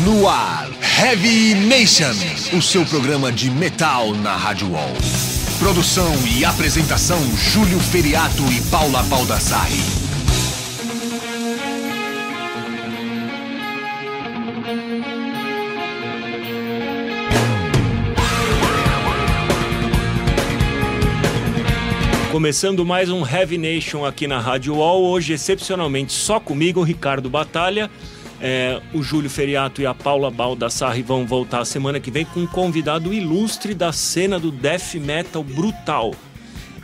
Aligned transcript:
No 0.00 0.26
ar, 0.26 0.70
Heavy 0.98 1.54
Nation, 1.54 2.14
o 2.56 2.62
seu 2.62 2.82
programa 2.86 3.30
de 3.30 3.50
metal 3.50 4.14
na 4.14 4.34
Rádio 4.34 4.72
Wall. 4.72 4.90
Produção 5.58 6.10
e 6.26 6.46
apresentação: 6.46 7.18
Júlio 7.36 7.78
Feriato 7.78 8.42
e 8.50 8.62
Paula 8.70 9.02
Baldassarri. 9.02 9.82
Começando 22.32 22.82
mais 22.82 23.10
um 23.10 23.26
Heavy 23.26 23.58
Nation 23.58 24.06
aqui 24.06 24.26
na 24.26 24.40
Rádio 24.40 24.76
Wall, 24.76 25.02
hoje 25.02 25.34
excepcionalmente 25.34 26.14
só 26.14 26.40
comigo, 26.40 26.82
Ricardo 26.82 27.28
Batalha. 27.28 27.90
É, 28.44 28.80
o 28.92 29.04
Júlio 29.04 29.30
Feriato 29.30 29.80
e 29.80 29.86
a 29.86 29.94
Paula 29.94 30.28
Baldassarri 30.28 31.00
vão 31.00 31.24
voltar 31.24 31.64
semana 31.64 32.00
que 32.00 32.10
vem 32.10 32.24
com 32.24 32.40
um 32.40 32.46
convidado 32.46 33.14
ilustre 33.14 33.72
da 33.72 33.92
cena 33.92 34.36
do 34.36 34.50
death 34.50 34.94
metal 34.94 35.44
brutal. 35.44 36.12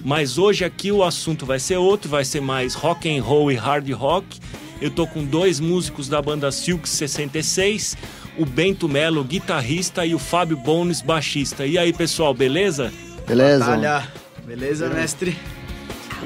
Mas 0.05 0.39
hoje 0.39 0.65
aqui 0.65 0.93
o 0.93 1.03
assunto 1.03 1.45
vai 1.45 1.59
ser 1.59 1.77
outro, 1.77 2.09
vai 2.09 2.25
ser 2.25 2.41
mais 2.41 2.75
rock 2.75 3.11
and 3.11 3.21
roll 3.21 3.51
e 3.51 3.57
hard 3.57 3.91
rock. 3.91 4.39
Eu 4.81 4.91
tô 4.91 5.05
com 5.05 5.25
dois 5.25 5.59
músicos 5.59 6.09
da 6.09 6.23
banda 6.23 6.53
Silk 6.53 6.89
66, 6.89 7.97
o 8.39 8.47
Bento 8.47 8.89
Melo, 8.89 9.25
guitarrista, 9.25 10.07
e 10.07 10.15
o 10.15 10.19
Fábio 10.21 10.57
Bones, 10.57 11.01
baixista. 11.01 11.67
E 11.67 11.77
aí, 11.77 11.93
pessoal, 11.93 12.33
beleza? 12.33 12.93
Beleza. 13.27 13.65
Batalha. 13.65 14.07
Beleza, 14.47 14.89
mestre? 14.89 15.37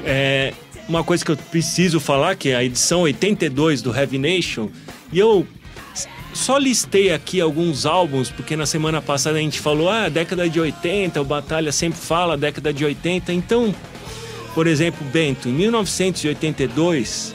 É, 0.04 0.52
uma 0.86 1.02
coisa 1.02 1.24
que 1.24 1.30
eu 1.30 1.36
preciso 1.36 1.98
falar, 1.98 2.36
que 2.36 2.50
é 2.50 2.56
a 2.56 2.62
edição 2.62 3.00
82 3.00 3.80
do 3.80 3.96
Heavy 3.96 4.18
Nation, 4.18 4.68
e 5.12 5.18
eu 5.18 5.46
só 6.34 6.56
listei 6.56 7.12
aqui 7.12 7.40
alguns 7.40 7.84
álbuns, 7.84 8.30
porque 8.30 8.56
na 8.56 8.64
semana 8.66 9.02
passada 9.02 9.36
a 9.38 9.40
gente 9.40 9.60
falou, 9.60 9.88
ah, 9.90 10.08
década 10.08 10.48
de 10.48 10.58
80, 10.58 11.20
o 11.20 11.24
Batalha 11.24 11.70
sempre 11.70 11.98
fala 12.00 12.36
década 12.38 12.72
de 12.72 12.84
80. 12.84 13.32
Então, 13.32 13.74
por 14.54 14.66
exemplo, 14.66 15.06
Bento, 15.12 15.48
em 15.48 15.52
1982, 15.52 17.34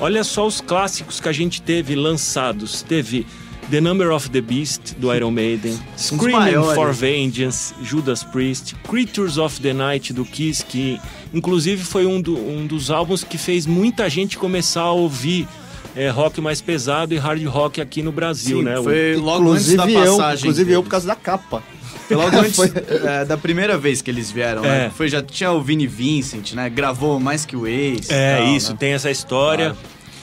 olha 0.00 0.24
só 0.24 0.46
os 0.46 0.60
clássicos 0.60 1.20
que 1.20 1.28
a 1.28 1.32
gente 1.32 1.62
teve 1.62 1.94
lançados. 1.94 2.82
Teve 2.82 3.26
The 3.70 3.80
Number 3.80 4.10
of 4.10 4.28
the 4.30 4.40
Beast, 4.40 4.94
do 4.98 5.14
Iron 5.14 5.30
Maiden, 5.30 5.78
Screaming 5.96 6.56
for 6.74 6.92
Vengeance, 6.92 7.72
Judas 7.82 8.22
Priest, 8.24 8.74
Creatures 8.88 9.38
of 9.38 9.60
the 9.60 9.72
Night, 9.72 10.12
do 10.12 10.24
Kiss, 10.24 10.64
que 10.64 11.00
inclusive 11.32 11.82
foi 11.82 12.04
um, 12.04 12.20
do- 12.20 12.36
um 12.36 12.66
dos 12.66 12.90
álbuns 12.90 13.22
que 13.24 13.38
fez 13.38 13.64
muita 13.66 14.10
gente 14.10 14.36
começar 14.36 14.82
a 14.82 14.92
ouvir 14.92 15.46
é, 15.96 16.08
rock 16.08 16.40
mais 16.40 16.60
pesado 16.60 17.12
e 17.14 17.18
hard 17.18 17.44
rock 17.46 17.80
aqui 17.80 18.02
no 18.02 18.12
Brasil, 18.12 18.58
Sim, 18.58 18.64
né? 18.64 18.78
O- 18.78 18.84
foi 18.84 19.16
logo 19.16 19.50
antes 19.52 19.66
da 19.74 19.84
Inclusive 19.84 20.06
eu, 20.06 20.16
passagem. 20.16 20.38
inclusive 20.44 20.72
eu 20.72 20.82
por 20.82 20.88
causa 20.90 21.06
da 21.06 21.14
capa. 21.16 21.62
Foi 22.08 22.16
logo 22.16 22.36
antes 22.38 22.56
Foi- 22.56 22.72
é, 23.04 23.24
da 23.24 23.36
primeira 23.36 23.76
vez 23.78 24.02
que 24.02 24.10
eles 24.10 24.30
vieram, 24.30 24.64
É. 24.64 24.68
né? 24.84 24.92
Foi, 24.94 25.08
já 25.08 25.22
tinha 25.22 25.50
o 25.52 25.62
Vini 25.62 25.86
Vincent, 25.86 26.52
né? 26.54 26.68
Gravou 26.70 27.18
mais 27.20 27.44
que 27.44 27.56
o 27.56 27.66
Ace. 27.66 28.12
É, 28.12 28.38
tal, 28.38 28.46
isso, 28.48 28.70
né? 28.72 28.76
tem 28.80 28.92
essa 28.92 29.10
história. 29.10 29.70
Claro. 29.70 29.78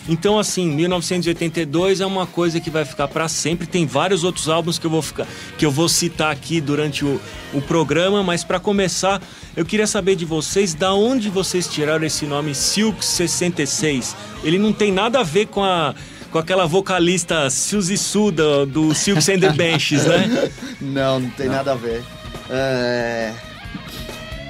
Então, 0.09 0.39
assim, 0.39 0.67
1982 0.71 2.01
é 2.01 2.05
uma 2.05 2.25
coisa 2.25 2.59
que 2.59 2.71
vai 2.71 2.83
ficar 2.83 3.07
pra 3.07 3.27
sempre. 3.27 3.67
Tem 3.67 3.85
vários 3.85 4.23
outros 4.23 4.49
álbuns 4.49 4.79
que 4.79 4.87
eu 4.87 4.89
vou 4.89 5.03
ficar, 5.03 5.27
que 5.55 5.63
eu 5.63 5.69
vou 5.69 5.87
citar 5.87 6.31
aqui 6.31 6.59
durante 6.59 7.05
o, 7.05 7.21
o 7.53 7.61
programa, 7.61 8.23
mas 8.23 8.43
pra 8.43 8.59
começar, 8.59 9.21
eu 9.55 9.63
queria 9.63 9.85
saber 9.85 10.15
de 10.15 10.25
vocês 10.25 10.73
da 10.73 10.95
onde 10.95 11.29
vocês 11.29 11.67
tiraram 11.67 12.03
esse 12.03 12.25
nome 12.25 12.55
Silk 12.55 13.05
66. 13.05 14.15
Ele 14.43 14.57
não 14.57 14.73
tem 14.73 14.91
nada 14.91 15.19
a 15.19 15.23
ver 15.23 15.45
com 15.45 15.63
a 15.63 15.93
com 16.31 16.37
aquela 16.37 16.67
vocalista 16.67 17.49
Suzy 17.49 17.97
Su 17.97 18.31
do, 18.31 18.65
do 18.65 18.93
Silks 18.93 19.29
and 19.29 19.39
the 19.39 19.51
Benches, 19.51 20.05
né? 20.05 20.51
Não, 20.79 21.19
não 21.19 21.29
tem 21.31 21.49
nada 21.49 21.71
a 21.71 21.75
ver. 21.75 22.03
É... 22.49 23.33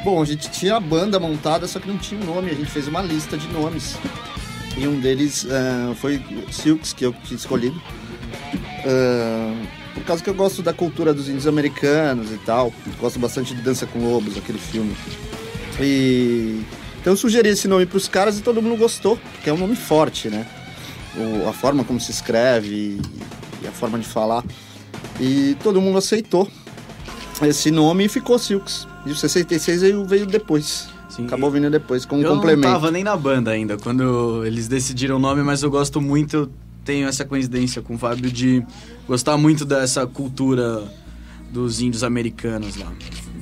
Bom, 0.03 0.21
a 0.21 0.25
gente 0.25 0.49
tinha 0.51 0.75
a 0.75 0.79
banda 0.79 1.19
montada, 1.19 1.67
só 1.67 1.79
que 1.79 1.87
não 1.87 1.97
tinha 1.97 2.19
um 2.21 2.25
nome. 2.25 2.51
A 2.51 2.53
gente 2.53 2.69
fez 2.69 2.87
uma 2.87 3.01
lista 3.01 3.37
de 3.37 3.47
nomes. 3.47 3.97
E 4.77 4.87
um 4.87 4.99
deles 4.99 5.45
é, 5.49 5.93
foi 5.95 6.21
Silks, 6.51 6.93
que 6.93 7.05
eu 7.05 7.13
tinha 7.23 7.37
escolhido. 7.37 7.81
É, 8.85 9.53
Por 9.93 10.03
causa 10.03 10.23
que 10.23 10.29
eu 10.29 10.33
gosto 10.33 10.61
da 10.61 10.71
cultura 10.73 11.13
dos 11.13 11.27
índios 11.27 11.47
americanos 11.47 12.31
e 12.31 12.37
tal. 12.37 12.73
Gosto 12.99 13.19
bastante 13.19 13.53
de 13.53 13.61
Dança 13.61 13.85
com 13.85 13.99
Lobos, 13.99 14.37
aquele 14.37 14.59
filme. 14.59 14.95
E... 15.79 16.61
Então 17.01 17.13
eu 17.13 17.17
sugeri 17.17 17.47
esse 17.49 17.67
nome 17.67 17.85
pros 17.85 18.07
caras 18.09 18.37
e 18.37 18.41
todo 18.41 18.61
mundo 18.61 18.77
gostou, 18.77 19.17
porque 19.33 19.49
é 19.49 19.53
um 19.53 19.57
nome 19.57 19.75
forte, 19.75 20.27
né? 20.29 20.45
O- 21.15 21.47
a 21.47 21.53
forma 21.53 21.83
como 21.85 21.99
se 21.99 22.11
escreve 22.11 22.67
e, 22.75 23.01
e 23.63 23.67
a 23.67 23.71
forma 23.71 23.97
de 23.97 24.05
falar. 24.05 24.43
E 25.19 25.55
todo 25.63 25.79
mundo 25.81 25.97
aceitou 25.97 26.49
esse 27.41 27.71
nome 27.71 28.05
e 28.05 28.09
ficou 28.09 28.37
Silks. 28.37 28.85
E 29.05 29.11
o 29.11 29.15
66 29.15 29.81
veio, 29.81 30.05
veio 30.05 30.25
depois. 30.25 30.88
Sim, 31.19 31.25
Acabou 31.25 31.51
vindo 31.51 31.69
depois, 31.69 32.05
como 32.05 32.21
eu 32.23 32.33
complemento. 32.35 32.67
não 32.67 32.73
tava 32.73 32.91
nem 32.91 33.03
na 33.03 33.15
banda 33.15 33.51
ainda 33.51 33.77
quando 33.77 34.43
eles 34.45 34.67
decidiram 34.67 35.17
o 35.17 35.19
nome, 35.19 35.43
mas 35.43 35.61
eu 35.63 35.69
gosto 35.69 35.99
muito, 36.01 36.35
eu 36.35 36.49
tenho 36.85 37.07
essa 37.07 37.23
coincidência 37.25 37.81
com 37.81 37.95
o 37.95 37.97
Fábio 37.97 38.31
de 38.31 38.63
gostar 39.07 39.37
muito 39.37 39.65
dessa 39.65 40.05
cultura 40.07 40.83
dos 41.51 41.81
índios 41.81 42.03
americanos 42.03 42.75
lá. 42.77 42.91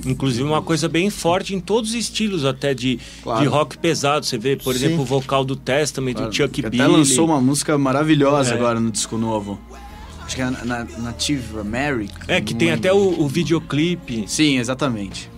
Inclusive 0.06 0.44
uma 0.44 0.62
coisa 0.62 0.88
bem 0.88 1.10
forte 1.10 1.54
em 1.54 1.60
todos 1.60 1.90
os 1.90 1.96
estilos, 1.96 2.44
até 2.44 2.72
de, 2.72 2.98
Claro. 3.22 3.40
de 3.42 3.46
rock 3.46 3.76
pesado. 3.78 4.24
Você 4.24 4.38
vê, 4.38 4.56
por 4.56 4.74
Sim. 4.74 4.84
exemplo, 4.86 5.02
o 5.02 5.04
vocal 5.04 5.44
do 5.44 5.56
Testament, 5.56 6.14
Claro, 6.14 6.30
do 6.30 6.34
Chuck 6.36 6.62
Billy. 6.62 6.80
Até 6.82 6.86
lançou 6.90 7.26
uma 7.26 7.40
música 7.40 7.76
maravilhosa 7.76 8.52
É. 8.52 8.54
agora 8.54 8.78
no 8.80 8.90
disco 8.90 9.18
novo. 9.18 9.58
Acho 10.24 10.36
que 10.36 10.42
é 10.42 10.50
na, 10.50 10.64
na- 10.64 10.84
Native 10.98 11.58
American. 11.60 12.16
É, 12.28 12.40
que 12.40 12.54
tem 12.54 12.68
lembro. 12.68 12.80
até 12.80 12.92
o, 12.92 13.22
o 13.22 13.26
videoclipe. 13.28 14.24
Sim, 14.26 14.58
exatamente. 14.58 15.28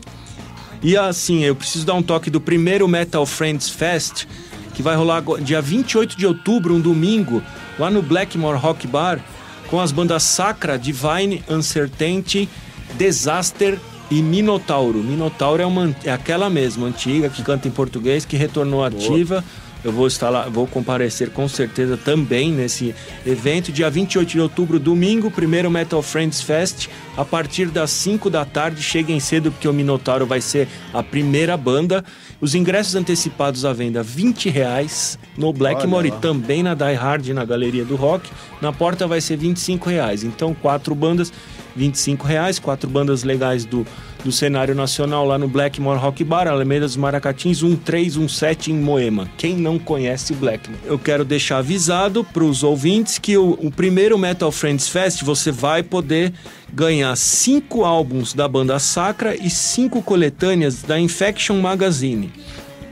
E 0.83 0.97
assim, 0.97 1.45
eu 1.45 1.55
preciso 1.55 1.85
dar 1.85 1.95
um 1.95 2.03
toque 2.03 2.31
do 2.31 2.41
primeiro 2.41 2.89
Metal 2.89 3.25
Friends 3.27 3.69
Fest, 3.69 4.27
que 4.75 4.83
vai 4.83 4.97
rolar 4.97 5.23
dia 5.43 5.61
28 5.61 6.17
de 6.17 6.27
outubro, 6.27 6.75
um 6.75 6.81
domingo, 6.81 7.43
lá 7.79 7.91
no 7.91 8.01
Blackmore 8.01 8.59
Rock 8.59 8.87
Bar, 8.87 9.21
com 9.69 9.79
as 9.79 9.93
bandas 9.93 10.23
Sacra, 10.23 10.79
Divine, 10.79 11.45
Uncertainty, 11.49 12.49
Disaster 12.97 13.79
e 14.11 14.23
Minotauro. 14.23 14.99
Minotauro 14.99 15.63
é, 15.63 15.67
uma, 15.67 15.95
é 16.03 16.11
aquela 16.11 16.49
mesma, 16.49 16.87
antiga, 16.87 17.29
que 17.29 17.43
canta 17.43 17.69
em 17.69 17.71
português, 17.71 18.25
que 18.25 18.37
retornou 18.37 18.85
ativa. 18.85 19.45
Eu 19.83 19.93
vou 19.93 20.07
estar 20.07 20.29
lá, 20.29 20.47
vou 20.47 20.67
comparecer 20.67 21.31
com 21.31 21.49
certeza 21.49 21.97
também 21.97 22.53
nesse 22.53 22.95
evento. 23.25 23.73
Dia 23.73 23.89
28 23.89 24.29
de 24.29 24.41
outubro, 24.41 24.79
domingo, 24.79 25.31
primeiro 25.31 25.71
Metal 25.71 26.03
Friends 26.03 26.43
Fest. 26.43 26.89
A 27.17 27.25
partir 27.25 27.67
das 27.67 27.91
5 27.91 28.29
da 28.29 28.45
tarde, 28.45 28.83
cheguem 28.83 29.19
cedo, 29.19 29.51
porque 29.51 29.67
o 29.67 29.73
Minotauro 29.73 30.27
vai 30.27 30.41
ser 30.41 30.69
a 30.93 31.03
primeira 31.03 31.57
banda. 31.57 32.05
Os 32.41 32.55
ingressos 32.55 32.95
antecipados 32.95 33.65
à 33.65 33.73
venda, 33.73 34.03
20 34.03 34.51
reais 34.51 35.19
no 35.37 35.53
Blackmore 35.53 36.09
e 36.09 36.13
também 36.13 36.63
na 36.63 36.75
Die 36.75 36.95
Hard, 36.95 37.29
na 37.29 37.45
Galeria 37.45 37.85
do 37.85 37.97
Rock. 37.97 38.31
Na 38.61 38.73
porta 38.73 39.07
vai 39.07 39.21
ser 39.21 39.37
25 39.37 39.89
reais. 39.89 40.25
Então, 40.25 40.55
quatro 40.55 40.95
bandas, 40.95 41.33
25 41.75 42.27
reais. 42.27 42.59
Quatro 42.59 42.89
bandas 42.89 43.23
legais 43.25 43.65
do, 43.65 43.87
do 44.25 44.33
cenário 44.33 44.75
nacional 44.75 45.27
lá 45.27 45.37
no 45.39 45.47
Blackmore 45.49 45.99
Rock 45.99 46.23
Bar, 46.25 46.49
Alameda 46.49 46.87
dos 46.87 46.97
Maracatins, 46.97 47.63
1317 47.63 48.73
em 48.73 48.77
Moema. 48.77 49.29
Quem 49.37 49.55
não 49.57 49.79
conhece 49.79 50.33
Blackmore? 50.35 50.81
Eu 50.85 50.99
quero 50.99 51.25
deixar 51.25 51.59
avisado 51.59 52.25
para 52.25 52.43
os 52.45 52.63
ouvintes 52.63 53.19
que 53.19 53.37
o, 53.37 53.59
o 53.61 53.71
primeiro 53.71 54.19
Metal 54.19 54.51
Friends 54.53 54.89
Fest 54.89 55.23
você 55.23 55.51
vai 55.51 55.83
poder 55.83 56.33
ganhar 56.73 57.17
cinco 57.17 57.85
álbuns 57.85 58.33
da 58.33 58.47
banda 58.47 58.79
Sacra 58.79 59.35
e 59.35 59.51
cinco 59.51 60.01
coletâneas 60.03 60.83
da 60.83 61.01
Infection 61.01 61.61
Magazine. 61.61 62.33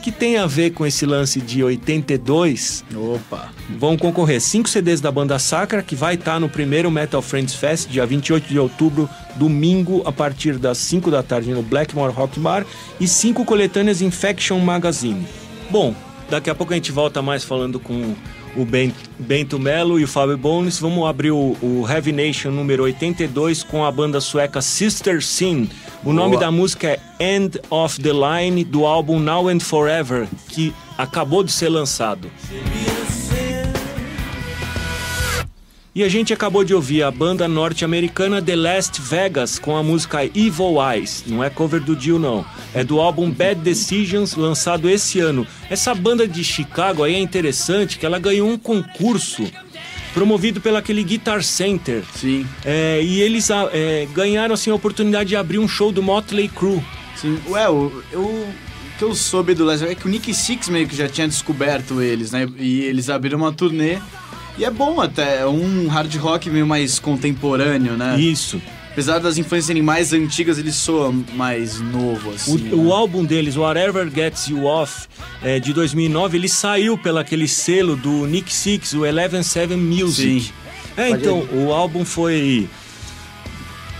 que 0.00 0.10
tem 0.10 0.36
a 0.38 0.46
ver 0.46 0.70
com 0.70 0.84
esse 0.86 1.04
lance 1.06 1.40
de 1.40 1.62
82, 1.62 2.84
Opa. 2.94 3.50
vão 3.78 3.96
concorrer 3.96 4.40
5 4.40 4.68
CDs 4.68 5.00
da 5.00 5.10
banda 5.12 5.38
Sacra, 5.38 5.82
que 5.82 5.94
vai 5.94 6.14
estar 6.14 6.40
no 6.40 6.48
primeiro 6.48 6.90
Metal 6.90 7.20
Friends 7.22 7.54
Fest, 7.54 7.88
dia 7.88 8.04
28 8.06 8.48
de 8.48 8.58
outubro, 8.58 9.08
domingo, 9.36 10.02
a 10.06 10.12
partir 10.12 10.58
das 10.58 10.78
5 10.78 11.10
da 11.10 11.22
tarde, 11.22 11.50
no 11.52 11.62
Blackmore 11.62 12.12
Rock 12.12 12.40
Bar, 12.40 12.64
e 12.98 13.06
5 13.06 13.44
coletâneas 13.44 14.00
Infection 14.02 14.58
Magazine. 14.58 15.26
Bom, 15.70 15.94
daqui 16.28 16.50
a 16.50 16.54
pouco 16.54 16.72
a 16.72 16.76
gente 16.76 16.90
volta 16.92 17.20
mais 17.22 17.44
falando 17.44 17.78
com 17.78 18.14
o 18.56 18.64
Ben- 18.64 18.92
Bento 19.18 19.58
Melo 19.60 20.00
e 20.00 20.04
o 20.04 20.08
Fábio 20.08 20.36
Bones. 20.36 20.78
Vamos 20.80 21.08
abrir 21.08 21.30
o, 21.30 21.56
o 21.62 21.86
Heavy 21.88 22.10
Nation 22.12 22.50
número 22.50 22.82
82 22.82 23.62
com 23.62 23.84
a 23.84 23.92
banda 23.92 24.20
sueca 24.20 24.60
Sister 24.60 25.22
Sin. 25.22 25.68
O 26.02 26.14
nome 26.14 26.38
da 26.38 26.50
música 26.50 26.88
é 26.88 27.34
End 27.34 27.60
of 27.68 28.00
the 28.00 28.10
Line, 28.10 28.64
do 28.64 28.86
álbum 28.86 29.18
Now 29.18 29.48
and 29.48 29.60
Forever, 29.60 30.26
que 30.48 30.72
acabou 30.96 31.44
de 31.44 31.52
ser 31.52 31.68
lançado. 31.68 32.30
E 35.94 36.02
a 36.02 36.08
gente 36.08 36.32
acabou 36.32 36.64
de 36.64 36.72
ouvir 36.72 37.02
a 37.02 37.10
banda 37.10 37.46
norte-americana 37.46 38.40
The 38.40 38.56
Last 38.56 38.98
Vegas 38.98 39.58
com 39.58 39.76
a 39.76 39.82
música 39.82 40.24
Evil 40.24 40.76
Eyes. 40.80 41.24
Não 41.26 41.44
é 41.44 41.50
cover 41.50 41.82
do 41.82 41.94
Dio, 41.94 42.18
não. 42.18 42.46
É 42.72 42.82
do 42.82 42.98
álbum 42.98 43.30
Bad 43.30 43.60
Decisions, 43.60 44.34
lançado 44.36 44.88
esse 44.88 45.20
ano. 45.20 45.46
Essa 45.68 45.94
banda 45.94 46.26
de 46.26 46.42
Chicago 46.42 47.04
aí 47.04 47.14
é 47.14 47.18
interessante 47.18 47.98
que 47.98 48.06
ela 48.06 48.18
ganhou 48.18 48.48
um 48.48 48.56
concurso 48.56 49.44
promovido 50.12 50.60
pelo 50.60 50.76
aquele 50.76 51.02
Guitar 51.02 51.42
Center. 51.42 52.02
Sim. 52.14 52.46
É, 52.64 53.02
e 53.02 53.20
eles 53.20 53.50
ah, 53.50 53.68
é, 53.72 54.06
ganharam 54.12 54.54
assim, 54.54 54.70
a 54.70 54.74
oportunidade 54.74 55.30
de 55.30 55.36
abrir 55.36 55.58
um 55.58 55.68
show 55.68 55.92
do 55.92 56.02
Motley 56.02 56.48
Crue. 56.48 56.82
Sim. 57.16 57.38
Ué, 57.48 57.66
eu, 57.66 58.02
eu, 58.12 58.20
o 58.20 58.54
que 58.98 59.04
eu 59.04 59.14
soube 59.14 59.54
do 59.54 59.64
Last 59.64 59.80
Vegas 59.80 59.98
é 59.98 60.00
que 60.00 60.06
o 60.06 60.10
Nick 60.10 60.32
Six 60.32 60.68
meio 60.68 60.88
que 60.88 60.96
já 60.96 61.08
tinha 61.08 61.28
descoberto 61.28 62.00
eles, 62.00 62.32
né? 62.32 62.48
E 62.58 62.80
eles 62.82 63.08
abriram 63.10 63.38
uma 63.38 63.52
turnê. 63.52 63.98
E 64.58 64.64
é 64.64 64.70
bom 64.70 65.00
até, 65.00 65.40
é 65.40 65.46
um 65.46 65.86
hard 65.88 66.14
rock 66.16 66.50
meio 66.50 66.66
mais 66.66 66.98
contemporâneo, 66.98 67.96
né? 67.96 68.20
Isso. 68.20 68.60
Apesar 69.00 69.18
das 69.18 69.38
influências 69.38 69.68
serem 69.68 69.82
mais 69.82 70.12
antigas, 70.12 70.58
ele 70.58 70.70
soa 70.70 71.10
mais 71.32 71.80
novo, 71.80 72.28
O, 72.28 72.34
assim. 72.34 72.68
o 72.70 72.84
né? 72.84 72.92
álbum 72.92 73.24
deles, 73.24 73.56
Whatever 73.56 74.10
Gets 74.14 74.48
You 74.48 74.66
Off, 74.66 75.08
é, 75.42 75.58
de 75.58 75.72
2009, 75.72 76.36
ele 76.36 76.50
saiu 76.50 76.98
pelo 76.98 77.16
aquele 77.16 77.48
selo 77.48 77.96
do 77.96 78.26
Nick 78.26 78.52
Six, 78.52 78.92
o 78.92 79.06
Eleven 79.06 79.42
Seven 79.42 79.78
Music. 79.78 80.42
Sim. 80.42 80.52
É, 80.98 81.08
Pode 81.08 81.22
então, 81.22 81.48
o 81.50 81.72
álbum 81.72 82.04
foi 82.04 82.68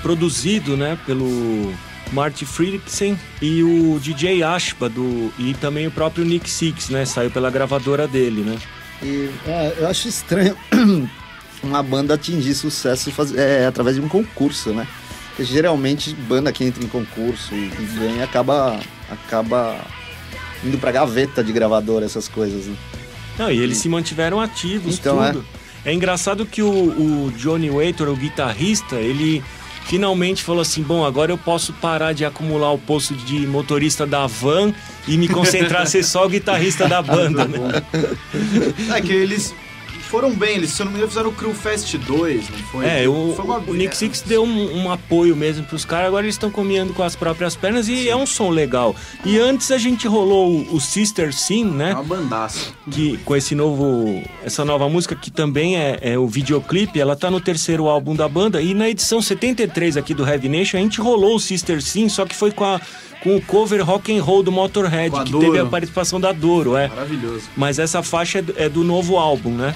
produzido, 0.02 0.76
né, 0.76 0.98
pelo 1.06 1.72
Marty 2.12 2.44
Friedrichsen 2.44 3.18
e 3.40 3.62
o 3.62 3.98
DJ 4.02 4.42
Ashba 4.42 4.90
do 4.90 5.32
e 5.38 5.54
também 5.54 5.86
o 5.86 5.90
próprio 5.90 6.26
Nick 6.26 6.50
Six, 6.50 6.90
né, 6.90 7.06
saiu 7.06 7.30
pela 7.30 7.50
gravadora 7.50 8.06
dele, 8.06 8.42
né? 8.42 8.58
E 9.02 9.30
é, 9.46 9.76
eu 9.78 9.88
acho 9.88 10.08
estranho 10.08 10.54
uma 11.62 11.82
banda 11.82 12.14
atingir 12.14 12.54
sucesso 12.54 13.10
faz- 13.12 13.34
é, 13.34 13.66
através 13.66 13.96
de 13.96 14.02
um 14.02 14.08
concurso, 14.08 14.70
né? 14.70 14.86
Porque 15.28 15.44
geralmente 15.44 16.12
banda 16.14 16.50
que 16.52 16.64
entra 16.64 16.82
em 16.84 16.88
concurso 16.88 17.54
e, 17.54 17.66
e 17.66 17.88
ganha 17.98 18.24
acaba, 18.24 18.78
acaba 19.10 19.76
indo 20.64 20.78
pra 20.78 20.90
gaveta 20.92 21.42
de 21.42 21.52
gravadora, 21.52 22.04
essas 22.04 22.28
coisas. 22.28 22.66
Né? 22.66 22.76
Não, 23.38 23.50
e 23.50 23.58
eles 23.58 23.78
se 23.78 23.88
mantiveram 23.88 24.40
ativos, 24.40 24.98
Então, 24.98 25.16
tudo. 25.32 25.44
É. 25.84 25.92
engraçado 25.94 26.44
que 26.44 26.62
o, 26.62 26.68
o 26.68 27.32
Johnny 27.36 27.70
Waiter, 27.70 28.08
o 28.08 28.16
guitarrista, 28.16 28.96
ele 28.96 29.42
finalmente 29.86 30.42
falou 30.42 30.60
assim: 30.60 30.82
bom, 30.82 31.04
agora 31.06 31.32
eu 31.32 31.38
posso 31.38 31.72
parar 31.74 32.12
de 32.12 32.24
acumular 32.24 32.70
o 32.72 32.78
posto 32.78 33.14
de 33.14 33.46
motorista 33.46 34.06
da 34.06 34.26
van 34.26 34.74
e 35.08 35.16
me 35.16 35.26
concentrar 35.28 35.82
a 35.82 35.86
ser 35.86 36.02
só 36.04 36.26
o 36.26 36.28
guitarrista 36.28 36.86
da 36.86 37.00
banda, 37.02 37.46
né? 37.46 37.58
É 38.94 39.00
que 39.00 39.12
eles 39.12 39.54
foram 40.10 40.34
bem, 40.34 40.56
eles, 40.56 40.70
se 40.70 40.82
eu 40.82 40.84
não 40.86 40.92
me 40.92 40.98
engano, 40.98 41.10
fizeram 41.10 41.30
o 41.30 41.32
Crew 41.32 41.54
Fest 41.54 41.94
2, 41.96 42.50
não 42.50 42.58
foi? 42.70 42.86
É, 42.86 43.08
o, 43.08 43.32
foi 43.36 43.44
uma- 43.44 43.58
o 43.58 43.74
Nick 43.74 43.96
Six 43.96 44.22
deu 44.22 44.42
um, 44.44 44.82
um 44.84 44.90
apoio 44.92 45.36
mesmo 45.36 45.64
pros 45.64 45.84
caras, 45.84 46.08
agora 46.08 46.24
eles 46.24 46.34
estão 46.34 46.50
caminhando 46.50 46.92
com 46.92 47.02
as 47.02 47.14
próprias 47.16 47.54
pernas 47.56 47.88
e 47.88 48.08
é 48.08 48.16
um 48.16 48.26
som 48.26 48.50
legal. 48.50 48.94
E 49.24 49.38
antes 49.38 49.70
a 49.70 49.78
gente 49.78 50.06
rolou 50.08 50.50
o, 50.52 50.76
o 50.76 50.80
Sister 50.80 51.32
Sin, 51.32 51.64
né? 51.64 51.90
É 51.90 51.94
uma 51.94 52.02
bandaça. 52.02 52.72
que 52.90 53.16
com 53.18 53.36
esse 53.36 53.54
novo 53.54 54.22
essa 54.44 54.64
nova 54.64 54.88
música 54.88 55.14
que 55.14 55.30
também 55.30 55.76
é, 55.76 55.98
é 56.02 56.18
o 56.18 56.26
videoclipe, 56.26 56.98
ela 57.00 57.14
tá 57.14 57.30
no 57.30 57.40
terceiro 57.40 57.88
álbum 57.88 58.14
da 58.16 58.28
banda 58.28 58.60
e 58.60 58.74
na 58.74 58.88
edição 58.88 59.22
73 59.22 59.96
aqui 59.96 60.12
do 60.14 60.26
Heavy 60.28 60.48
Nation 60.48 60.76
a 60.78 60.80
gente 60.80 61.00
rolou 61.00 61.36
o 61.36 61.40
Sister 61.40 61.80
Sim, 61.82 62.08
só 62.08 62.24
que 62.26 62.34
foi 62.34 62.50
com 62.50 62.64
a 62.64 62.80
com 63.22 63.36
o 63.36 63.42
cover 63.42 63.84
Rock 63.84 64.16
and 64.16 64.22
Roll 64.22 64.42
do 64.42 64.50
Motorhead, 64.50 65.10
que 65.24 65.30
Doro. 65.30 65.44
teve 65.44 65.58
a 65.58 65.66
participação 65.66 66.18
da 66.18 66.32
Doro, 66.32 66.74
é. 66.74 66.88
Maravilhoso. 66.88 67.42
Mas 67.54 67.78
essa 67.78 68.02
faixa 68.02 68.38
é 68.38 68.42
do, 68.42 68.54
é 68.56 68.66
do 68.66 68.82
novo 68.82 69.18
álbum, 69.18 69.50
né? 69.50 69.74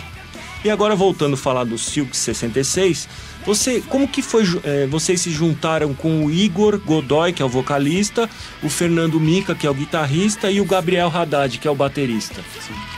E 0.64 0.70
agora 0.70 0.96
voltando 0.96 1.34
a 1.34 1.36
falar 1.36 1.64
do 1.64 1.76
Silk 1.76 2.16
66, 2.16 3.06
você, 3.44 3.82
como 3.82 4.08
que 4.08 4.22
foi, 4.22 4.44
eh, 4.64 4.86
vocês 4.86 5.20
se 5.20 5.30
juntaram 5.30 5.92
com 5.92 6.24
o 6.24 6.30
Igor 6.30 6.78
Godoy, 6.78 7.34
que 7.34 7.42
é 7.42 7.44
o 7.44 7.48
vocalista, 7.50 8.30
o 8.62 8.70
Fernando 8.70 9.20
Mica, 9.20 9.54
que 9.54 9.66
é 9.66 9.70
o 9.70 9.74
guitarrista, 9.74 10.50
e 10.50 10.62
o 10.62 10.64
Gabriel 10.64 11.12
Haddad, 11.14 11.58
que 11.58 11.68
é 11.68 11.70
o 11.70 11.74
baterista? 11.74 12.40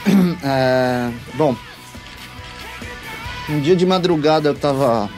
É, 0.43 1.11
bom, 1.33 1.55
um 3.49 3.59
dia 3.59 3.75
de 3.75 3.85
madrugada 3.85 4.49
eu 4.49 4.55
tava. 4.55 5.09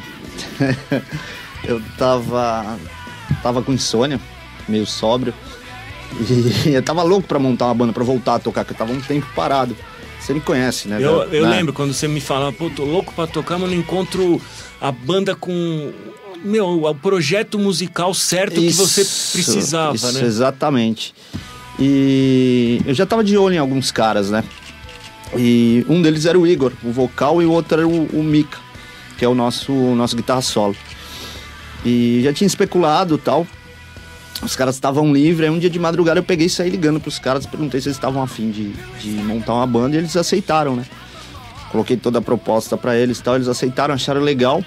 eu 1.63 1.81
tava. 1.97 2.79
tava 3.43 3.61
com 3.61 3.73
insônia, 3.73 4.19
meio 4.67 4.85
sóbrio. 4.85 5.33
E 6.65 6.69
eu 6.73 6.81
tava 6.81 7.03
louco 7.03 7.27
pra 7.27 7.37
montar 7.37 7.65
uma 7.65 7.73
banda, 7.73 7.93
pra 7.93 8.03
voltar 8.03 8.35
a 8.35 8.39
tocar, 8.39 8.63
que 8.65 8.71
eu 8.71 8.77
tava 8.77 8.91
um 8.93 9.01
tempo 9.01 9.27
parado. 9.35 9.75
Você 10.29 10.33
me 10.35 10.41
conhece, 10.41 10.87
né? 10.87 10.97
Eu, 10.99 11.23
eu 11.33 11.47
Né? 11.47 11.57
lembro 11.57 11.73
quando 11.73 11.91
você 11.91 12.07
me 12.07 12.21
falava, 12.21 12.53
pô, 12.53 12.69
tô 12.69 12.85
louco 12.85 13.11
pra 13.15 13.25
tocar, 13.25 13.57
mas 13.57 13.71
não 13.71 13.75
encontro 13.75 14.39
a 14.79 14.91
banda 14.91 15.35
com. 15.35 15.91
Meu, 16.43 16.83
o 16.85 16.93
projeto 16.95 17.57
musical 17.57 18.13
certo 18.13 18.61
que 18.61 18.69
você 18.71 19.01
Isso, 19.01 19.31
precisava, 19.33 19.95
isso, 19.95 20.11
né? 20.11 20.23
Exatamente. 20.23 21.15
E 21.79 22.79
eu 22.85 22.93
já 22.93 23.07
tava 23.07 23.23
de 23.23 23.35
olho 23.37 23.55
em 23.55 23.57
alguns 23.57 23.89
caras, 23.89 24.29
né? 24.29 24.43
E 25.35 25.83
um 25.89 25.99
deles 25.99 26.27
era 26.27 26.37
o 26.37 26.45
Igor, 26.45 26.73
o 26.83 26.91
vocal, 26.91 27.41
e 27.41 27.45
o 27.47 27.51
outro 27.51 27.79
era 27.79 27.87
o, 27.87 28.05
o 28.13 28.23
Mika, 28.23 28.59
que 29.17 29.25
é 29.25 29.27
o 29.27 29.33
nosso, 29.33 29.73
o 29.73 29.95
nosso 29.95 30.15
guitarra 30.15 30.43
solo. 30.43 30.75
E 31.83 32.21
já 32.23 32.31
tinha 32.31 32.45
especulado 32.45 33.15
e 33.15 33.17
tal. 33.17 33.47
Os 34.41 34.55
caras 34.55 34.75
estavam 34.75 35.11
livres, 35.13 35.49
aí 35.49 35.53
um 35.55 35.59
dia 35.59 35.69
de 35.69 35.77
madrugada 35.79 36.19
eu 36.19 36.23
peguei 36.23 36.47
e 36.47 36.49
saí 36.49 36.69
ligando 36.69 36.99
pros 36.99 37.19
caras, 37.19 37.45
perguntei 37.45 37.81
se 37.81 37.87
eles 37.89 37.97
estavam 37.97 38.23
afim 38.23 38.51
de, 38.51 38.71
de 38.99 39.09
montar 39.23 39.53
uma 39.53 39.67
banda 39.67 39.95
e 39.95 39.99
eles 39.99 40.15
aceitaram, 40.15 40.75
né? 40.75 40.85
Coloquei 41.71 41.97
toda 41.97 42.19
a 42.19 42.21
proposta 42.21 42.77
pra 42.77 42.95
eles 42.97 43.19
e 43.19 43.23
tal, 43.23 43.35
eles 43.35 43.47
aceitaram, 43.47 43.93
acharam 43.93 44.21
legal. 44.21 44.63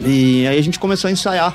E 0.00 0.46
aí 0.46 0.56
a 0.58 0.62
gente 0.62 0.78
começou 0.78 1.08
a 1.08 1.10
ensaiar. 1.10 1.54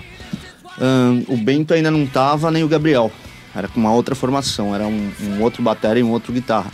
Ahn, 0.80 1.24
o 1.30 1.38
Bento 1.38 1.74
ainda 1.74 1.90
não 1.90 2.06
tava, 2.06 2.52
nem 2.52 2.64
o 2.64 2.68
Gabriel. 2.68 3.12
Era 3.56 3.68
com 3.70 3.80
uma 3.80 3.94
outra 3.94 4.14
formação, 4.14 4.76
era 4.76 4.86
um, 4.86 5.12
um 5.22 5.42
outro 5.42 5.64
batera 5.64 5.98
e 5.98 6.04
um 6.04 6.12
outro 6.12 6.34
guitarra. 6.34 6.70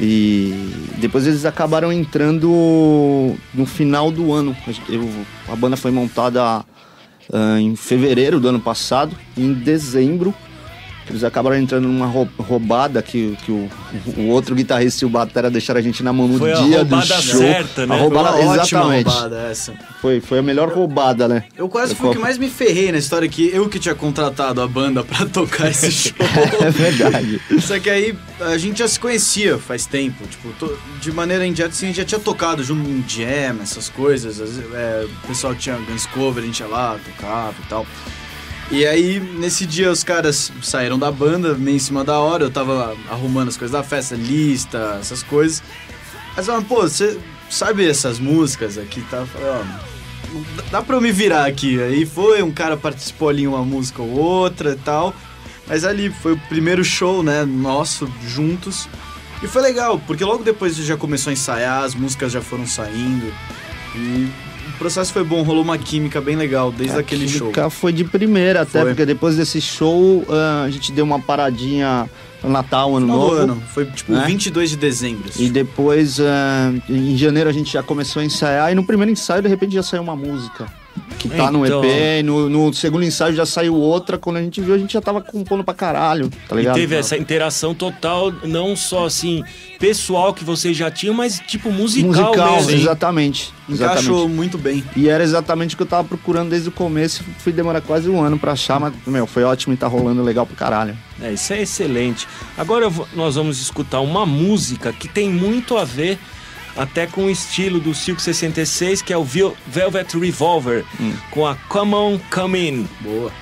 E 0.00 0.72
depois 0.98 1.26
eles 1.26 1.44
acabaram 1.44 1.92
entrando 1.92 3.34
no 3.54 3.66
final 3.66 4.10
do 4.10 4.32
ano. 4.32 4.56
Eu- 4.88 5.08
a 5.48 5.54
banda 5.56 5.76
foi 5.76 5.90
montada 5.90 6.64
ah, 7.32 7.60
em 7.60 7.76
fevereiro 7.76 8.40
do 8.40 8.48
ano 8.48 8.60
passado. 8.60 9.16
Em 9.36 9.52
dezembro 9.52 10.34
eles 11.12 11.24
acabaram 11.24 11.56
entrando 11.56 11.86
numa 11.88 12.06
rou- 12.06 12.28
roubada 12.38 13.00
que, 13.02 13.36
que 13.44 13.52
o, 13.52 13.68
o 14.16 14.28
outro 14.28 14.54
guitarrista 14.54 15.04
e 15.04 15.06
o 15.06 15.08
batera 15.10 15.50
deixaram 15.50 15.80
a 15.80 15.82
gente 15.82 16.02
na 16.02 16.12
mão 16.12 16.26
no 16.28 16.38
Foi 16.38 16.52
dia 16.54 16.84
do 16.84 16.94
roubada 16.96 17.20
show. 17.22 17.38
certa, 17.40 17.86
né? 17.86 17.94
A 17.94 17.98
roubada, 17.98 18.32
Foi 18.32 18.42
uma 18.42 18.52
ótima 18.52 18.80
exatamente. 18.80 19.08
roubada 19.08 19.36
essa. 19.50 19.74
Foi, 20.00 20.20
foi 20.20 20.38
a 20.38 20.42
melhor 20.42 20.68
roubada, 20.72 21.26
né? 21.28 21.44
Eu 21.56 21.68
quase 21.68 21.92
Eu 21.92 21.96
fui 21.96 22.08
o 22.08 22.12
que 22.12 22.18
mais 22.18 22.38
me 22.38 22.48
ferrei 22.50 22.90
na 22.92 22.98
história, 22.98 23.28
que 23.28 23.48
eu 23.52 23.68
que 23.68 23.78
tinha 23.78 23.94
contratado 23.94 24.60
a 24.60 24.66
banda 24.68 25.02
pra 25.04 25.24
tocar 25.26 25.70
esse 25.70 25.90
show. 25.92 26.12
É 26.64 26.70
verdade. 26.70 27.40
Só 27.60 27.78
que 27.78 27.88
aí 27.90 28.14
a 28.40 28.58
gente 28.58 28.78
já 28.78 28.88
se 28.88 28.98
conhecia 29.00 29.58
faz 29.58 29.86
tempo, 29.86 30.26
tipo, 30.26 30.48
to- 30.58 30.76
de 31.00 31.10
maneira 31.12 31.46
indireta, 31.46 31.72
assim, 31.74 31.86
a 31.86 31.88
gente 31.88 31.96
já 31.98 32.04
tinha 32.04 32.20
tocado 32.20 32.62
junto 32.62 32.88
em 32.88 33.04
jam, 33.08 33.60
essas 33.62 33.88
coisas. 33.88 34.38
vezes, 34.38 34.58
é, 34.74 35.06
o 35.24 35.26
pessoal 35.28 35.54
tinha 35.54 35.76
Guns 35.76 36.06
Cover, 36.06 36.42
a 36.42 36.46
gente 36.46 36.60
ia 36.60 36.66
lá, 36.66 36.96
tocava 37.04 37.54
e 37.64 37.68
tal. 37.68 37.86
E 38.70 38.84
aí, 38.84 39.20
nesse 39.20 39.64
dia, 39.64 39.90
os 39.92 40.02
caras 40.02 40.52
saíram 40.60 40.98
da 40.98 41.10
banda, 41.12 41.54
meio 41.54 41.76
em 41.76 41.80
cima 41.80 42.02
da 42.02 42.18
hora, 42.18 42.44
eu 42.44 42.50
tava 42.50 42.96
arrumando 43.08 43.48
as 43.48 43.56
coisas 43.56 43.72
da 43.72 43.82
festa, 43.82 44.16
lista, 44.16 44.98
essas 45.00 45.22
coisas. 45.22 45.62
Aí 46.36 46.44
falaram, 46.44 46.64
pô, 46.64 46.82
você 46.82 47.18
sabe 47.48 47.88
essas 47.88 48.18
músicas 48.18 48.76
aqui, 48.76 49.00
tá? 49.02 49.18
Eu 49.18 49.26
falei, 49.26 49.48
ó, 49.48 49.62
dá 50.70 50.82
pra 50.82 50.96
eu 50.96 51.00
me 51.00 51.12
virar 51.12 51.46
aqui. 51.46 51.80
Aí 51.80 52.04
foi, 52.04 52.42
um 52.42 52.50
cara 52.50 52.76
participou 52.76 53.28
ali 53.28 53.46
uma 53.46 53.64
música 53.64 54.02
ou 54.02 54.10
outra 54.10 54.72
e 54.72 54.76
tal. 54.76 55.14
Mas 55.68 55.84
ali 55.84 56.10
foi 56.10 56.32
o 56.32 56.40
primeiro 56.48 56.84
show, 56.84 57.22
né, 57.22 57.44
nosso, 57.44 58.10
juntos. 58.26 58.88
E 59.42 59.46
foi 59.46 59.62
legal, 59.62 60.00
porque 60.06 60.24
logo 60.24 60.42
depois 60.42 60.74
já 60.76 60.96
começou 60.96 61.30
a 61.30 61.34
ensaiar, 61.34 61.84
as 61.84 61.94
músicas 61.94 62.32
já 62.32 62.40
foram 62.40 62.66
saindo. 62.66 63.32
E 63.94 64.28
o 64.76 64.78
processo 64.78 65.10
foi 65.10 65.24
bom, 65.24 65.42
rolou 65.42 65.62
uma 65.62 65.78
química 65.78 66.20
bem 66.20 66.36
legal 66.36 66.70
desde 66.70 66.98
aquele 66.98 67.26
show. 67.26 67.50
química 67.50 67.70
foi 67.70 67.92
de 67.92 68.04
primeira, 68.04 68.60
até 68.60 68.80
Foi. 68.80 68.90
porque 68.90 69.06
depois 69.06 69.34
desse 69.34 69.58
show 69.60 70.24
ah, 70.28 70.64
a 70.66 70.70
gente 70.70 70.92
deu 70.92 71.04
uma 71.04 71.18
paradinha 71.18 72.08
no 72.42 72.50
Natal, 72.50 72.94
Ano 72.94 73.06
Final 73.06 73.18
Novo. 73.18 73.34
ano, 73.36 73.62
foi 73.72 73.86
tipo 73.86 74.12
né? 74.12 74.24
22 74.26 74.70
de 74.70 74.76
dezembro. 74.76 75.30
E 75.38 75.48
depois, 75.48 76.20
ah, 76.20 76.72
em 76.88 77.16
janeiro, 77.16 77.48
a 77.48 77.52
gente 77.52 77.72
já 77.72 77.82
começou 77.82 78.20
a 78.20 78.24
ensaiar. 78.24 78.70
E 78.70 78.74
no 78.74 78.84
primeiro 78.84 79.10
ensaio, 79.10 79.42
de 79.42 79.48
repente, 79.48 79.74
já 79.74 79.82
saiu 79.82 80.02
uma 80.02 80.14
música. 80.14 80.66
Que 81.18 81.28
tá 81.30 81.50
no 81.50 81.64
Então. 81.64 81.82
EP. 81.84 82.20
E 82.20 82.22
no, 82.22 82.48
no 82.48 82.72
segundo 82.74 83.04
ensaio 83.04 83.34
já 83.34 83.46
saiu 83.46 83.74
outra. 83.74 84.18
Quando 84.18 84.36
a 84.36 84.42
gente 84.42 84.60
viu, 84.60 84.74
a 84.74 84.78
gente 84.78 84.92
já 84.92 85.00
tava 85.00 85.20
compondo 85.20 85.64
pra 85.64 85.72
caralho. 85.74 86.28
Tá 86.48 86.54
E 86.54 86.58
ligado? 86.58 86.74
teve 86.74 86.94
essa 86.94 87.16
interação 87.16 87.74
total, 87.74 88.32
não 88.44 88.76
só 88.76 89.06
assim, 89.06 89.42
pessoal 89.78 90.32
que 90.34 90.44
vocês 90.44 90.76
já 90.76 90.90
tinham, 90.90 91.14
mas 91.14 91.40
tipo 91.46 91.70
musical, 91.72 92.12
Musical, 92.26 92.56
mesmo. 92.56 92.70
exatamente. 92.72 93.52
Encaixou 93.68 93.94
exatamente. 94.16 94.28
muito 94.36 94.58
bem. 94.58 94.84
E 94.94 95.08
era 95.08 95.24
exatamente 95.24 95.74
o 95.74 95.76
que 95.78 95.82
eu 95.82 95.86
tava 95.88 96.06
procurando 96.06 96.50
desde 96.50 96.68
o 96.68 96.72
começo. 96.72 97.24
Fui 97.38 97.52
demorar 97.52 97.80
quase 97.80 98.08
um 98.08 98.22
ano 98.22 98.38
pra 98.38 98.52
achar, 98.52 98.78
mas, 98.78 98.92
meu, 99.06 99.26
foi 99.26 99.42
ótimo 99.42 99.74
e 99.74 99.76
tá 99.76 99.86
rolando 99.88 100.22
legal 100.22 100.46
pra 100.46 100.54
caralho. 100.56 100.96
É, 101.20 101.32
isso 101.32 101.52
é 101.52 101.62
excelente. 101.62 102.28
Agora 102.56 102.88
vou- 102.88 103.08
nós 103.14 103.34
vamos 103.34 103.60
escutar 103.60 104.00
uma 104.00 104.24
música 104.26 104.92
que 104.92 105.08
tem 105.08 105.28
muito 105.30 105.76
a 105.78 105.84
ver 105.84 106.18
até 106.76 107.06
com 107.06 107.24
o 107.24 107.30
estilo 107.30 107.80
do 107.80 107.94
Silk 107.94 108.20
66, 108.20 109.02
que 109.02 109.12
é 109.12 109.16
o 109.16 109.24
Velvet 109.24 110.18
Revolver, 110.18 110.84
hum. 111.00 111.14
com 111.30 111.46
a 111.46 111.54
Come 111.54 111.94
On, 111.94 112.18
Come 112.30 112.68
In. 112.68 112.88
Boa. 113.00 113.32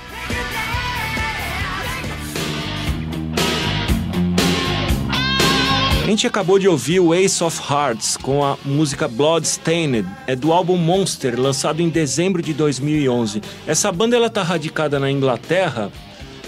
A 6.04 6.06
gente 6.06 6.26
acabou 6.26 6.58
de 6.58 6.68
ouvir 6.68 7.00
o 7.00 7.14
Ace 7.14 7.42
of 7.42 7.58
Hearts 7.72 8.18
com 8.18 8.44
a 8.44 8.58
música 8.62 9.08
Bloodstained, 9.08 10.06
é 10.26 10.36
do 10.36 10.52
álbum 10.52 10.76
Monster, 10.76 11.40
lançado 11.40 11.80
em 11.80 11.88
dezembro 11.88 12.42
de 12.42 12.52
2011. 12.52 13.40
Essa 13.66 13.90
banda 13.90 14.14
ela 14.14 14.28
tá 14.28 14.42
radicada 14.42 15.00
na 15.00 15.10
Inglaterra, 15.10 15.90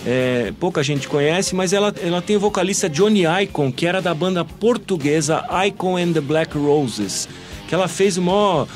é, 0.07 0.53
pouca 0.61 0.83
gente 0.85 1.09
conhece, 1.09 1.55
mas 1.55 1.73
ela, 1.73 1.93
ela 2.01 2.23
tem 2.23 2.37
o 2.37 2.41
vocalista 2.41 2.89
Johnny 2.89 3.25
Icon, 3.43 3.73
que 3.73 3.87
era 3.87 4.01
da 4.01 4.15
banda 4.15 4.45
portuguesa 4.45 5.45
Icon 5.67 5.97
and 5.99 6.13
the 6.13 6.21
Black 6.21 6.57
Roses, 6.57 7.29
que 7.67 7.75
ela 7.75 7.89
fez 7.89 8.17
uma, 8.17 8.69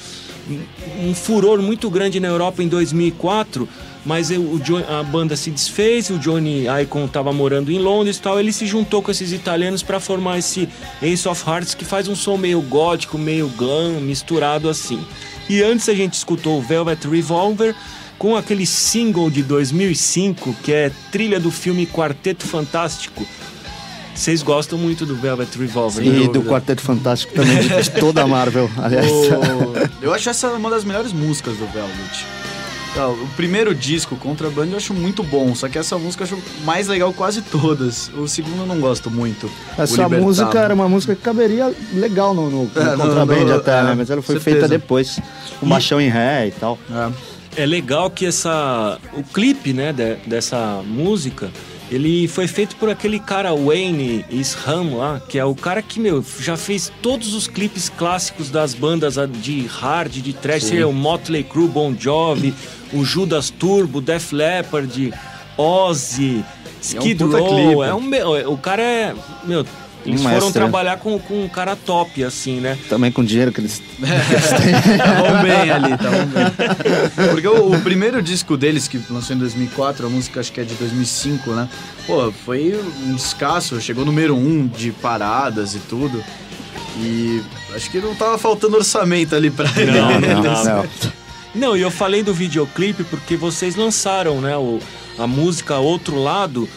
um 1.00 1.14
furor 1.14 1.62
muito 1.62 1.88
grande 1.88 2.18
na 2.18 2.26
Europa 2.28 2.62
em 2.62 2.68
2004 2.68 3.68
mas 4.04 4.30
o 4.30 4.58
John, 4.60 4.82
a 4.88 5.02
banda 5.02 5.37
se 5.37 5.50
desfez, 5.50 6.10
o 6.10 6.18
Johnny 6.18 6.64
Icon 6.82 7.04
estava 7.04 7.32
morando 7.32 7.70
em 7.70 7.78
Londres 7.78 8.16
e 8.16 8.22
tal, 8.22 8.40
ele 8.40 8.52
se 8.52 8.66
juntou 8.66 9.02
com 9.02 9.10
esses 9.10 9.32
italianos 9.32 9.82
para 9.82 10.00
formar 10.00 10.38
esse 10.38 10.68
Ace 11.02 11.28
of 11.28 11.49
Hearts 11.49 11.75
que 11.75 11.84
faz 11.84 12.08
um 12.08 12.16
som 12.16 12.37
meio 12.37 12.60
gótico, 12.62 13.18
meio 13.18 13.49
glam, 13.49 14.00
misturado 14.00 14.68
assim. 14.68 15.04
E 15.49 15.62
antes 15.62 15.88
a 15.88 15.94
gente 15.94 16.14
escutou 16.14 16.58
o 16.58 16.62
Velvet 16.62 17.06
Revolver 17.06 17.75
com 18.21 18.37
aquele 18.37 18.67
single 18.67 19.31
de 19.31 19.43
2005 19.43 20.55
que 20.62 20.71
é 20.71 20.93
trilha 21.11 21.41
do 21.41 21.50
filme 21.50 21.87
Quarteto 21.87 22.47
Fantástico. 22.47 23.27
Vocês 24.15 24.43
gostam 24.43 24.79
muito 24.79 25.07
do 25.07 25.17
Velvet 25.17 25.49
Revolver, 25.59 26.07
E 26.07 26.29
do 26.29 26.43
Quarteto 26.43 26.83
Fantástico 26.83 27.33
também, 27.33 27.57
de 27.57 27.91
toda 27.93 28.23
a 28.23 28.27
Marvel, 28.27 28.71
aliás. 28.77 29.11
O... 29.11 30.05
Eu 30.05 30.12
acho 30.12 30.29
essa 30.29 30.50
uma 30.50 30.69
das 30.69 30.85
melhores 30.85 31.15
músicas 31.15 31.57
do 31.57 31.65
Velvet. 31.69 32.27
O 33.23 33.37
primeiro 33.37 33.75
disco, 33.75 34.17
Contraband, 34.17 34.67
eu 34.67 34.77
acho 34.77 34.93
muito 34.93 35.23
bom, 35.23 35.55
só 35.55 35.69
que 35.69 35.79
essa 35.79 35.97
música 35.97 36.25
eu 36.25 36.27
acho 36.27 36.65
mais 36.65 36.89
legal 36.89 37.12
quase 37.12 37.41
todas. 37.41 38.11
O 38.19 38.27
segundo 38.27 38.62
eu 38.62 38.67
não 38.67 38.81
gosto 38.81 39.09
muito. 39.09 39.49
Essa 39.79 40.09
música 40.09 40.59
era 40.59 40.75
uma 40.75 40.89
música 40.89 41.15
que 41.15 41.23
caberia 41.23 41.73
legal 41.95 42.35
no, 42.35 42.50
no, 42.50 42.65
no 42.65 42.71
é, 42.75 42.97
Contraband 42.97 43.45
no, 43.45 43.55
até, 43.55 43.79
é, 43.79 43.83
né? 43.85 43.95
Mas 43.97 44.11
ela 44.11 44.21
foi 44.21 44.35
certeza. 44.35 44.57
feita 44.57 44.69
depois, 44.69 45.21
com 45.61 45.67
machão 45.67 46.00
em 46.00 46.09
ré 46.09 46.49
e 46.49 46.50
tal. 46.50 46.77
É. 46.91 47.39
é 47.57 47.66
legal 47.66 48.11
que 48.11 48.26
essa 48.26 48.99
o 49.12 49.23
clipe, 49.23 49.73
né, 49.73 49.92
de, 49.92 50.16
dessa 50.26 50.83
música 50.85 51.50
ele 51.90 52.28
foi 52.28 52.47
feito 52.47 52.76
por 52.76 52.88
aquele 52.88 53.19
cara 53.19 53.52
Wayne 53.52 54.25
Isham 54.30 54.97
lá, 54.97 55.21
que 55.28 55.38
é 55.38 55.45
o 55.45 55.57
cara 55.57 55.83
que, 55.83 55.99
meu, 55.99 56.25
já 56.38 56.57
fez 56.57 56.90
todos 57.02 57.35
os 57.35 57.49
clipes 57.49 57.88
clássicos 57.88 58.49
das 58.49 58.75
bandas 58.75 59.16
de 59.42 59.66
hard, 59.66 60.12
de 60.12 60.33
thrash, 60.33 60.71
o 60.87 60.92
Motley 60.92 61.42
Crue, 61.42 61.66
Bon 61.66 61.92
Jovi, 61.99 62.54
o 62.92 63.04
Judas 63.04 63.50
Turbo, 63.50 64.00
Def 64.00 64.33
Leppard, 64.33 65.12
Ozzy, 65.57 66.45
Skid 66.80 67.25
Row. 67.25 67.83
É 67.83 67.92
um, 67.92 68.14
é 68.14 68.25
um, 68.25 68.52
o 68.52 68.57
cara 68.57 68.83
é, 68.83 69.14
meu, 69.45 69.66
eles 70.04 70.23
foram 70.23 70.47
né? 70.47 70.52
trabalhar 70.52 70.97
com, 70.99 71.19
com 71.19 71.45
um 71.45 71.49
cara 71.49 71.76
top, 71.76 72.25
assim, 72.25 72.59
né? 72.59 72.78
Também 72.88 73.12
com 73.12 73.23
dinheiro 73.23 73.52
que 73.52 73.61
eles, 73.61 73.83
Estavam 74.00 75.42
bem 75.42 75.71
ali, 75.71 75.92
estavam 75.92 76.26
bem. 76.26 77.28
Porque 77.30 77.49
o, 77.49 77.75
o, 77.75 77.80
primeiro 77.80 78.23
disco 78.23 78.57
deles, 78.57 78.88
que 78.88 79.00
lançou 79.11 79.37
em 79.37 79.38
2004, 79.38 80.07
a 80.07 80.09
música 80.09 80.40
acho 80.40 80.52
que 80.52 80.61
é 80.61 80.64
de 80.64 80.75
2005, 80.75 81.50
né? 81.50 81.69
Pô, 82.07 82.33
foi 82.33 82.78
um 83.04 83.14
descasso, 83.14 83.80
chegou 83.80 84.04
número 84.04 84.37
um 84.37 84.66
de 84.66 84.90
paradas 84.90 85.75
e 85.75 85.78
tudo. 85.80 86.23
E 86.99 87.42
acho 87.75 87.90
que 87.90 87.99
não 87.99 88.14
tava 88.14 88.38
faltando 88.38 88.76
orçamento 88.76 89.35
ali 89.35 89.50
pra 89.50 89.71
ele. 89.76 89.92
Não, 89.92 90.21
não, 90.21 90.42
não. 90.42 90.64
não. 90.64 90.88
não 91.54 91.76
e 91.76 91.83
eu 91.83 91.90
falei 91.90 92.23
do 92.23 92.33
videoclipe 92.33 93.04
porque 93.04 93.37
vocês 93.37 93.76
lançaram, 93.76 94.40
né, 94.40 94.57
o, 94.57 94.78
a 95.19 95.26
música 95.26 95.76
Outro 95.76 96.16
Lado 96.21 96.69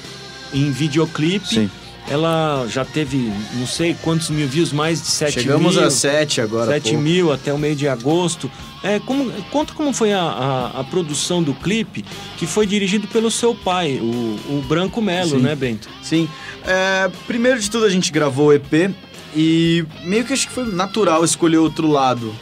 em 0.54 0.72
videoclipe. 0.72 1.48
Sim 1.48 1.70
ela 2.10 2.66
já 2.68 2.84
teve 2.84 3.32
não 3.54 3.66
sei 3.66 3.96
quantos 4.02 4.30
mil 4.30 4.48
views, 4.48 4.72
mais 4.72 5.02
de 5.02 5.08
7 5.08 5.34
Chegamos 5.34 5.62
mil. 5.62 5.72
Chegamos 5.72 5.94
a 5.94 5.98
7 5.98 6.42
agora. 6.42 6.72
7 6.74 6.92
pô. 6.92 6.98
mil 6.98 7.32
até 7.32 7.54
o 7.54 7.58
meio 7.58 7.76
de 7.76 7.88
agosto. 7.88 8.52
É, 8.84 9.00
como, 9.00 9.32
conta 9.44 9.74
como 9.74 9.94
foi 9.94 10.12
a, 10.12 10.22
a, 10.22 10.80
a, 10.82 10.84
produção 10.84 11.42
do 11.42 11.54
clipe, 11.54 12.04
que 12.38 12.46
foi 12.46 12.68
dirigido 12.68 13.08
pelo 13.08 13.32
seu 13.32 13.56
pai, 13.56 13.98
o, 14.02 14.58
o 14.58 14.64
Branco 14.68 15.02
Melo, 15.02 15.40
né, 15.40 15.56
Bento? 15.56 15.88
Sim. 16.02 16.28
É, 16.66 17.10
primeiro 17.26 17.60
de 17.60 17.72
tudo, 17.72 17.86
a 17.86 17.90
gente 17.90 18.12
gravou 18.12 18.48
o 18.48 18.54
EP 18.54 18.94
e 19.36 19.86
meio 20.04 20.26
que 20.26 20.34
acho 20.34 20.48
que 20.48 20.54
foi 20.54 20.66
natural 20.66 21.24
escolher 21.24 21.58
outro 21.58 21.88
lado 21.88 22.36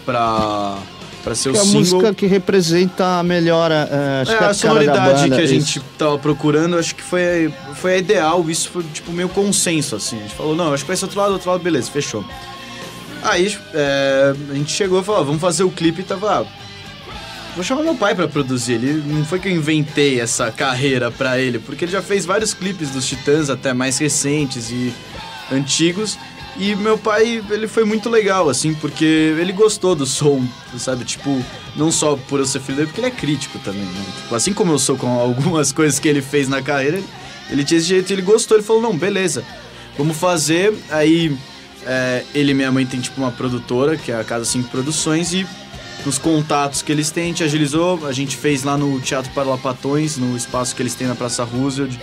pra 1.22 1.32
para 1.32 1.36
ser 1.36 1.50
o 1.50 1.56
é 1.56 1.60
a 1.60 1.66
música 1.66 2.14
que 2.14 2.26
representa 2.26 3.20
a 3.20 3.24
melhora 3.24 3.88
é, 3.90 4.22
acho 4.22 4.32
é, 4.32 4.38
que 4.38 4.44
a, 4.44 4.48
a 4.48 4.54
sonoridade 4.54 5.30
que 5.30 5.42
a 5.42 5.46
gente 5.46 5.78
isso. 5.80 5.86
tava 5.98 6.18
procurando 6.18 6.78
acho 6.78 6.96
que 6.96 7.02
foi 7.02 7.54
foi 7.76 7.96
a 7.96 7.98
ideal 7.98 8.50
isso 8.50 8.70
foi 8.70 8.84
tipo 8.94 9.12
meio 9.12 9.30
consenso 9.30 9.96
assim. 9.96 10.18
A 10.18 10.22
gente 10.22 10.36
falou 10.36 10.56
não 10.56 10.74
acho 10.74 10.84
que 10.84 10.88
vai 10.88 10.98
ser 10.98 11.06
outro 11.06 11.20
lado 11.20 11.34
outro 11.34 11.50
lado 11.50 11.64
beleza 11.64 11.90
fechou. 11.90 12.24
Aí 13.24 13.56
é, 13.74 14.34
a 14.50 14.54
gente 14.54 14.72
chegou 14.72 15.00
e 15.02 15.04
falou 15.04 15.24
vamos 15.24 15.42
fazer 15.42 15.64
o 15.64 15.72
clipe 15.72 16.02
e 16.02 16.04
tava 16.04 16.46
vou 17.56 17.64
chamar 17.64 17.84
meu 17.84 17.96
pai 17.96 18.16
para 18.16 18.28
produzir 18.28 18.74
ele 18.74 19.04
não 19.06 19.26
foi 19.26 19.40
que 19.40 19.48
eu 19.48 19.52
inventei 19.52 20.20
essa 20.20 20.52
carreira 20.52 21.12
para 21.12 21.40
ele 21.40 21.60
porque 21.60 21.86
ele 21.86 21.92
já 21.92 22.02
fez 22.02 22.26
vários 22.26 22.54
clipes 22.54 22.90
dos 22.90 23.06
Titãs 23.08 23.50
até 23.50 23.74
mais 23.74 23.98
recentes 23.98 24.72
e 24.72 24.94
antigos 25.52 26.18
e 26.62 26.76
meu 26.76 26.96
pai, 26.96 27.44
ele 27.50 27.68
foi 27.68 27.84
muito 27.84 28.08
legal, 28.08 28.48
assim, 28.48 28.72
porque 28.76 29.04
ele 29.04 29.52
gostou 29.52 29.96
do 29.96 30.06
som, 30.06 30.48
sabe? 30.78 31.04
Tipo, 31.04 31.44
não 31.76 31.92
só 31.92 32.16
por 32.16 32.40
eu 32.40 32.46
ser 32.46 32.60
filho 32.60 32.76
dele, 32.76 32.88
porque 32.88 33.02
ele 33.02 33.08
é 33.08 33.12
crítico 33.12 33.58
também, 33.58 33.82
né? 33.82 34.06
Tipo, 34.22 34.36
assim 34.36 34.54
como 34.54 34.72
eu 34.72 34.78
sou 34.78 34.96
com 34.96 35.08
algumas 35.20 35.72
coisas 35.74 35.98
que 35.98 36.08
ele 36.08 36.22
fez 36.22 36.48
na 36.48 36.62
carreira, 36.62 36.98
ele, 36.98 37.08
ele 37.50 37.64
tinha 37.64 37.80
esse 37.80 37.88
jeito, 37.88 38.14
ele 38.14 38.22
gostou, 38.22 38.58
ele 38.58 38.64
falou, 38.64 38.80
não, 38.80 38.96
beleza, 38.96 39.44
vamos 39.98 40.16
fazer. 40.18 40.72
Aí, 40.92 41.36
é, 41.84 42.24
ele 42.36 42.52
e 42.52 42.54
minha 42.54 42.72
mãe 42.72 42.86
tem, 42.86 43.00
tipo, 43.00 43.20
uma 43.20 43.32
produtora, 43.32 43.98
que 43.98 44.12
é 44.12 44.20
a 44.20 44.24
Casa 44.24 44.46
5 44.46 44.70
Produções, 44.70 45.34
e 45.34 45.48
nos 46.06 46.20
contatos 46.20 46.84
que 46.84 46.92
eles 46.92 47.10
têm, 47.10 47.24
a 47.24 47.28
gente 47.28 47.44
agilizou, 47.44 48.06
a 48.06 48.12
gente 48.12 48.38
fez 48.38 48.62
lá 48.62 48.78
no 48.78 49.00
Teatro 49.02 49.32
Lapatões, 49.44 50.16
no 50.16 50.38
espaço 50.38 50.76
que 50.76 50.82
eles 50.84 50.94
têm 50.94 51.08
na 51.08 51.16
Praça 51.16 51.44
Roosevelt. 51.44 51.98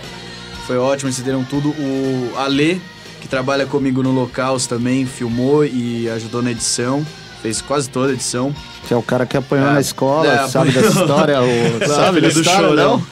Foi 0.67 0.77
ótimo, 0.77 1.07
eles 1.07 1.19
deram 1.21 1.45
tudo. 1.45 1.69
O 1.69 2.33
Alê, 2.35 2.77
que 3.19 3.27
trabalha 3.27 3.65
comigo 3.65 4.01
no 4.01 4.11
Locals 4.11 4.67
também, 4.67 5.05
filmou 5.05 5.65
e 5.65 6.09
ajudou 6.09 6.41
na 6.41 6.51
edição. 6.51 7.05
Fez 7.41 7.61
quase 7.61 7.89
toda 7.89 8.11
a 8.11 8.13
edição. 8.13 8.53
Que 8.85 8.93
é 8.93 8.97
o 8.97 9.01
cara 9.01 9.25
que 9.25 9.37
apanhou 9.37 9.69
é, 9.69 9.73
na 9.73 9.81
escola, 9.81 10.27
é, 10.27 10.47
sabe 10.47 10.69
apanhou. 10.69 10.89
dessa 10.89 11.01
história? 11.01 11.39
O, 11.41 11.87
sabe 11.87 12.21
do 12.21 12.27
história, 12.27 12.67
chorão? 12.67 13.03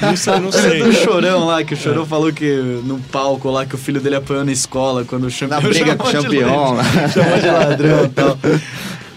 não 0.00 0.16
sei, 0.16 0.40
não 0.40 0.52
sei. 0.52 0.82
do 0.82 0.92
chorão 0.92 1.46
lá, 1.46 1.62
que 1.62 1.74
o 1.74 1.76
chorão 1.76 2.02
é. 2.02 2.06
falou 2.06 2.32
que 2.32 2.56
no 2.84 2.98
palco 2.98 3.50
lá 3.50 3.64
que 3.66 3.74
o 3.74 3.78
filho 3.78 4.00
dele 4.00 4.16
apanhou 4.16 4.44
na 4.44 4.52
escola 4.52 5.04
quando 5.04 5.28
o 5.28 5.30
campeão. 5.30 5.48
Na 5.48 5.60
briga 5.60 5.94
com 5.96 6.08
o 6.08 6.12
campeão. 6.12 6.76
Chamou 7.12 7.38
de 7.38 7.46
ladrão 7.46 8.04
e 8.04 8.08
tal. 8.08 8.38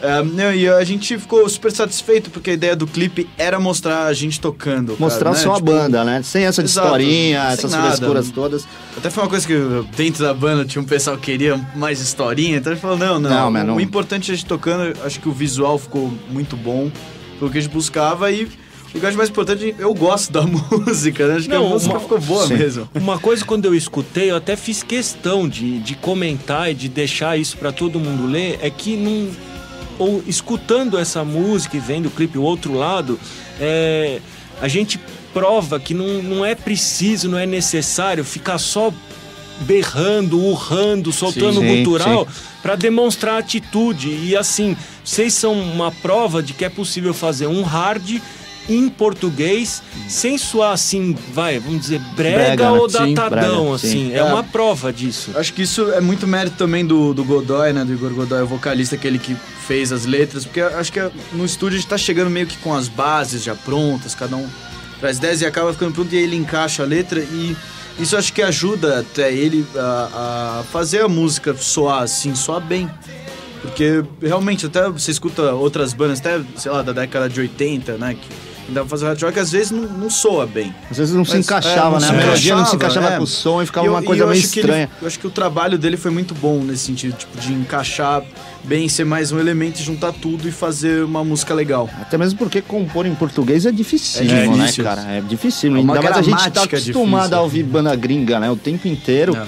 É, 0.01 0.24
não, 0.24 0.54
e 0.54 0.68
a 0.68 0.84
gente 0.84 1.18
ficou 1.18 1.48
super 1.50 1.72
satisfeito 1.72 2.30
porque 2.30 2.51
a 2.51 2.54
ideia 2.54 2.75
do 2.75 2.86
clipe 2.86 3.27
era 3.38 3.60
mostrar 3.60 4.06
a 4.06 4.13
gente 4.13 4.39
tocando. 4.39 4.96
Mostrar 5.00 5.32
cara, 5.32 5.44
só 5.44 5.50
né? 5.50 5.54
a 5.54 5.58
tipo, 5.58 5.72
banda, 5.72 6.04
né? 6.04 6.22
Sem 6.24 6.44
essa 6.44 6.62
de 6.62 6.70
exato, 6.70 6.88
historinha, 6.88 7.44
essas 7.51 7.72
nada. 7.72 7.88
frescuras 7.88 8.30
todas. 8.30 8.68
Até 8.96 9.10
foi 9.10 9.24
uma 9.24 9.30
coisa 9.30 9.48
que 9.48 9.56
dentro 9.96 10.24
da 10.24 10.34
banda 10.34 10.66
tinha 10.66 10.82
um 10.82 10.86
pessoal 10.86 11.18
que 11.18 11.24
queria 11.32 11.58
mais 11.75 12.00
historinha, 12.00 12.58
então 12.58 12.72
a 12.72 12.75
gente 12.75 12.82
falou: 12.82 12.98
não, 12.98 13.20
não. 13.20 13.30
não, 13.30 13.48
o, 13.48 13.66
não. 13.66 13.75
o 13.75 13.82
importante 13.82 14.32
é 14.32 14.34
a 14.34 14.38
gente 14.38 14.48
tocando, 14.48 14.96
acho 15.04 15.20
que 15.20 15.27
o 15.27 15.32
visual 15.32 15.77
ficou 15.80 16.13
muito 16.30 16.56
bom, 16.56 16.92
foi 17.39 17.48
o 17.48 17.51
que 17.51 17.58
a 17.58 17.62
gente 17.62 17.74
buscava 17.74 18.32
e. 18.32 18.48
O 18.88 19.00
que 19.00 19.06
eu 19.06 19.10
acho 19.10 19.18
mais 19.18 19.30
importante, 19.30 19.75
eu 19.77 19.94
gosto 19.94 20.32
da 20.32 20.42
música, 20.48 21.27
né? 21.27 21.36
Acho 21.36 21.50
não, 21.50 21.60
que 21.60 21.66
a 21.66 21.70
música 21.70 21.94
uma, 21.94 22.00
ficou 22.00 22.20
boa 22.20 22.48
sim. 22.48 22.56
mesmo. 22.56 22.89
Uma 22.96 23.20
coisa, 23.20 23.44
quando 23.44 23.66
eu 23.66 23.75
escutei, 23.75 24.32
eu 24.32 24.38
até 24.38 24.56
fiz 24.56 24.82
questão 24.82 25.48
de, 25.48 25.80
de 25.80 25.94
comentar 25.96 26.72
e 26.72 26.74
de 26.74 26.88
deixar 26.88 27.38
isso 27.38 27.58
para 27.58 27.72
todo 27.72 28.00
mundo 28.00 28.25
ler, 28.25 28.58
é 28.62 28.70
que 28.70 28.96
não, 28.96 29.30
ou 30.00 30.24
escutando 30.27 30.98
essa 30.98 31.24
música 31.24 31.77
e 31.77 31.79
vendo 31.79 32.07
o 32.07 32.12
clipe 32.12 32.38
o 32.38 32.43
outro 32.43 32.74
lado, 32.74 33.19
é, 33.60 34.19
a 34.62 34.67
gente 34.67 35.00
prova 35.34 35.79
que 35.79 35.93
não, 35.93 36.22
não 36.22 36.46
é 36.46 36.55
preciso, 36.55 37.29
não 37.29 37.38
é 37.38 37.46
necessário 37.46 38.24
ficar 38.24 38.57
só 38.57 38.91
berrando, 39.62 40.39
urrando, 40.39 41.12
soltando 41.12 41.62
sim, 41.62 41.77
gutural 41.77 42.27
para 42.62 42.75
demonstrar 42.75 43.39
atitude. 43.39 44.10
E 44.10 44.36
assim, 44.36 44.75
vocês 45.03 45.34
são 45.34 45.53
uma 45.53 45.91
prova 45.91 46.43
de 46.43 46.53
que 46.53 46.65
é 46.65 46.69
possível 46.69 47.13
fazer 47.13 47.48
um 47.48 47.63
hard 47.63 48.19
em 48.69 48.89
português, 48.89 49.81
sem 50.07 50.38
soar 50.38 50.74
assim, 50.74 51.15
vai, 51.33 51.59
vamos 51.59 51.81
dizer, 51.81 52.00
brega, 52.15 52.38
brega 52.38 52.71
ou 52.71 52.89
sim, 52.89 53.13
datadão, 53.13 53.62
brega, 53.62 53.75
assim. 53.75 54.13
É, 54.13 54.17
é, 54.17 54.24
uma 54.24 54.43
prova 54.43 54.91
disso. 54.91 55.31
Acho 55.36 55.53
que 55.53 55.62
isso 55.62 55.91
é 55.91 56.01
muito 56.01 56.27
mérito 56.27 56.57
também 56.57 56.86
do, 56.86 57.13
do 57.13 57.24
Godoy, 57.24 57.74
né? 57.74 57.86
Do 57.86 57.93
Igor 57.93 58.13
Godoy, 58.13 58.41
o 58.41 58.47
vocalista, 58.47 58.95
aquele 58.95 59.19
que 59.19 59.36
fez 59.65 59.91
as 59.91 60.05
letras, 60.05 60.45
porque 60.45 60.62
acho 60.62 60.91
que 60.91 61.00
no 61.33 61.45
estúdio 61.45 61.77
a 61.77 61.81
gente 61.81 61.89
tá 61.89 61.97
chegando 61.97 62.29
meio 62.29 62.47
que 62.47 62.57
com 62.57 62.74
as 62.74 62.88
bases 62.88 63.43
já 63.43 63.55
prontas, 63.55 64.15
cada 64.15 64.36
um 64.36 64.47
traz 65.00 65.19
10 65.19 65.41
e 65.41 65.45
acaba 65.45 65.71
ficando 65.74 65.93
pronto 65.93 66.13
e 66.13 66.17
aí 66.17 66.24
ele 66.24 66.36
encaixa 66.36 66.83
a 66.83 66.86
letra 66.86 67.19
e 67.19 67.55
isso 68.00 68.15
acho 68.15 68.31
que 68.31 68.41
ajuda 68.41 69.00
até 69.00 69.31
ele 69.33 69.65
a, 69.75 70.59
a 70.59 70.63
fazer 70.71 71.01
a 71.01 71.07
música 71.07 71.55
soar 71.55 72.03
assim, 72.03 72.36
soar 72.36 72.62
bem. 72.62 72.89
Porque 73.62 74.03
realmente, 74.21 74.67
até 74.67 74.88
você 74.88 75.09
escuta 75.12 75.51
outras 75.53 75.93
bandas, 75.93 76.19
até, 76.19 76.39
sei 76.55 76.71
lá, 76.71 76.83
da 76.83 76.93
década 76.93 77.27
de 77.27 77.39
80, 77.39 77.97
né? 77.97 78.15
Que 78.15 78.29
ainda 78.67 78.86
fazer 78.86 79.05
hard 79.07 79.21
rock, 79.21 79.39
às 79.39 79.51
vezes 79.51 79.71
não, 79.71 79.83
não 79.83 80.09
soa 80.09 80.45
bem. 80.45 80.74
Às 80.91 80.97
vezes 80.97 81.13
não 81.15 81.24
se 81.25 81.36
Mas, 81.36 81.45
encaixava, 81.45 81.77
é, 81.79 81.83
não 81.91 82.00
né? 82.00 82.05
se 82.07 82.12
A 82.12 82.13
melodia 82.17 82.55
não 82.55 82.65
se 82.65 82.75
encaixava, 82.75 83.09
é. 83.13 83.17
com 83.17 83.24
o 83.24 83.27
som 83.27 83.62
e 83.62 83.65
ficava 83.65 83.88
eu- 83.88 83.93
uma 83.93 84.03
coisa 84.03 84.25
meio 84.25 84.41
que 84.41 84.59
ele- 84.59 84.67
estranha. 84.67 84.89
eu 85.01 85.07
acho 85.07 85.19
que 85.19 85.27
o 85.27 85.29
trabalho 85.29 85.77
dele 85.77 85.97
foi 85.97 86.12
muito 86.12 86.33
bom 86.36 86.59
nesse 86.63 86.86
sentido, 86.86 87.15
tipo, 87.17 87.38
de 87.39 87.53
encaixar 87.53 88.24
bem, 88.63 88.89
ser 88.89 89.05
mais 89.05 89.31
um 89.31 89.39
elemento, 89.39 89.79
e 89.79 89.83
juntar 89.83 90.12
tudo 90.12 90.47
e 90.47 90.51
fazer 90.51 91.03
uma 91.03 91.24
música 91.24 91.53
legal. 91.53 91.89
Até 92.01 92.17
mesmo 92.17 92.38
porque 92.38 92.62
compor 92.62 93.05
em 93.05 93.15
português 93.15 93.65
é 93.65 93.71
difícil, 93.71 94.24
É 94.24 94.25
né, 94.25 94.47
difícil. 94.47 94.83
cara? 94.83 95.01
É 95.03 95.21
difícil. 95.21 95.74
É 95.74 95.79
Ainda 95.79 96.01
mais 96.01 96.17
a 96.17 96.21
gente 96.21 96.51
tá 96.51 96.63
acostumado 96.63 97.21
difícil. 97.24 97.38
a 97.38 97.41
ouvir 97.41 97.63
banda 97.63 97.95
gringa, 97.95 98.39
né? 98.39 98.50
O 98.51 98.57
tempo 98.57 98.88
inteiro. 98.88 99.36
É. 99.38 99.45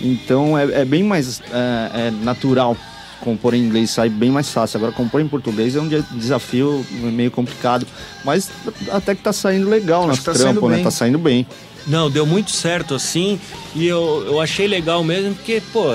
Então 0.00 0.56
é, 0.56 0.82
é 0.82 0.84
bem 0.84 1.02
mais 1.02 1.40
é, 1.50 2.08
é 2.08 2.10
natural 2.22 2.76
compor 3.20 3.54
em 3.54 3.58
inglês, 3.62 3.90
sai 3.90 4.08
bem 4.08 4.30
mais 4.30 4.50
fácil. 4.50 4.78
Agora 4.78 4.92
compor 4.92 5.20
em 5.20 5.28
português 5.28 5.74
é 5.76 5.80
um 5.80 5.88
de- 5.88 6.02
desafio 6.12 6.84
meio 6.90 7.30
complicado. 7.30 7.86
Mas 8.24 8.50
até 8.90 9.14
que 9.14 9.22
tá 9.22 9.32
saindo 9.32 9.68
legal 9.68 10.00
Acho 10.00 10.08
nosso 10.08 10.22
tá 10.24 10.32
trampo, 10.32 10.44
saindo 10.60 10.68
né? 10.68 10.74
bem. 10.76 10.84
Tá 10.84 10.90
saindo 10.90 11.18
bem. 11.18 11.46
Não, 11.86 12.10
deu 12.10 12.26
muito 12.26 12.50
certo 12.50 12.94
assim. 12.94 13.40
E 13.74 13.86
eu, 13.86 14.24
eu 14.26 14.40
achei 14.40 14.66
legal 14.66 15.02
mesmo, 15.02 15.34
porque, 15.34 15.62
pô, 15.72 15.86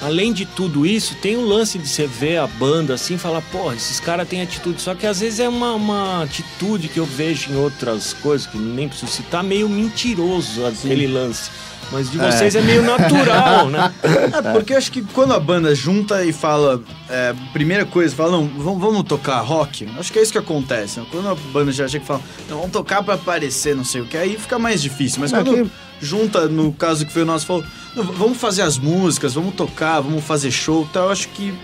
além 0.00 0.32
de 0.32 0.44
tudo 0.46 0.86
isso, 0.86 1.14
tem 1.16 1.36
o 1.36 1.44
lance 1.44 1.76
de 1.78 1.88
você 1.88 2.06
ver 2.06 2.36
a 2.38 2.46
banda 2.46 2.94
assim 2.94 3.14
e 3.14 3.18
falar, 3.18 3.42
pô, 3.50 3.72
esses 3.72 3.98
caras 3.98 4.28
têm 4.28 4.42
atitude. 4.42 4.80
Só 4.80 4.94
que 4.94 5.06
às 5.06 5.20
vezes 5.20 5.40
é 5.40 5.48
uma, 5.48 5.72
uma 5.72 6.22
atitude 6.22 6.88
que 6.88 6.98
eu 6.98 7.06
vejo 7.06 7.50
em 7.50 7.56
outras 7.56 8.12
coisas, 8.12 8.46
que 8.46 8.56
nem 8.58 8.88
preciso 8.88 9.10
citar, 9.10 9.42
meio 9.42 9.68
mentiroso 9.68 10.64
aquele 10.66 11.06
lance. 11.06 11.50
Mas 11.92 12.10
de 12.10 12.18
vocês 12.18 12.54
é, 12.54 12.60
meio 12.60 12.82
natural, 12.82 13.68
né? 13.68 13.92
É, 14.02 14.52
porque 14.52 14.72
eu 14.72 14.78
acho 14.78 14.90
que 14.90 15.02
quando 15.02 15.32
a 15.34 15.38
banda 15.40 15.74
junta 15.74 16.24
e 16.24 16.32
fala, 16.32 16.82
é, 17.08 17.34
primeira 17.52 17.84
coisa, 17.84 18.14
fala, 18.14 18.32
não, 18.32 18.46
vamos, 18.48 18.80
vamos 18.80 19.02
tocar 19.04 19.40
rock, 19.40 19.88
acho 19.98 20.12
que 20.12 20.18
é 20.18 20.22
isso 20.22 20.32
que 20.32 20.38
acontece. 20.38 21.00
né? 21.00 21.06
Quando 21.10 21.28
a 21.28 21.34
banda 21.34 21.70
já 21.72 21.86
chega 21.86 22.04
e 22.04 22.06
fala, 22.06 22.20
não, 22.48 22.56
vamos 22.58 22.72
tocar 22.72 23.02
pra 23.02 23.14
aparecer, 23.14 23.76
não 23.76 23.84
sei 23.84 24.00
o 24.00 24.06
que, 24.06 24.16
aí 24.16 24.36
fica 24.38 24.58
mais 24.58 24.82
difícil. 24.82 25.20
Mas 25.20 25.32
É 25.32 25.36
quando 25.42 25.64
que- 25.64 25.70
junta, 26.00 26.48
no 26.48 26.72
caso 26.72 27.06
que 27.06 27.12
foi 27.12 27.22
o 27.22 27.26
nosso, 27.26 27.46
falou, 27.46 27.64
vamos 27.94 28.38
fazer 28.38 28.62
as 28.62 28.76
músicas, 28.76 29.34
vamos 29.34 29.54
tocar, 29.54 30.00
vamos 30.00 30.24
fazer 30.24 30.50
show, 30.50 30.86
então 30.90 31.04
eu 31.04 31.10
acho 31.12 31.28
que 31.28 31.54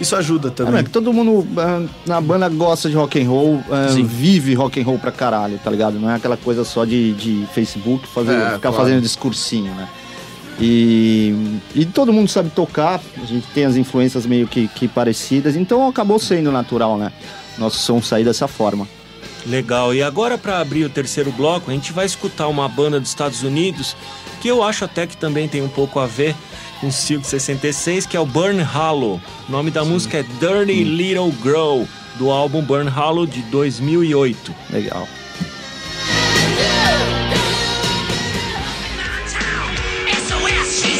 isso 0.00 0.14
ajuda 0.16 0.48
É, 0.48 0.50
também. 0.50 0.74
né, 0.74 0.82
que 0.82 0.90
todo 0.90 1.12
mundo 1.12 1.46
ah, 1.58 1.82
na 2.06 2.20
banda 2.20 2.48
gosta 2.48 2.88
de 2.88 2.94
rock 2.96 3.20
and 3.22 3.28
roll, 3.28 3.62
ah, 3.70 3.88
Sim. 3.92 4.04
vive 4.04 4.54
rock 4.54 4.80
and 4.80 4.84
roll 4.84 4.98
pra 4.98 5.10
caralho, 5.12 5.58
tá 5.62 5.70
ligado? 5.70 5.98
Não 5.98 6.10
é 6.10 6.14
aquela 6.16 6.36
coisa 6.36 6.64
só 6.64 6.84
de, 6.84 7.12
de 7.14 7.46
Facebook, 7.54 8.06
fazer, 8.08 8.32
É, 8.34 8.44
ficar 8.46 8.58
claro. 8.70 8.76
fazendo 8.76 9.00
discursinho, 9.02 9.74
né? 9.74 9.88
E, 10.60 11.34
e 11.74 11.84
todo 11.84 12.12
mundo 12.12 12.28
sabe 12.28 12.50
tocar, 12.50 13.00
a 13.22 13.24
gente 13.26 13.46
tem 13.54 13.64
as 13.64 13.76
influências 13.76 14.26
meio 14.26 14.46
que, 14.48 14.66
que 14.68 14.88
parecidas, 14.88 15.54
então 15.54 15.86
acabou 15.88 16.18
sendo 16.18 16.50
natural, 16.50 16.98
né? 16.98 17.12
Nosso 17.56 17.78
som 17.78 18.02
sair 18.02 18.24
dessa 18.24 18.48
forma. 18.48 18.86
Legal. 19.46 19.94
E 19.94 20.02
agora, 20.02 20.36
para 20.36 20.58
abrir 20.58 20.84
o 20.84 20.90
terceiro 20.90 21.30
bloco, 21.30 21.70
a 21.70 21.74
gente 21.74 21.92
vai 21.92 22.06
escutar 22.06 22.48
uma 22.48 22.68
banda 22.68 22.98
dos 22.98 23.08
Estados 23.08 23.42
Unidos 23.42 23.96
que 24.40 24.48
eu 24.48 24.62
acho 24.62 24.84
até 24.84 25.06
que 25.06 25.16
também 25.16 25.48
tem 25.48 25.62
um 25.62 25.68
pouco 25.68 25.98
a 26.00 26.06
ver 26.06 26.34
com 26.80 26.90
Silk 26.90 27.26
66, 27.26 28.06
que 28.06 28.16
é 28.16 28.20
o 28.20 28.26
Burn 28.26 28.62
Hollow. 28.62 29.20
O 29.48 29.52
nome 29.52 29.70
da 29.70 29.84
música 29.84 30.18
é 30.18 30.22
Dirty 30.22 30.84
Little 30.84 31.32
Girl, 31.42 31.84
do 32.16 32.30
álbum 32.30 32.62
Burn 32.62 32.88
Hollow 32.88 33.26
de 33.26 33.42
2008. 33.42 34.54
Legal. 34.70 35.08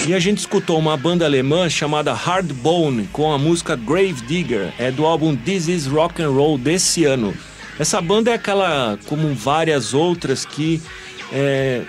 E 0.07 0.15
a 0.15 0.19
gente 0.19 0.39
escutou 0.39 0.79
uma 0.79 0.97
banda 0.97 1.27
alemã 1.27 1.69
chamada 1.69 2.15
Hardbone 2.15 3.07
com 3.13 3.31
a 3.31 3.37
música 3.37 3.77
Grave 3.77 4.23
Digger, 4.27 4.73
é 4.79 4.91
do 4.91 5.05
álbum 5.05 5.37
This 5.37 5.69
Is 5.69 5.87
Rock 5.87 6.23
and 6.23 6.31
Roll 6.31 6.57
desse 6.57 7.05
ano. 7.05 7.35
Essa 7.79 8.01
banda 8.01 8.31
é 8.31 8.35
aquela, 8.35 8.99
como 9.07 9.35
várias 9.35 9.93
outras, 9.93 10.47
que 10.47 10.81
é, 11.31 11.83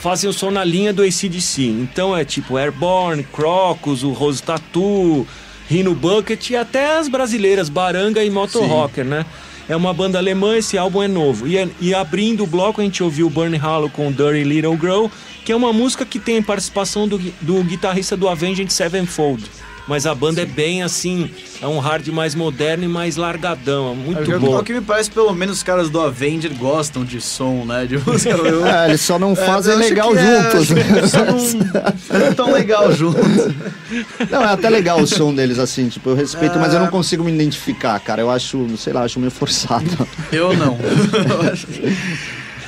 fazem 0.00 0.28
o 0.28 0.32
som 0.32 0.50
na 0.50 0.64
linha 0.64 0.92
do 0.92 1.02
ACDC. 1.02 1.62
Então 1.62 2.16
é 2.16 2.24
tipo 2.24 2.56
Airborne, 2.56 3.22
Crocus, 3.22 4.02
o 4.02 4.12
Rose 4.12 4.42
Tattoo, 4.42 5.26
Rhino 5.68 5.94
Bucket 5.94 6.50
e 6.50 6.56
até 6.56 6.96
as 6.98 7.06
brasileiras 7.06 7.68
Baranga 7.68 8.24
e 8.24 8.30
Motor 8.30 8.62
Sim. 8.62 8.68
Rocker, 8.68 9.04
né? 9.04 9.26
É 9.68 9.76
uma 9.76 9.94
banda 9.94 10.18
alemã, 10.18 10.56
esse 10.56 10.76
álbum 10.76 11.02
é 11.02 11.06
novo. 11.06 11.46
E, 11.46 11.54
e 11.80 11.94
abrindo 11.94 12.42
o 12.42 12.46
bloco, 12.46 12.80
a 12.80 12.84
gente 12.84 13.04
ouviu 13.04 13.30
Burn 13.30 13.56
Hollow 13.56 13.88
com 13.90 14.10
Dirty 14.10 14.42
Little 14.42 14.76
Girl, 14.76 15.06
que 15.44 15.52
é 15.52 15.56
uma 15.56 15.72
música 15.72 16.04
que 16.04 16.18
tem 16.18 16.42
participação 16.42 17.06
do, 17.06 17.18
do 17.40 17.62
guitarrista 17.62 18.16
do 18.16 18.28
Avenged 18.28 18.72
Sevenfold. 18.72 19.44
Mas 19.90 20.06
a 20.06 20.14
banda 20.14 20.40
é 20.40 20.46
bem 20.46 20.84
assim, 20.84 21.28
é 21.60 21.66
um 21.66 21.80
hard 21.80 22.06
mais 22.08 22.32
moderno 22.36 22.84
e 22.84 22.88
mais 22.88 23.16
largadão, 23.16 23.90
é 23.90 23.94
muito 23.96 24.32
É, 24.32 24.38
bom. 24.38 24.56
O 24.56 24.62
que 24.62 24.72
me 24.72 24.80
parece, 24.80 25.10
pelo 25.10 25.32
menos 25.34 25.56
os 25.56 25.62
caras 25.64 25.90
do 25.90 26.00
Avenger 26.00 26.54
gostam 26.56 27.04
de 27.04 27.20
som, 27.20 27.64
né? 27.64 27.86
De 27.86 27.98
música. 27.98 28.30
Eu, 28.38 28.64
É, 28.64 28.88
eles 28.90 29.00
só 29.00 29.18
não 29.18 29.32
É, 29.32 29.34
fazem 29.34 29.72
acho 29.74 29.82
legal 29.82 30.12
que 30.12 30.18
é, 30.18 30.42
juntos. 30.52 31.10
só 31.10 31.24
não, 31.24 31.36
não 32.20 32.26
é 32.26 32.32
tão 32.34 32.52
legal 32.52 32.92
juntos. 32.92 33.52
Não, 34.30 34.42
é 34.42 34.52
até 34.52 34.70
legal 34.70 35.00
o 35.00 35.06
som 35.08 35.34
deles, 35.34 35.58
assim, 35.58 35.88
tipo, 35.88 36.10
eu 36.10 36.14
respeito, 36.14 36.56
mas 36.60 36.72
É. 36.72 36.76
eu 36.76 36.80
não 36.82 36.88
consigo 36.88 37.24
me 37.24 37.32
identificar, 37.32 37.98
cara. 37.98 38.22
Eu 38.22 38.30
acho, 38.30 38.68
sei 38.78 38.92
lá, 38.92 39.02
acho 39.02 39.18
meio 39.18 39.32
forçado. 39.32 39.84
Eu 40.30 40.56
não. 40.56 40.78
Eu 41.28 41.52
acho- 41.52 41.66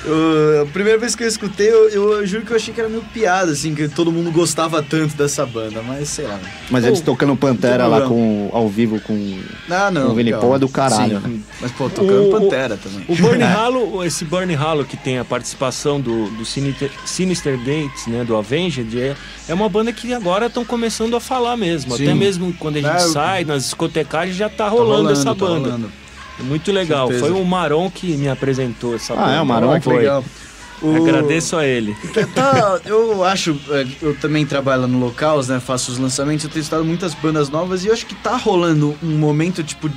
eu- 0.04 0.62
a 0.62 0.66
primeira 0.66 0.98
vez 0.98 1.14
que 1.14 1.22
eu 1.24 1.28
escutei, 1.28 1.68
eu, 1.68 1.88
eu 1.90 2.26
juro 2.26 2.44
que 2.44 2.52
eu 2.52 2.56
achei 2.56 2.72
que 2.72 2.80
era 2.80 2.88
meio 2.88 3.02
piada, 3.12 3.52
assim, 3.52 3.74
que 3.74 3.88
todo 3.88 4.10
mundo 4.12 4.30
gostava 4.30 4.82
tanto 4.82 5.16
dessa 5.16 5.44
banda, 5.46 5.82
mas 5.82 6.08
sei 6.08 6.26
lá. 6.26 6.38
Mas 6.70 6.84
eles 6.84 7.00
tocando 7.00 7.36
Pantera 7.36 7.86
lá 7.86 8.02
com, 8.02 8.50
ao 8.52 8.68
vivo 8.68 9.00
com. 9.00 9.38
Ah, 9.70 9.90
não. 9.90 10.10
O 10.10 10.14
Vini. 10.14 10.32
Paul 10.32 10.56
é 10.56 10.58
do 10.58 10.68
caralho, 10.68 11.20
Sim, 11.20 11.28
né? 11.28 11.40
Mas, 11.60 11.72
pô, 11.72 11.88
tocando 11.88 12.28
O- 12.28 12.30
Pantera 12.30 12.76
também. 12.76 13.04
O 13.08 13.14
Burn 13.16 13.42
Hollow, 13.44 14.04
esse 14.04 14.24
Burn 14.24 14.54
Hollow 14.54 14.84
que 14.84 14.96
tem 14.96 15.18
a 15.18 15.24
participação 15.24 16.00
do, 16.00 16.28
do 16.30 16.44
Sinister, 16.44 16.90
Sinister 17.04 17.56
Gates, 17.58 18.06
né, 18.06 18.24
do 18.24 18.36
Avenged, 18.36 18.98
é, 19.00 19.14
é 19.48 19.54
uma 19.54 19.68
banda 19.68 19.92
que 19.92 20.12
agora 20.12 20.46
estão 20.46 20.64
começando 20.64 21.14
a 21.16 21.20
falar 21.20 21.56
mesmo. 21.56 21.96
Sim. 21.96 22.04
Até 22.04 22.14
mesmo 22.14 22.52
quando 22.58 22.76
a 22.76 22.80
gente 22.80 22.90
É, 23.00 23.04
eu- 23.04 23.08
sai 23.10 23.44
nas 23.44 23.64
discotecagens 23.64 24.36
já 24.36 24.48
tá 24.48 24.62
Tá 24.64 24.68
rolando, 24.68 25.10
essa 25.10 25.24
tá 25.24 25.34
banda. 25.34 25.68
rolando. 25.70 25.92
É 26.38 26.42
muito 26.42 26.72
legal. 26.72 27.08
Certeza. 27.08 27.30
Foi 27.30 27.40
o 27.40 27.44
Maron 27.44 27.90
que 27.90 28.16
me 28.16 28.28
apresentou 28.28 28.94
essa 28.94 29.14
banda. 29.14 29.26
Ah, 29.28 29.34
é, 29.36 29.40
o 29.40 29.46
Maron 29.46 29.74
que 29.78 29.84
foi. 29.84 29.98
legal. 29.98 30.24
O- 30.80 30.96
Agradeço 30.96 31.56
a 31.56 31.64
ele. 31.64 31.94
Tá, 32.34 32.80
eu 32.84 33.22
acho, 33.22 33.56
é, 33.70 33.86
eu 34.02 34.16
também 34.16 34.44
trabalho 34.44 34.88
no 34.88 34.98
locais, 34.98 35.46
né? 35.46 35.60
Faço 35.60 35.92
os 35.92 35.98
lançamentos, 35.98 36.44
eu 36.44 36.50
tenho 36.50 36.62
estudado 36.62 36.84
muitas 36.84 37.14
bandas 37.14 37.48
novas 37.48 37.84
e 37.84 37.88
eu 37.88 37.92
acho 37.92 38.04
que 38.04 38.16
tá 38.16 38.36
rolando 38.36 38.96
um 39.00 39.16
momento, 39.16 39.62
tipo, 39.62 39.88
de- 39.88 39.96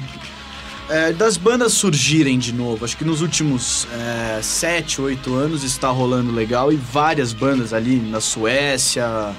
é, 0.88 1.12
das 1.12 1.38
bandas 1.38 1.74
surgirem 1.74 2.38
de 2.38 2.54
novo. 2.54 2.86
Acho 2.86 2.96
que 2.96 3.04
nos 3.04 3.22
últimos 3.24 3.88
é, 3.94 4.40
sete, 4.44 5.02
oito 5.02 5.34
anos 5.34 5.64
está 5.64 5.90
rolando 5.90 6.32
legal 6.32 6.72
e 6.72 6.76
várias 6.76 7.34
bandas 7.34 7.74
ali 7.74 7.96
na 7.96 8.22
Suécia, 8.22 9.34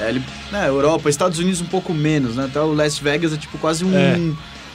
é, 0.00 0.06
ali, 0.08 0.20
né, 0.50 0.66
Europa, 0.68 1.08
Estados 1.08 1.38
Unidos 1.38 1.60
um 1.60 1.66
pouco 1.66 1.94
menos, 1.94 2.34
né? 2.34 2.46
Até 2.46 2.60
o 2.60 2.72
Las 2.74 2.98
Vegas 2.98 3.32
é 3.32 3.36
tipo 3.36 3.56
quase 3.58 3.84
um, 3.84 3.94
É. 3.94 4.18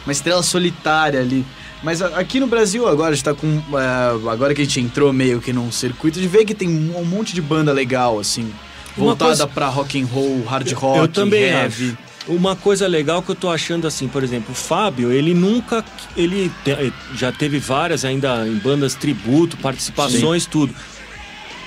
uma 0.08 0.12
estrela 0.13 0.41
solitária 0.41 1.20
ali. 1.20 1.46
Mas 1.84 2.02
aqui 2.02 2.39
no 2.39 2.48
Brasil 2.48 2.88
agora 2.88 3.12
a 3.12 3.13
gente 3.13 3.24
tá 3.26 3.34
com. 3.34 3.62
é, 3.78 4.32
agora 4.32 4.56
que 4.56 4.62
a 4.62 4.63
gente 4.63 4.80
entrou 4.80 5.12
meio 5.13 5.39
que 5.41 5.52
num 5.54 5.72
circuito, 5.72 6.20
de 6.20 6.28
ver 6.28 6.46
que 6.46 6.56
tem 6.56 6.67
um 6.70 7.04
monte 7.06 7.34
de 7.36 7.41
banda 7.41 7.72
legal, 7.74 8.17
assim. 8.20 8.52
Voltada 8.96 9.30
coisa- 9.30 9.48
pra 9.48 9.67
rock 9.67 10.02
and 10.02 10.06
roll, 10.08 10.43
hard 10.46 10.72
rock, 10.72 10.98
eu 10.98 11.08
também 11.08 11.43
heavy. 11.43 11.89
acho. 11.89 12.08
Uma 12.34 12.56
coisa 12.56 12.88
legal 12.88 13.22
que 13.22 13.30
eu 13.30 13.36
tô 13.36 13.50
achando 13.50 13.86
assim, 13.88 14.08
por 14.08 14.24
exemplo, 14.24 14.52
o 14.52 14.56
Fábio, 14.56 15.12
ele 15.12 15.34
nunca. 15.34 15.86
Ele 16.15 16.52
te- 16.65 16.91
já 17.15 17.32
teve 17.32 17.60
várias 17.60 18.04
ainda 18.04 18.46
em 18.48 18.56
bandas 18.56 18.96
tributo, 18.96 19.56
participações, 19.58 20.46
tudo. 20.46 20.74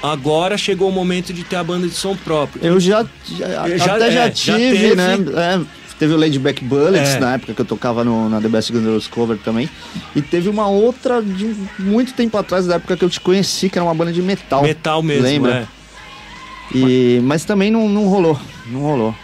Agora 0.03 0.57
chegou 0.59 0.89
o 0.89 0.93
momento 0.93 1.33
de 1.33 1.45
ter 1.45 1.57
a 1.57 1.65
banda 1.65 1.87
de 1.87 1.95
som 1.95 2.17
próprio. 2.17 2.65
Eu 2.65 2.81
já, 2.81 3.05
já- 3.39 3.69
Eu 3.69 3.79
já- 3.79 3.95
até 3.97 4.11
já 4.11 4.21
é, 4.21 4.27
já 4.27 4.31
tive, 4.31 4.59
teve. 4.79 4.95
né? 4.97 5.17
É, 5.37 5.61
teve 6.01 6.13
o 6.15 6.17
Ladyback 6.17 6.65
Bullets 6.65 7.11
É. 7.11 7.21
na 7.21 7.35
época 7.35 7.55
que 7.55 7.61
eu 7.61 7.65
tocava 7.65 8.03
no, 8.03 8.29
na 8.29 8.41
The 8.41 8.49
Best 8.49 8.73
Roses 8.73 9.07
Cover 9.07 9.39
também. 9.39 9.71
E 10.17 10.21
teve 10.21 10.49
uma 10.49 10.67
outra 10.67 11.23
de 11.23 11.55
muito 11.79 12.13
tempo 12.15 12.37
atrás, 12.37 12.67
da 12.67 12.75
época 12.75 12.97
que 12.97 13.05
eu 13.05 13.11
te 13.11 13.21
conheci, 13.21 13.69
que 13.71 13.79
era 13.79 13.85
uma 13.85 13.95
banda 13.95 14.13
de 14.13 14.21
metal. 14.23 14.63
Metal 14.63 15.01
mesmo, 15.03 15.23
Lembra? 15.23 15.69
é. 16.73 16.77
E, 16.77 17.21
mas 17.23 17.45
também 17.45 17.71
não, 17.71 17.89
não 17.89 18.07
rolou. 18.09 18.41
Não 18.67 18.81
rolou. 18.81 19.15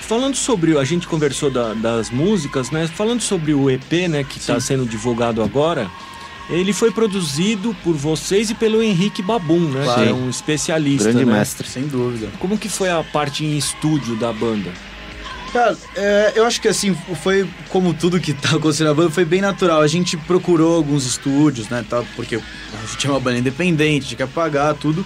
Falando 0.00 0.34
sobre, 0.36 0.76
a 0.78 0.84
gente 0.84 1.06
conversou 1.06 1.50
da- 1.50 1.74
das 1.74 2.10
músicas, 2.10 2.70
né? 2.70 2.86
Falando 2.86 3.20
sobre 3.20 3.52
o 3.52 3.70
EP, 3.70 4.08
né, 4.08 4.24
que 4.24 4.38
está 4.38 4.58
sendo 4.58 4.86
divulgado 4.86 5.42
agora, 5.42 5.86
ele 6.48 6.72
foi 6.72 6.90
produzido 6.90 7.76
por 7.84 7.94
vocês 7.94 8.48
e 8.48 8.54
pelo 8.54 8.82
Henrique 8.82 9.20
Babum, 9.22 9.60
né? 9.60 9.84
Claro. 9.84 10.02
Que 10.02 10.08
é 10.08 10.12
um 10.14 10.30
especialista, 10.30 11.10
Grande 11.12 11.26
né? 11.26 11.32
mestre. 11.38 11.68
Sem 11.68 11.86
dúvida. 11.86 12.28
Como 12.38 12.56
que 12.56 12.70
foi 12.70 12.88
a 12.88 13.04
parte 13.04 13.44
em 13.44 13.58
estúdio 13.58 14.16
da 14.16 14.32
banda? 14.32 14.72
Cara, 15.52 15.76
é, 15.96 16.32
eu 16.36 16.44
acho 16.44 16.60
que 16.60 16.68
assim, 16.68 16.94
foi 17.22 17.48
como 17.70 17.94
tudo 17.94 18.20
que 18.20 18.34
tá 18.34 18.56
acontecendo 18.56 18.88
na 18.88 18.94
banda, 18.94 19.10
foi 19.10 19.24
bem 19.24 19.40
natural. 19.40 19.80
A 19.80 19.86
gente 19.86 20.16
procurou 20.16 20.76
alguns 20.76 21.06
estúdios, 21.06 21.68
né, 21.68 21.84
tal, 21.88 22.06
porque 22.16 22.36
a 22.36 22.86
gente 22.86 23.06
é 23.06 23.10
uma 23.10 23.20
banda 23.20 23.38
independente, 23.38 24.06
a 24.06 24.08
gente 24.10 24.16
quer 24.16 24.28
pagar 24.28 24.74
tudo. 24.74 25.04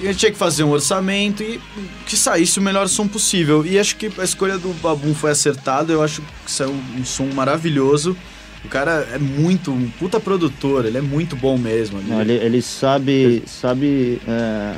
E 0.00 0.06
a 0.06 0.12
gente 0.12 0.20
tinha 0.20 0.32
que 0.32 0.38
fazer 0.38 0.62
um 0.62 0.70
orçamento 0.70 1.42
e 1.42 1.58
que 2.04 2.16
saísse 2.16 2.58
o 2.58 2.62
melhor 2.62 2.86
som 2.86 3.08
possível. 3.08 3.64
E 3.64 3.78
acho 3.78 3.96
que 3.96 4.10
a 4.18 4.24
escolha 4.24 4.58
do 4.58 4.68
Babum 4.74 5.14
foi 5.14 5.30
acertada. 5.30 5.90
Eu 5.90 6.02
acho 6.02 6.20
que 6.44 6.50
saiu 6.50 6.74
um 6.98 7.04
som 7.04 7.26
maravilhoso. 7.32 8.14
O 8.62 8.68
cara 8.68 9.08
é 9.12 9.18
muito, 9.18 9.70
um 9.70 9.88
puta 9.90 10.18
produtor, 10.18 10.84
ele 10.84 10.98
é 10.98 11.00
muito 11.00 11.36
bom 11.36 11.56
mesmo. 11.56 12.02
Não, 12.02 12.20
ele, 12.20 12.32
ele 12.32 12.60
sabe, 12.60 13.42
sabe 13.46 14.20
é, 14.26 14.74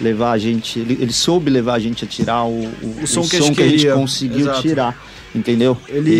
levar 0.00 0.32
a 0.32 0.38
gente, 0.38 0.78
ele, 0.78 0.98
ele, 1.00 1.12
soube 1.12 1.50
levar 1.50 1.74
a 1.74 1.78
gente 1.78 2.04
a 2.04 2.08
tirar 2.08 2.44
o, 2.44 2.64
o, 2.64 3.00
o 3.02 3.06
som, 3.06 3.20
o 3.20 3.28
que, 3.28 3.38
som 3.38 3.50
a 3.50 3.54
que, 3.54 3.62
a 3.62 3.68
gente 3.68 3.90
conseguiu 3.92 4.40
Exato. 4.40 4.62
tirar, 4.62 5.02
entendeu? 5.34 5.76
Ele. 5.88 6.10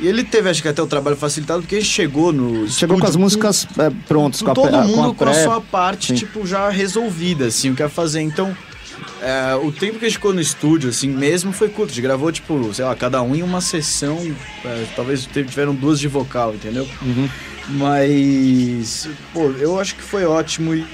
E... 0.00 0.06
ele 0.06 0.24
teve, 0.24 0.50
acho 0.50 0.60
que 0.60 0.68
até 0.68 0.82
o 0.82 0.86
trabalho 0.86 1.16
facilitado, 1.16 1.62
porque 1.62 1.76
ele 1.76 1.84
chegou 1.84 2.32
no. 2.32 2.68
Chegou 2.68 2.98
com 2.98 3.06
as 3.06 3.16
músicas 3.16 3.66
é, 3.78 3.90
prontas, 4.06 4.40
com, 4.40 4.48
com, 4.48 4.54
todo 4.54 4.74
a, 4.74 4.82
mundo 4.82 5.14
com 5.14 5.24
a, 5.24 5.26
com 5.26 5.30
a 5.30 5.34
sua 5.34 5.60
parte, 5.60 6.08
Sim. 6.08 6.14
tipo, 6.14 6.46
já 6.46 6.68
resolvida, 6.68 7.46
assim, 7.46 7.70
o 7.70 7.74
que 7.74 7.82
ia 7.82 7.88
fazer. 7.88 8.20
Então, 8.20 8.56
é, 9.20 9.54
o 9.54 9.72
tempo 9.72 9.98
que 9.98 10.04
a 10.04 10.08
gente 10.08 10.16
ficou 10.18 10.32
no 10.32 10.40
estúdio, 10.40 10.90
assim, 10.90 11.08
mesmo 11.08 11.52
foi 11.52 11.68
curto. 11.68 11.90
A 11.90 11.94
gente 11.94 12.02
gravou, 12.02 12.30
tipo, 12.30 12.72
sei 12.74 12.84
lá, 12.84 12.94
cada 12.94 13.22
um 13.22 13.34
em 13.34 13.42
uma 13.42 13.60
sessão. 13.60 14.18
é, 14.64 14.86
talvez 14.94 15.26
tiveram 15.26 15.74
duas 15.74 15.98
de 15.98 16.08
vocal, 16.08 16.54
entendeu? 16.54 16.86
Uhum. 17.02 17.28
Mas, 17.70 19.08
pô, 19.32 19.44
eu 19.58 19.78
acho 19.78 19.94
que 19.94 20.02
foi 20.02 20.24
ótimo 20.24 20.74
e 20.74 20.84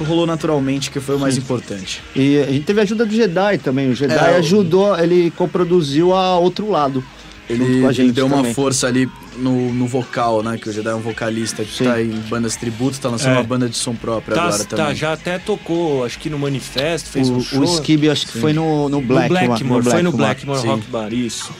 rolou 0.00 0.26
naturalmente, 0.26 0.90
que 0.90 1.00
foi 1.00 1.16
o 1.16 1.18
mais 1.18 1.36
importante. 1.36 2.00
E 2.14 2.38
a 2.38 2.46
gente 2.46 2.64
teve 2.64 2.80
a 2.80 2.82
ajuda 2.84 3.04
do 3.04 3.14
Jedi 3.14 3.58
também. 3.58 3.90
O 3.90 3.94
Jedi 3.94 4.14
É, 4.14 4.36
ajudou, 4.36 4.98
ele 4.98 5.30
coproduziu 5.32 6.14
a 6.14 6.38
outro 6.38 6.70
lado. 6.70 7.02
junto 7.50 7.62
Ele, 7.64 7.80
com 7.82 7.88
a 7.88 7.90
ele 7.90 8.12
deu 8.12 8.26
uma 8.26 8.36
também. 8.36 8.54
força 8.54 8.86
ali 8.86 9.08
no, 9.36 9.72
no 9.74 9.86
vocal, 9.86 10.42
né? 10.42 10.56
Que 10.56 10.68
o 10.68 10.72
Jedi 10.72 10.88
é 10.88 10.94
um 10.94 11.00
vocalista 11.00 11.64
que 11.64 11.72
Sim. 11.78 11.84
tá 11.84 12.00
em 12.00 12.10
bandas 12.30 12.54
tributo, 12.56 12.98
tá 13.00 13.08
lançando 13.08 13.32
É. 13.32 13.38
uma 13.38 13.42
banda 13.42 13.68
de 13.68 13.76
som 13.76 13.94
própria 13.94 14.34
Tá, 14.36 14.42
agora 14.44 14.64
tá, 14.64 14.76
também. 14.76 14.94
já 14.94 15.12
até 15.12 15.38
tocou, 15.38 16.04
acho 16.04 16.18
que 16.18 16.30
no 16.30 16.38
Manifesto, 16.38 17.10
fez 17.10 17.28
O, 17.28 17.34
um 17.34 17.40
show. 17.42 17.60
o 17.60 17.64
Skib, 17.64 18.08
acho 18.08 18.26
que 18.28 18.38
foi 18.38 18.52
no, 18.52 18.88
no 18.88 19.00
No 19.00 19.02
Black. 19.02 19.28
Blackmore, 19.28 19.82
foi 19.84 20.02
no 20.02 20.12
Blackmore 20.12 20.60
sim. 20.60 20.68
Rock 20.68 20.86
Bar, 20.88 21.12
isso. 21.12 21.52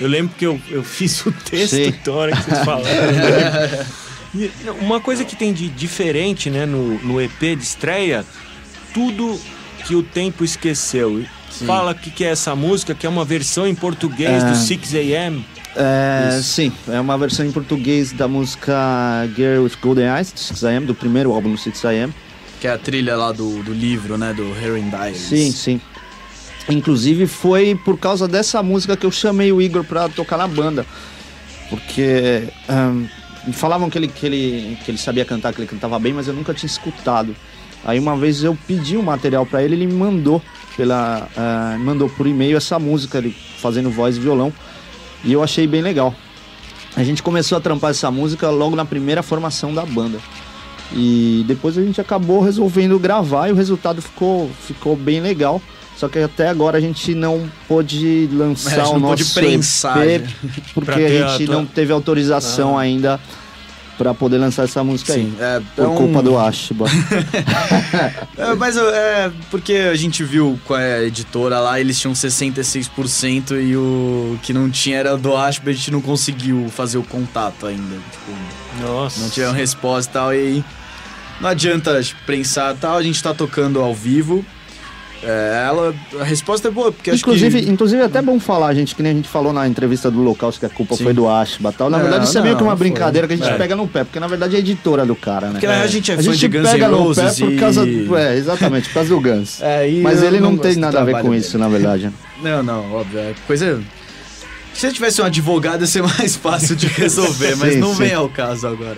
Eu 0.00 0.08
lembro 0.08 0.34
que 0.36 0.46
eu, 0.46 0.58
eu 0.70 0.82
fiz 0.82 1.24
o 1.26 1.32
texto 1.32 1.76
Sim. 1.76 1.94
na 2.06 2.12
hora 2.12 2.36
que 2.36 2.42
vocês 2.42 2.64
falaram. 2.64 2.86
E 4.34 4.50
Uma 4.80 5.00
coisa 5.00 5.24
que 5.24 5.34
tem 5.34 5.52
de 5.52 5.68
diferente 5.68 6.48
né, 6.48 6.64
no, 6.64 6.98
no 7.00 7.20
EP 7.20 7.38
de 7.40 7.62
estreia, 7.62 8.24
tudo 8.94 9.38
que 9.84 9.94
o 9.94 10.02
tempo 10.02 10.44
esqueceu. 10.44 11.24
Fala 11.66 11.92
o 11.92 11.94
que, 11.94 12.10
que 12.10 12.24
é 12.24 12.28
essa 12.28 12.54
música, 12.54 12.94
que 12.94 13.06
é 13.06 13.08
uma 13.08 13.24
versão 13.24 13.66
em 13.66 13.74
português 13.74 14.42
do 14.44 14.52
6am. 14.52 15.42
É, 15.76 16.28
Isso. 16.30 16.42
sim, 16.44 16.72
é 16.88 17.00
uma 17.00 17.16
versão 17.18 17.44
em 17.44 17.52
português 17.52 18.12
da 18.12 18.26
música 18.26 19.28
Girl 19.36 19.64
with 19.64 19.72
Golden 19.80 20.06
Eyes, 20.16 20.32
do 20.32 20.38
6am, 20.38 20.86
do 20.86 20.94
primeiro 20.94 21.32
álbum 21.32 21.50
do 21.50 21.58
6am. 21.58 22.12
Que 22.60 22.66
é 22.66 22.72
a 22.72 22.78
trilha 22.78 23.16
lá 23.16 23.32
do, 23.32 23.62
do 23.62 23.72
livro, 23.72 24.18
né? 24.18 24.32
Do 24.32 24.54
Heroin 24.56 24.88
Diaries. 24.90 25.18
Sim, 25.18 25.50
sim. 25.50 25.80
Inclusive 26.70 27.26
foi 27.26 27.78
por 27.84 27.98
causa 27.98 28.28
dessa 28.28 28.62
música 28.62 28.96
que 28.96 29.06
eu 29.06 29.10
chamei 29.10 29.52
o 29.52 29.60
Igor 29.60 29.84
pra 29.84 30.08
tocar 30.08 30.36
na 30.36 30.46
banda. 30.46 30.86
Porque 31.68 32.48
me 33.46 33.52
falavam 33.52 33.88
que 33.88 33.98
ele, 33.98 34.08
que, 34.08 34.26
ele, 34.26 34.78
que 34.84 34.90
ele 34.90 34.98
sabia 34.98 35.24
cantar, 35.24 35.52
que 35.52 35.60
ele 35.60 35.68
cantava 35.68 35.98
bem, 35.98 36.12
mas 36.12 36.28
eu 36.28 36.34
nunca 36.34 36.52
tinha 36.52 36.68
escutado. 36.68 37.34
Aí 37.84 37.98
uma 37.98 38.16
vez 38.16 38.42
eu 38.42 38.56
pedi 38.66 38.96
um 38.96 39.02
material 39.02 39.46
pra 39.46 39.62
ele, 39.62 39.74
ele 39.74 39.86
me 39.86 39.94
mandou 39.94 40.42
pela 40.76 41.28
ah, 41.36 41.76
mandou 41.80 42.08
por 42.08 42.26
e-mail 42.26 42.56
essa 42.56 42.78
música, 42.78 43.18
ele 43.18 43.34
fazendo 43.58 43.90
voz 43.90 44.16
e 44.16 44.20
violão, 44.20 44.52
e 45.24 45.32
eu 45.32 45.42
achei 45.42 45.66
bem 45.66 45.80
legal. 45.80 46.14
A 46.96 47.04
gente 47.04 47.22
começou 47.22 47.56
a 47.56 47.60
trampar 47.60 47.90
essa 47.90 48.10
música 48.10 48.50
logo 48.50 48.74
na 48.74 48.84
primeira 48.84 49.22
formação 49.22 49.72
da 49.72 49.86
banda. 49.86 50.18
E 50.92 51.44
depois 51.46 51.78
a 51.78 51.82
gente 51.82 52.00
acabou 52.00 52.40
resolvendo 52.40 52.98
gravar 52.98 53.48
e 53.48 53.52
o 53.52 53.54
resultado 53.54 54.02
ficou, 54.02 54.50
ficou 54.66 54.96
bem 54.96 55.20
legal. 55.20 55.62
Só 56.00 56.08
que 56.08 56.18
até 56.18 56.48
agora 56.48 56.78
a 56.78 56.80
gente 56.80 57.14
não 57.14 57.46
pôde 57.68 58.26
lançar 58.32 58.70
É, 58.78 58.80
a 58.80 58.84
gente 58.84 58.94
o 58.96 58.98
não 58.98 59.08
pôde 59.10 59.22
nosso 59.22 59.34
prensar, 59.34 60.08
EP 60.08 60.22
né? 60.22 60.28
porque 60.74 60.90
a 60.92 61.26
a 61.26 61.36
gente 61.36 61.44
tua- 61.44 61.54
não 61.56 61.66
teve 61.66 61.92
autorização 61.92 62.78
ainda 62.78 63.20
para 63.98 64.14
poder 64.14 64.38
lançar 64.38 64.62
essa 64.64 64.82
música 64.82 65.12
Sim, 65.12 65.34
aí. 65.38 65.44
é, 65.44 65.60
Por 65.76 65.84
é 65.84 65.88
um- 65.88 65.94
culpa 65.94 66.22
do 66.22 66.38
Ashba. 66.38 66.86
É, 68.38 68.54
mas 68.54 68.76
é 68.78 69.30
porque 69.50 69.74
a 69.74 69.94
gente 69.94 70.24
viu 70.24 70.58
com 70.66 70.72
a 70.72 71.02
editora 71.02 71.60
lá, 71.60 71.78
eles 71.78 72.00
tinham 72.00 72.14
66% 72.14 73.60
e 73.60 73.76
o 73.76 74.38
que 74.42 74.54
não 74.54 74.70
tinha 74.70 74.96
era 74.96 75.16
do 75.18 75.36
Ashby, 75.36 75.68
a 75.70 75.72
gente 75.74 75.90
não 75.90 76.00
conseguiu 76.00 76.66
fazer 76.70 76.96
o 76.96 77.02
contato 77.02 77.66
ainda. 77.66 77.96
Tipo, 78.10 78.86
Nossa. 78.86 79.20
não 79.20 79.28
tiveram 79.28 79.52
resposta 79.52 80.10
e 80.10 80.12
tal, 80.14 80.32
e 80.34 80.38
aí 80.38 80.64
não 81.40 81.50
adianta 81.50 82.00
prensar 82.24 82.74
e 82.74 82.78
tal, 82.78 82.96
a 82.96 83.02
gente 83.02 83.22
tá 83.22 83.34
tocando 83.34 83.80
ao 83.80 83.94
vivo. 83.94 84.42
É, 85.22 85.64
ela, 85.66 85.94
a 86.18 86.24
resposta 86.24 86.68
é 86.68 86.70
boa, 86.70 86.90
porque 86.90 87.10
inclusive, 87.10 87.58
acho 87.58 87.66
que... 87.66 87.72
inclusive 87.72 88.00
é 88.00 88.06
até 88.06 88.22
bom 88.22 88.40
falar, 88.40 88.72
gente, 88.72 88.94
que 88.94 89.02
nem 89.02 89.12
a 89.12 89.14
gente 89.14 89.28
falou 89.28 89.52
na 89.52 89.68
entrevista 89.68 90.10
do 90.10 90.22
local, 90.22 90.50
que 90.50 90.64
a 90.64 90.68
culpa 90.70 90.96
Sim. 90.96 91.04
foi 91.04 91.12
do 91.12 91.28
Ashba 91.28 91.72
tal. 91.72 91.90
Na 91.90 91.98
Não, 91.98 92.04
verdade, 92.04 92.24
isso 92.26 92.38
é 92.38 92.42
meio 92.42 92.56
que 92.56 92.62
uma 92.62 92.70
não, 92.70 92.78
foi. 92.78 92.88
brincadeira 92.88 93.28
que 93.28 93.34
a 93.34 93.36
gente 93.36 93.50
É. 93.50 93.56
pega 93.56 93.76
no 93.76 93.86
pé, 93.86 94.02
porque 94.04 94.18
na 94.18 94.26
verdade 94.26 94.54
é 94.54 94.56
a 94.56 94.60
editora 94.60 95.04
do 95.04 95.14
cara, 95.14 95.48
né? 95.48 95.52
Porque 95.52 95.66
real 95.66 95.82
a 95.82 95.86
gente 95.86 96.10
é 96.10 96.14
a 96.14 96.16
fã 96.16 96.22
gente 96.22 96.38
de 96.38 96.48
Guns 96.48 96.70
pega 96.70 96.86
N' 96.86 96.90
no 96.90 96.96
pé 96.96 97.02
Roses 97.22 97.38
por 97.38 97.52
e... 97.52 97.56
causa 97.58 97.84
do, 97.86 98.16
É, 98.16 98.36
exatamente, 98.36 98.88
por 98.88 98.94
causa 98.94 99.08
do 99.10 99.20
Guns. 99.20 99.60
É, 99.62 99.90
e 99.90 100.00
Mas 100.00 100.22
ele 100.22 100.40
não, 100.40 100.52
gosto 100.56 100.62
tem 100.62 100.76
nada 100.76 101.00
a 101.00 101.04
ver 101.04 101.12
com 101.20 101.28
dele. 101.30 101.36
isso, 101.36 101.58
na 101.58 101.68
verdade. 101.68 102.10
Não, 102.42 102.62
não, 102.62 102.90
óbvio. 102.94 103.18
É 103.20 103.34
coisa. 103.46 103.82
Se 104.72 104.86
eu 104.86 104.92
tivesse 104.94 105.20
um 105.20 105.26
advogado, 105.26 105.82
ia 105.82 105.86
ser 105.86 106.00
mais 106.18 106.34
fácil 106.34 106.74
de 106.74 106.86
resolver, 106.86 107.54
mas 107.56 107.74
Sim, 107.74 107.80
não 107.80 107.92
sim. 107.92 107.98
vem 108.04 108.14
ao 108.14 108.30
caso 108.30 108.66
agora. 108.66 108.96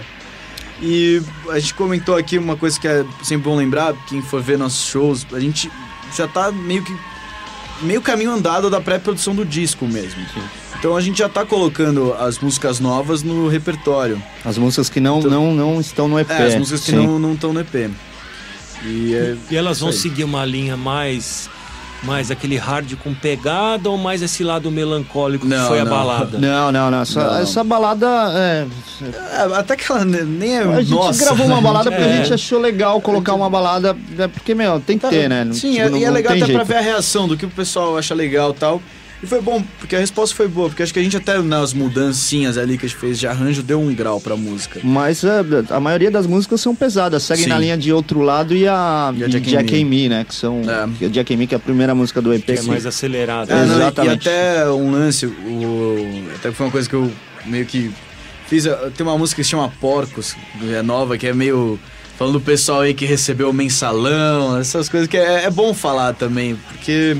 E 0.80 1.20
a 1.50 1.58
gente 1.58 1.74
comentou 1.74 2.16
aqui 2.16 2.38
uma 2.38 2.56
coisa 2.56 2.78
que 2.78 2.86
é 2.86 3.04
sempre 3.22 3.44
bom 3.50 3.56
lembrar, 3.56 3.92
quem 4.08 4.22
for 4.22 4.40
ver 4.40 4.56
nossos 4.58 4.84
shows, 4.88 5.26
a 5.32 5.40
gente 5.40 5.68
já 6.16 6.28
tá 6.28 6.50
meio 6.50 6.82
que. 6.82 6.96
meio 7.82 8.00
caminho 8.00 8.32
andado 8.32 8.68
da 8.70 8.80
pré-produção 8.80 9.34
do 9.34 9.44
disco 9.44 9.86
mesmo. 9.86 10.20
Então 10.78 10.96
a 10.96 11.00
gente 11.00 11.18
já 11.18 11.28
tá 11.28 11.46
colocando 11.46 12.12
as 12.14 12.38
músicas 12.38 12.80
novas 12.80 13.22
no 13.22 13.48
repertório. 13.48 14.20
As 14.44 14.58
músicas 14.58 14.88
que 14.88 15.00
não, 15.00 15.20
não, 15.20 15.54
não 15.54 15.80
estão 15.80 16.08
no 16.08 16.18
EP. 16.18 16.30
É, 16.30 16.46
as 16.46 16.56
músicas 16.56 16.80
que 16.80 16.90
sim. 16.90 16.96
não 16.96 17.18
não 17.18 17.34
estão 17.34 17.52
no 17.52 17.60
EP. 17.60 17.90
E, 18.84 19.14
é, 19.14 19.36
E 19.50 19.56
elas 19.56 19.80
vão 19.80 19.92
seguir 19.92 20.24
uma 20.24 20.44
linha 20.44 20.76
mais. 20.76 21.48
Mais 22.02 22.32
aquele 22.32 22.56
hard 22.56 22.96
com 22.96 23.14
pegada 23.14 23.88
ou 23.88 23.96
mais 23.96 24.22
esse 24.22 24.42
lado 24.42 24.70
melancólico 24.72 25.46
que 25.46 25.54
Não, 25.54 25.68
foi 25.68 25.78
a 25.78 25.84
não. 25.84 25.90
balada? 25.92 26.36
Não, 26.38 26.72
não, 26.72 26.90
não. 26.90 27.00
Essa, 27.02 27.24
Não. 27.24 27.38
essa 27.38 27.62
balada. 27.62 28.06
É, 28.34 28.66
é, 29.04 29.56
até 29.56 29.76
que 29.76 29.90
ela 29.90 30.04
ne- 30.04 30.22
nem 30.22 30.56
é 30.56 30.62
a 30.62 30.80
gente 30.80 30.90
nossa. 30.90 31.24
gravou 31.24 31.46
uma 31.46 31.60
balada 31.60 31.92
porque 31.92 32.04
É. 32.04 32.12
a 32.12 32.16
gente 32.16 32.34
achou 32.34 32.58
legal 32.60 33.00
colocar 33.00 33.34
uma 33.34 33.48
balada. 33.48 33.96
é, 34.18 34.26
Porque, 34.26 34.52
meu, 34.52 34.80
tem 34.80 34.98
que 34.98 35.08
ter, 35.08 35.28
né? 35.28 35.46
Sim, 35.52 35.72
Tipo, 35.74 35.82
é- 35.84 35.88
não- 35.90 35.98
e 35.98 36.04
é 36.04 36.10
legal 36.10 36.32
até 36.32 36.40
pra 36.44 36.54
jeito. 36.54 36.64
ver 36.66 36.76
a 36.76 36.80
reação 36.80 37.28
do 37.28 37.36
que 37.36 37.46
o 37.46 37.50
pessoal 37.50 37.96
acha 37.96 38.14
legal 38.14 38.50
e 38.50 38.54
tal. 38.54 38.82
E 39.22 39.26
foi 39.26 39.40
bom, 39.40 39.62
porque 39.78 39.94
a 39.94 40.00
resposta 40.00 40.34
foi 40.34 40.48
boa, 40.48 40.68
porque 40.68 40.82
acho 40.82 40.92
que 40.92 40.98
a 40.98 41.02
gente 41.02 41.16
até 41.16 41.40
nas 41.40 41.72
mudancinhas 41.72 42.58
ali 42.58 42.76
que 42.76 42.86
a 42.86 42.88
gente 42.88 42.98
fez 42.98 43.20
de 43.20 43.26
arranjo 43.28 43.62
deu 43.62 43.80
um 43.80 43.94
grau 43.94 44.20
pra 44.20 44.34
música. 44.36 44.80
Mas 44.82 45.22
é, 45.22 45.40
a 45.70 45.78
maioria 45.78 46.10
das 46.10 46.26
músicas 46.26 46.60
são 46.60 46.74
pesadas, 46.74 47.22
seguem 47.22 47.44
Sim. 47.44 47.50
na 47.50 47.58
linha 47.58 47.78
de 47.78 47.92
outro 47.92 48.20
lado 48.20 48.52
e 48.52 48.66
a, 48.66 49.14
E 49.16 49.22
a 49.22 49.26
e 49.28 49.30
Jack 49.30 49.48
and 49.48 49.58
Jack, 49.58 49.72
Me. 49.72 49.84
Me, 49.84 50.08
né? 50.08 50.24
Que 50.28 50.34
são. 50.34 50.60
É. 51.00 51.08
Jack 51.08 51.32
and 51.32 51.36
Me, 51.36 51.46
que 51.46 51.54
é 51.54 51.56
a 51.56 51.60
primeira 51.60 51.94
música 51.94 52.20
do 52.20 52.34
EP. 52.34 52.44
Que 52.44 52.52
é 52.52 52.62
mais 52.62 52.84
acelerado. 52.84 53.48
É, 53.52 53.64
não, 53.64 53.74
e- 53.74 53.76
Exatamente. 53.82 54.26
E 54.26 54.30
até 54.30 54.70
um 54.70 54.90
lance, 54.90 55.26
o, 55.26 56.24
até 56.34 56.50
foi 56.50 56.66
uma 56.66 56.72
coisa 56.72 56.88
que 56.88 56.94
eu 56.96 57.08
meio 57.46 57.64
que 57.64 57.92
fiz. 58.48 58.64
Tem 58.96 59.06
uma 59.06 59.16
música 59.16 59.40
que 59.40 59.44
se 59.44 59.50
chama 59.50 59.72
Porcos, 59.80 60.34
é 60.68 60.82
nova, 60.82 61.16
que 61.16 61.28
é 61.28 61.32
meio. 61.32 61.78
Falando 62.18 62.34
do 62.34 62.40
pessoal 62.40 62.80
aí 62.82 62.92
que 62.92 63.06
recebeu 63.06 63.50
o 63.50 63.52
mensalão, 63.52 64.58
essas 64.58 64.88
coisas 64.88 65.08
que 65.08 65.16
é, 65.16 65.44
é 65.44 65.50
bom 65.50 65.72
falar 65.72 66.12
também, 66.12 66.56
porque 66.68 67.16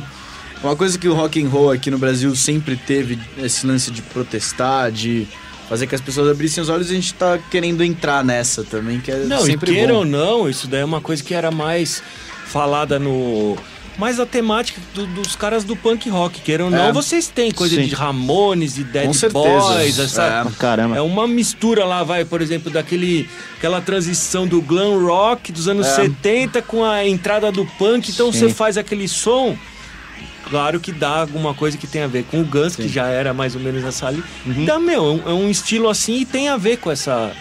uma 0.63 0.77
coisa 0.77 0.99
que 0.99 1.09
o 1.09 1.15
rock 1.15 1.43
and 1.43 1.49
roll 1.49 1.71
aqui 1.71 1.91
no 1.91 1.99
Brasil 1.99 2.35
sempre 2.37 2.77
teve 2.77 3.19
esse 3.39 3.67
lance 3.67 3.91
de 3.91 4.01
protestar, 4.03 4.91
de 4.93 5.27
fazer 5.69 5.87
que 5.87 5.95
as 5.95 6.01
pessoas 6.01 6.31
abrissem 6.31 6.63
os 6.63 6.69
olhos 6.69 6.89
e 6.89 6.93
a 6.93 6.95
gente 6.95 7.15
tá 7.15 7.39
querendo 7.51 7.83
entrar 7.83 8.23
nessa 8.25 8.63
também, 8.63 9.01
que 9.01 9.11
é 9.11 9.17
Não, 9.25 9.43
e 9.43 9.47
sempre 9.47 9.73
queira 9.73 9.93
bom. 9.93 10.01
ou 10.01 10.05
não, 10.05 10.49
isso 10.49 10.67
daí 10.69 10.81
é 10.81 10.85
uma 10.85 11.01
coisa 11.01 11.23
que 11.23 11.35
era 11.35 11.51
mais 11.51 12.03
falada 12.47 12.99
no. 12.99 13.57
Mais 13.99 14.19
a 14.19 14.25
temática 14.25 14.81
do- 14.95 15.07
dos 15.07 15.37
caras 15.37 15.65
do 15.65 15.77
punk 15.77 16.09
rock. 16.09 16.41
Queiram 16.41 16.65
ou 16.67 16.71
não, 16.71 16.87
É. 16.89 16.93
vocês 16.93 17.29
têm 17.29 17.51
coisa 17.53 17.77
Sim. 17.77 17.87
de 17.87 17.95
Ramones, 17.95 18.75
de 18.75 18.85
Dead. 18.85 19.07
Boys, 19.31 19.99
essa, 19.99 20.47
É. 20.49 20.59
Caramba. 20.59 20.97
É 20.97 21.01
uma 21.03 21.29
mistura 21.29 21.85
lá, 21.85 22.03
vai, 22.03 22.25
por 22.25 22.41
exemplo, 22.41 22.71
daquele 22.73 23.29
aquela 23.59 23.83
transição 23.83 24.47
do 24.47 24.63
glam 24.63 24.99
rock 25.05 25.53
dos 25.53 25.69
anos 25.69 25.87
É. 25.89 25.95
70 25.97 26.63
com 26.63 26.83
a 26.83 27.07
entrada 27.07 27.53
do 27.53 27.67
punk. 27.79 28.11
Então 28.11 28.33
Sim. 28.33 28.39
você 28.41 28.49
faz 28.49 28.79
aquele 28.79 29.07
som. 29.07 29.57
Claro 30.53 30.79
que 30.79 30.93
dá 30.93 31.23
alguma 31.23 31.55
coisa 31.55 31.79
que 31.79 31.87
tem 31.87 32.03
a 32.03 32.07
ver 32.07 32.25
com 32.25 32.43
o 32.43 32.45
Guns, 32.45 32.77
que 32.77 32.87
já 32.89 33.07
era 33.07 33.33
mais 33.33 33.55
ou 33.55 33.61
menos 33.63 33.83
essa 33.83 34.11
linha. 34.11 34.23
Então, 34.47 34.79
meu, 34.79 35.03
é 35.03 35.11
um, 35.11 35.31
é 35.31 35.33
um 35.33 35.49
estilo 35.51 35.89
assim 35.89 36.21
e 36.21 36.25
tem 36.27 36.51
a 36.51 36.59
ver 36.59 36.77
com 36.77 36.91
essa 36.91 37.33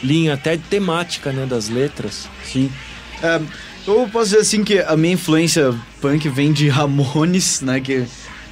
linha 0.00 0.34
até 0.34 0.56
temática, 0.56 1.32
né, 1.32 1.46
das 1.46 1.68
letras. 1.68 2.28
Sim. 2.44 2.70
É, 3.20 3.40
eu 3.88 4.08
posso 4.12 4.26
dizer 4.26 4.38
assim 4.42 4.62
que 4.62 4.78
a 4.78 4.96
minha 4.96 5.14
influência 5.14 5.74
punk 6.00 6.28
vem 6.28 6.52
de 6.52 6.68
Ramones, 6.68 7.60
né? 7.60 7.80
Que 7.80 8.04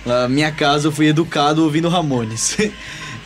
na 0.04 0.28
minha 0.28 0.50
casa 0.50 0.88
eu 0.88 0.92
fui 0.92 1.07
educado 1.07 1.62
ouvindo 1.62 1.88
Ramones. 1.88 2.57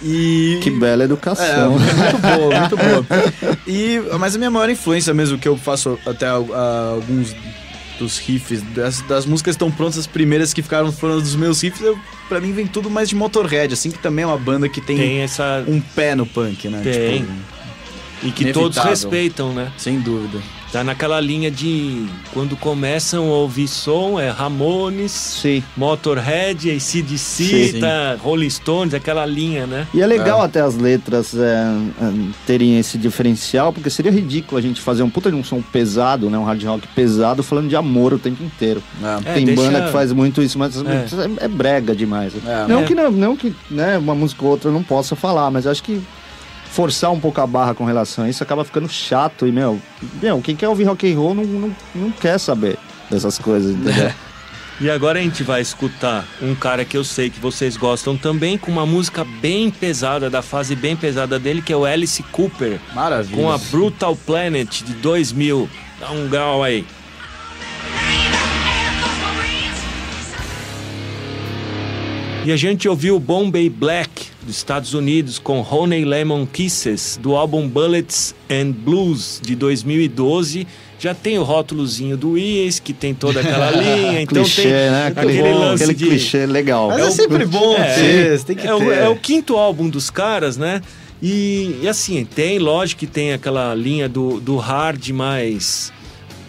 E, 0.05 0.59
Que 0.61 0.69
bela 0.69 1.05
É, 1.05 1.07
educação. 1.07 1.79
muito 1.79 2.19
boa, 2.19 2.61
muito 2.61 2.77
boa. 2.77 3.07
E, 3.69 4.01
mas 4.19 4.35
a 4.35 4.39
minha 4.39 4.51
maior 4.51 4.69
influência 4.69 5.15
mesmo, 5.15 5.39
que 5.39 5.47
eu 5.47 5.57
faço 5.57 5.97
até 6.05 6.27
ah, 6.27 6.91
alguns 6.95 7.37
dos 8.03 8.19
riffs, 8.19 8.63
das, 8.75 9.01
das 9.03 9.25
músicas 9.27 9.55
estão 9.55 9.71
prontas, 9.71 9.99
as 9.99 10.07
primeiras 10.07 10.53
que 10.53 10.61
ficaram 10.63 10.91
foram 10.93 11.19
dos 11.21 11.35
meus 11.37 11.61
riffs, 11.63 11.81
eu, 11.83 11.99
pra 12.29 12.41
mim 12.41 12.53
vem 12.53 12.67
tudo 12.67 12.91
mais 12.91 13.09
de 13.09 13.15
Motorhead, 13.15 13.73
assim, 13.73 13.91
que 13.91 13.99
também 13.99 14.25
é 14.25 14.27
uma 14.27 14.39
banda 14.39 14.69
que 14.69 14.81
tem, 14.81 14.97
Tem 14.97 15.19
essa. 15.21 15.65
um 15.67 15.81
pé 15.81 16.15
no 16.15 16.27
punk, 16.27 16.69
né? 16.69 16.81
Tem. 16.83 17.21
Tipo, 17.21 17.33
E 18.25 18.31
que 18.33 18.45
todos 18.53 18.77
inevitável. 18.77 18.91
respeitam, 18.91 19.53
né? 19.53 19.73
sem 19.79 20.01
dúvida. 20.01 20.41
Tá 20.73 20.83
naquela 20.83 21.21
linha 21.21 21.51
de 21.51 22.07
quando 22.33 22.57
começam 22.57 23.27
a 23.27 23.35
ouvir 23.37 23.69
som, 23.69 24.19
é 24.19 24.31
Ramones, 24.31 25.13
Sim. 25.13 25.63
Motorhead, 25.77 26.71
ACDC, 26.71 27.73
Sim. 27.73 27.81
tá, 27.81 28.17
Rolling 28.19 28.49
Stones, 28.49 28.95
aquela 28.95 29.27
linha, 29.27 29.67
né? 29.67 29.87
E 29.93 30.01
é 30.01 30.07
legal 30.07 30.41
É. 30.41 30.47
até 30.47 30.63
as 30.63 30.75
letras 30.75 31.35
é, 31.35 31.39
é, 32.01 32.13
terem 32.47 32.79
esse 32.79 32.97
diferencial, 32.97 33.71
porque 33.71 33.91
seria 33.91 34.11
ridículo 34.11 34.57
a 34.59 34.63
gente 34.63 34.81
fazer 34.81 35.03
um 35.03 35.11
puta 35.11 35.31
de 35.31 35.37
um 35.37 35.45
som 35.45 35.61
pesado, 35.61 36.31
né? 36.31 36.39
Um 36.39 36.45
hard 36.45 36.65
rock 36.65 36.89
pesado, 36.95 37.43
falando 37.43 37.69
de 37.69 37.77
amor 37.77 38.15
o 38.15 38.19
tempo 38.19 38.43
inteiro. 38.43 38.83
É. 39.27 39.31
É, 39.31 39.35
Tem 39.35 39.45
deixa- 39.45 39.61
banda 39.63 39.83
que 39.83 39.93
faz 39.93 40.11
muito 40.11 40.41
isso, 40.41 40.59
mas 40.59 40.75
É. 40.75 40.81
é, 41.41 41.45
é 41.45 41.49
brega 41.49 41.95
demais. 41.95 42.33
É. 42.47 42.67
Não 42.67 42.81
É. 42.81 42.85
que, 42.85 42.95
não, 42.95 43.11
não 43.11 43.37
que 43.37 43.55
né, 43.71 43.99
uma 43.99 44.15
música 44.15 44.43
ou 44.43 44.51
outra 44.53 44.71
não 44.71 44.83
possa 44.83 45.15
falar, 45.15 45.51
mas 45.51 45.67
acho 45.67 45.83
que 45.83 46.01
forçar 46.73 47.13
um 47.13 47.21
pouco 47.21 47.41
a 47.41 47.47
barra 47.47 47.75
com 47.75 47.85
relação 47.85 48.25
a 48.25 48.31
isso 48.31 48.43
acaba 48.43 48.65
ficando 48.65 48.89
chato. 48.89 49.47
E, 49.47 49.53
meu, 49.53 49.81
meu 50.21 50.41
quem 50.41 50.57
quer 50.57 50.69
ouvir 50.69 50.85
rock 50.85 51.13
and 51.13 51.17
roll 51.17 51.35
não, 51.35 51.45
não, 51.45 51.77
não 51.95 52.11
quer 52.11 52.39
saber 52.39 52.79
dessas 53.11 53.39
coisas, 53.39 53.75
entendeu? 53.75 54.11
E 54.81 54.91
agora 54.91 55.21
a 55.21 55.23
gente 55.23 55.45
vai 55.45 55.61
escutar 55.61 56.27
um 56.41 56.57
cara 56.57 56.85
que 56.85 56.97
eu 56.97 57.05
sei 57.05 57.31
que 57.31 57.39
vocês 57.39 57.77
gostam 57.77 58.17
também, 58.17 58.59
com 58.59 58.73
uma 58.73 58.85
música 58.85 59.25
bem 59.41 59.71
pesada, 59.71 60.29
da 60.29 60.43
fase 60.43 60.75
bem 60.75 60.97
pesada 60.97 61.39
dele, 61.39 61.63
que 61.63 61.73
é 61.73 61.77
o 61.77 61.85
Alice 61.85 62.21
Cooper, 62.33 62.81
Maravilha. 62.93 63.37
com 63.37 63.49
a 63.49 63.59
Brutal 63.59 64.17
Planet 64.17 64.83
de 64.83 64.95
2000. 64.95 65.69
Dá 66.01 66.11
um 66.11 66.27
grau 66.27 66.65
aí. 66.65 66.85
E 72.45 72.51
a 72.51 72.57
gente 72.57 72.89
ouviu 72.89 73.21
Bombay 73.21 73.71
Black 73.71 74.12
dos 74.45 74.57
Estados 74.57 74.93
Unidos 74.95 75.39
com 75.39 75.61
Honey 75.61 76.05
Lemon 76.05 76.47
Kisses 76.47 77.19
do 77.21 77.37
álbum 77.37 77.69
Bullets 77.69 78.35
and 78.51 78.73
Blues 78.73 79.41
de 79.43 79.55
2012. 79.55 80.67
Já 80.99 81.15
tem 81.15 81.37
o 81.39 81.43
rótulozinho 81.43 82.17
do 82.17 82.39
Is, 82.39 82.79
que 82.79 82.93
tem 82.93 83.13
toda 83.15 83.41
aquela 83.41 83.71
linha. 83.75 84.23
Então 84.23 84.43
clichê, 84.43 84.63
tem 84.63 84.71
né? 84.73 85.07
Aquele, 85.09 85.39
aquele 85.41 85.55
lance 85.55 85.83
aquele 85.85 85.99
de- 85.99 86.07
clichê 86.07 86.47
legal. 86.47 86.89
Mas 86.89 86.99
É 86.99 87.03
é, 87.03 87.07
o- 87.09 87.11
sempre 87.11 87.45
bom 87.47 87.75
É, 87.77 87.95
ter, 87.95 88.45
tem 88.45 88.57
que 88.57 88.67
é, 88.67 88.75
o, 88.75 88.79
ter. 88.79 88.99
é 88.99 89.09
o 89.09 89.17
quinto 89.17 89.57
álbum 89.57 89.89
dos 89.89 90.11
caras, 90.11 90.57
né? 90.57 90.81
E, 91.21 91.79
e 91.83 91.89
assim, 91.89 92.25
tem, 92.25 92.59
lógico 92.59 93.01
que 93.01 93.07
tem 93.07 93.33
aquela 93.33 93.75
linha 93.75 94.09
do, 94.09 94.41
do 94.41 94.57
hard 94.57 95.09
mais 95.11 95.93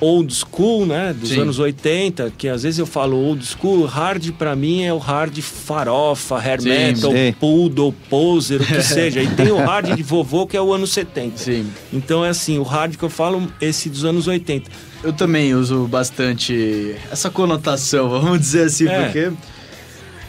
old 0.04 0.34
school, 0.34 0.86
né? 0.86 1.13
Dos 1.18 1.30
Sim. 1.30 1.42
anos 1.42 1.60
80, 1.60 2.34
que 2.38 2.48
às 2.48 2.63
vezes 2.63 2.80
eu 2.80 2.86
falo 2.86 3.16
old 3.18 3.46
school, 3.46 3.86
hard 3.86 4.32
pra 4.34 4.56
mim 4.56 4.84
é 4.84 4.94
o 4.94 4.98
hard 4.98 5.38
farofa, 5.39 6.38
hair 6.38 6.62
Sim, 6.62 6.70
metal, 6.70 7.12
sim. 7.12 7.34
poodle, 7.39 7.94
poser, 8.10 8.62
o 8.62 8.66
que 8.66 8.82
seja. 8.84 9.22
E 9.22 9.28
tem 9.28 9.52
o 9.52 9.58
hard 9.58 9.96
de 9.96 10.04
vovô, 10.04 10.46
que 10.46 10.58
é 10.58 10.62
o 10.62 10.74
ano 10.74 10.86
70. 10.86 11.38
Sim. 11.38 11.68
Então 11.92 12.24
é 12.26 12.30
assim, 12.30 12.58
o 12.60 12.63
hard 12.63 12.96
que 12.98 13.04
eu 13.04 13.10
falo, 13.10 13.48
esse 13.62 13.89
dos 13.89 14.04
anos 14.06 14.28
80. 14.28 14.70
Eu 15.04 15.12
também 15.13 15.54
uso 15.54 15.86
bastante 15.88 16.96
essa 17.12 17.30
conotação, 17.30 18.10
vamos 18.22 18.39
dizer 18.39 18.66
assim, 18.68 18.88
É. 18.88 19.04
porque. 19.04 19.32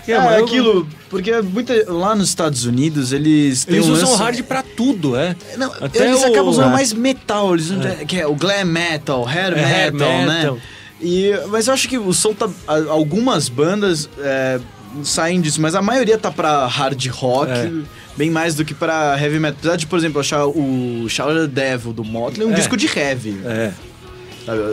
É, 0.07 0.12
É, 0.12 0.37
aquilo. 0.38 0.87
Porque 1.09 1.33
muita, 1.43 1.73
lá 1.93 2.14
nos 2.14 2.29
Estados 2.29 2.64
Unidos 2.64 3.12
eles 3.12 3.64
têm 3.64 3.77
Eles 3.77 3.88
um 3.88 3.93
usam 3.93 4.11
lance- 4.11 4.23
hard 4.23 4.43
pra 4.43 4.62
tudo, 4.62 5.17
é. 5.17 5.35
Não, 5.57 5.73
Até 5.81 6.07
eles 6.09 6.23
o- 6.23 6.27
acabam 6.27 6.49
usando 6.49 6.69
É. 6.69 6.73
mais 6.73 6.93
metal, 6.93 7.55
eles 7.55 7.71
usam, 7.71 7.81
que 8.07 8.19
é 8.21 8.27
o 8.27 8.35
glam 8.35 8.64
metal, 8.64 9.27
hair, 9.27 9.53
É, 9.57 9.64
hair 9.64 9.93
metal, 9.93 10.19
metal. 10.27 10.55
né? 10.57 10.61
E, 11.01 11.33
mas 11.49 11.67
eu 11.69 11.75
acho 11.75 11.88
que 11.88 11.99
o 11.99 12.12
som 12.12 12.33
tá. 12.35 12.49
Algumas 12.88 13.49
bandas 13.49 14.09
é, 14.19 14.59
saem 15.03 15.40
disso, 15.40 15.61
mas 15.61 15.75
a 15.75 15.83
maioria 15.83 16.17
tá 16.19 16.31
pra 16.31 16.67
hard 16.67 17.07
rock. 17.09 17.51
É. 17.51 17.71
Bem 18.17 18.31
mais 18.31 18.55
do 18.55 18.64
que 18.64 18.73
pra 18.73 19.21
heavy 19.21 19.40
metal. 19.40 19.57
Apesar 19.59 19.77
de, 19.77 19.87
por 19.88 19.99
exemplo, 19.99 20.21
achar 20.21 20.47
o 20.47 21.07
the 21.09 21.47
Devil 21.49 21.93
do 21.93 22.05
Motley 22.05 22.47
um 22.47 22.53
É. 22.53 22.55
disco 22.55 22.77
de 22.77 22.87
heavy. 22.87 23.40
É. 23.45 23.73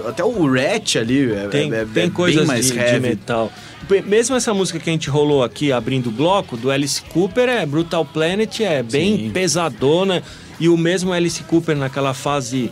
Até 0.07 0.23
o 0.23 0.45
Rat 0.51 0.95
ali 0.97 1.31
é, 1.31 1.47
Tem, 1.47 1.71
é, 1.71 1.75
é 1.75 1.79
tem 1.79 1.85
bem 1.85 2.09
coisas 2.09 2.45
mais 2.45 2.65
de, 2.67 2.73
de 2.73 2.79
heavy. 2.79 2.99
metal. 3.09 3.51
Pe- 3.87 4.01
Mesmo 4.01 4.35
essa 4.35 4.53
música 4.53 4.79
que 4.79 4.89
a 4.89 4.93
gente 4.93 5.09
rolou 5.09 5.43
aqui 5.43 5.71
abrindo 5.71 6.07
o 6.07 6.11
bloco, 6.11 6.55
do 6.57 6.69
Alice 6.71 7.01
Cooper, 7.01 7.47
é 7.49 7.65
Brutal 7.65 8.05
Planet, 8.05 8.59
é 8.61 8.83
bem 8.83 9.17
Sim. 9.17 9.29
pesadona. 9.31 10.21
E 10.59 10.69
o 10.69 10.77
mesmo 10.77 11.11
Alice 11.11 11.41
Cooper 11.43 11.75
naquela 11.75 12.13
fase 12.13 12.71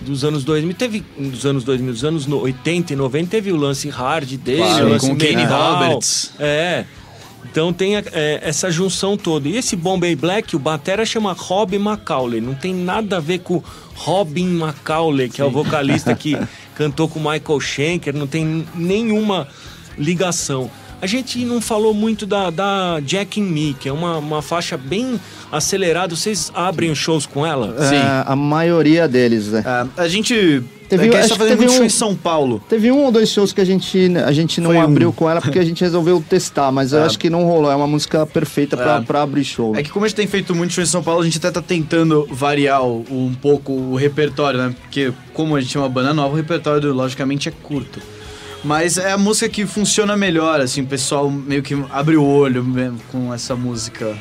dos 0.00 0.24
anos 0.24 0.42
2000, 0.44 0.74
teve 0.74 1.04
dos 1.16 1.46
anos 1.46 1.62
2000, 1.64 1.92
dos 1.92 2.04
anos 2.04 2.26
no- 2.26 2.40
80 2.40 2.92
e 2.92 2.96
90, 2.96 3.28
teve 3.30 3.52
o 3.52 3.56
lance 3.56 3.88
hard 3.88 4.28
dele, 4.36 4.58
Claro, 4.58 4.86
o 4.86 4.88
lance 4.90 5.06
com 5.06 5.12
o 5.12 5.16
Kenny 5.16 5.36
metal. 5.36 5.74
Roberts. 5.74 6.32
É. 6.40 6.84
Então 7.44 7.72
tem 7.72 7.96
a- 7.96 8.02
é, 8.12 8.40
essa 8.42 8.70
junção 8.70 9.16
toda. 9.16 9.48
E 9.48 9.56
esse 9.56 9.76
Bombay 9.76 10.14
Black, 10.16 10.54
o 10.54 10.58
batera 10.58 11.04
chama 11.04 11.32
Rob 11.32 11.74
McCauley. 11.76 12.40
Não 12.40 12.54
tem 12.54 12.72
nada 12.74 13.16
a 13.16 13.20
ver 13.20 13.40
com 13.40 13.62
Robin 13.94 14.58
McCauley, 14.60 15.28
que 15.28 15.40
é 15.40 15.44
o 15.44 15.50
vocalista 15.50 16.14
que 16.14 16.36
cantou 16.76 17.08
com 17.08 17.18
Michael 17.18 17.60
Schenker. 17.60 18.14
Não 18.16 18.26
tem 18.26 18.66
nenhuma 18.74 19.48
ligação. 19.98 20.70
A 21.02 21.06
gente 21.06 21.44
não 21.44 21.60
falou 21.60 21.92
muito 21.92 22.24
da, 22.24 22.48
da 22.48 23.00
Jack 23.04 23.40
and 23.40 23.44
Me, 23.46 23.74
que 23.74 23.88
é 23.88 23.92
uma, 23.92 24.18
uma 24.18 24.40
faixa 24.40 24.76
bem 24.76 25.18
acelerada. 25.50 26.14
Vocês 26.14 26.52
abrem 26.54 26.92
os 26.92 26.98
shows 26.98 27.26
com 27.26 27.44
ela? 27.44 27.74
Sim. 27.88 27.96
É, 27.96 28.22
a 28.24 28.36
maioria 28.36 29.08
deles, 29.08 29.48
né? 29.48 29.64
Ah, 29.66 29.86
a 29.96 30.06
gente. 30.06 30.62
Teve- 30.88 31.06
é 31.06 31.08
que 31.08 31.16
a 31.16 31.20
acho 31.20 31.28
gente 31.30 31.38
tá 31.38 31.44
fazendo 31.44 31.56
muito 31.58 31.72
show 31.72 31.82
um- 31.82 31.86
em 31.86 31.88
São 31.88 32.14
Paulo. 32.14 32.62
Teve 32.68 32.92
um 32.92 32.98
ou 33.04 33.10
dois 33.10 33.30
shows 33.30 33.50
que 33.52 33.60
a 33.60 33.64
gente, 33.64 34.12
a 34.24 34.30
gente 34.30 34.60
não 34.60 34.68
Foi 34.70 34.76
um. 34.76 34.82
abriu 34.82 35.12
com 35.12 35.28
ela 35.28 35.40
porque 35.40 35.58
a 35.58 35.64
gente 35.64 35.80
resolveu 35.82 36.22
testar, 36.28 36.70
mas 36.70 36.92
eu 36.92 37.00
É. 37.00 37.04
acho 37.06 37.18
que 37.18 37.28
não 37.30 37.44
rolou. 37.44 37.72
É 37.72 37.74
uma 37.74 37.86
música 37.88 38.24
perfeita 38.26 38.76
pra, 38.76 38.98
É. 38.98 39.00
pra 39.00 39.22
abrir 39.22 39.42
show. 39.42 39.74
É 39.74 39.82
que 39.82 39.90
como 39.90 40.04
a 40.04 40.08
gente 40.08 40.16
tem 40.18 40.26
feito 40.28 40.54
muito 40.54 40.72
show 40.72 40.84
em 40.84 40.86
São 40.86 41.02
Paulo, 41.02 41.22
a 41.22 41.24
gente 41.24 41.38
até 41.38 41.50
tá 41.50 41.62
tentando 41.62 42.28
variar 42.30 42.84
o- 42.84 43.04
um 43.10 43.34
pouco 43.34 43.72
o 43.72 43.96
repertório, 43.96 44.60
né? 44.60 44.74
Porque 44.82 45.12
como 45.34 45.56
a 45.56 45.60
gente 45.60 45.76
é 45.76 45.80
uma 45.80 45.88
banda 45.88 46.12
nova, 46.14 46.34
o 46.34 46.36
repertório 46.36 46.92
logicamente 46.92 47.48
é 47.48 47.52
curto. 47.62 47.98
Mas 48.64 48.96
é 48.96 49.10
a 49.12 49.18
música 49.18 49.48
que 49.48 49.66
funciona 49.66 50.16
melhor, 50.16 50.60
assim, 50.60 50.82
o 50.82 50.86
pessoal 50.86 51.28
meio 51.28 51.62
que 51.62 51.74
abre 51.90 52.16
o 52.16 52.24
olho 52.24 52.62
mesmo 52.62 53.00
com 53.10 53.34
essa 53.34 53.56
música 53.56 54.16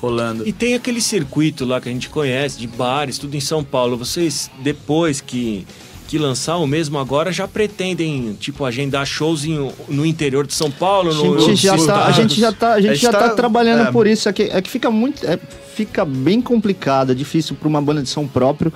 rolando. 0.00 0.46
E 0.46 0.52
tem 0.52 0.74
aquele 0.74 1.00
circuito 1.00 1.64
lá 1.66 1.80
que 1.80 1.88
a 1.88 1.92
gente 1.92 2.08
conhece, 2.08 2.58
de 2.58 2.66
bares, 2.66 3.18
tudo 3.18 3.36
em 3.36 3.40
São 3.40 3.62
Paulo. 3.62 3.96
Vocês, 3.98 4.50
depois 4.62 5.20
que, 5.20 5.66
que 6.08 6.16
lançar 6.18 6.56
o 6.56 6.66
mesmo 6.66 6.98
agora, 6.98 7.30
já 7.30 7.46
pretendem, 7.46 8.34
tipo, 8.40 8.64
agendar 8.64 9.04
shows 9.06 9.44
em- 9.44 9.70
no 9.88 10.06
interior 10.06 10.46
de 10.46 10.54
São 10.54 10.70
Paulo? 10.70 11.10
A 11.10 11.14
no, 11.14 11.40
gente, 11.40 11.62
já 11.62 11.76
nos 11.76 11.86
tá, 11.86 12.06
a 12.06 12.10
gente 12.12 12.40
já 12.40 12.52
tá, 12.52 12.72
a 12.72 12.80
gente 12.80 12.90
A 12.90 12.94
gente 12.94 13.02
já 13.02 13.12
tá, 13.12 13.28
tá- 13.28 13.34
trabalhando 13.34 13.88
é. 13.88 13.92
por 13.92 14.06
isso. 14.06 14.28
É 14.28 14.32
que, 14.32 14.44
é 14.44 14.62
que 14.62 14.70
fica 14.70 14.90
muito. 14.90 15.26
é, 15.26 15.38
fica 15.74 16.04
bem 16.06 16.40
complicado, 16.40 17.12
é 17.12 17.14
difícil 17.14 17.54
pra 17.54 17.68
uma 17.68 17.82
banda 17.82 18.02
de 18.02 18.08
som 18.08 18.26
próprio 18.26 18.72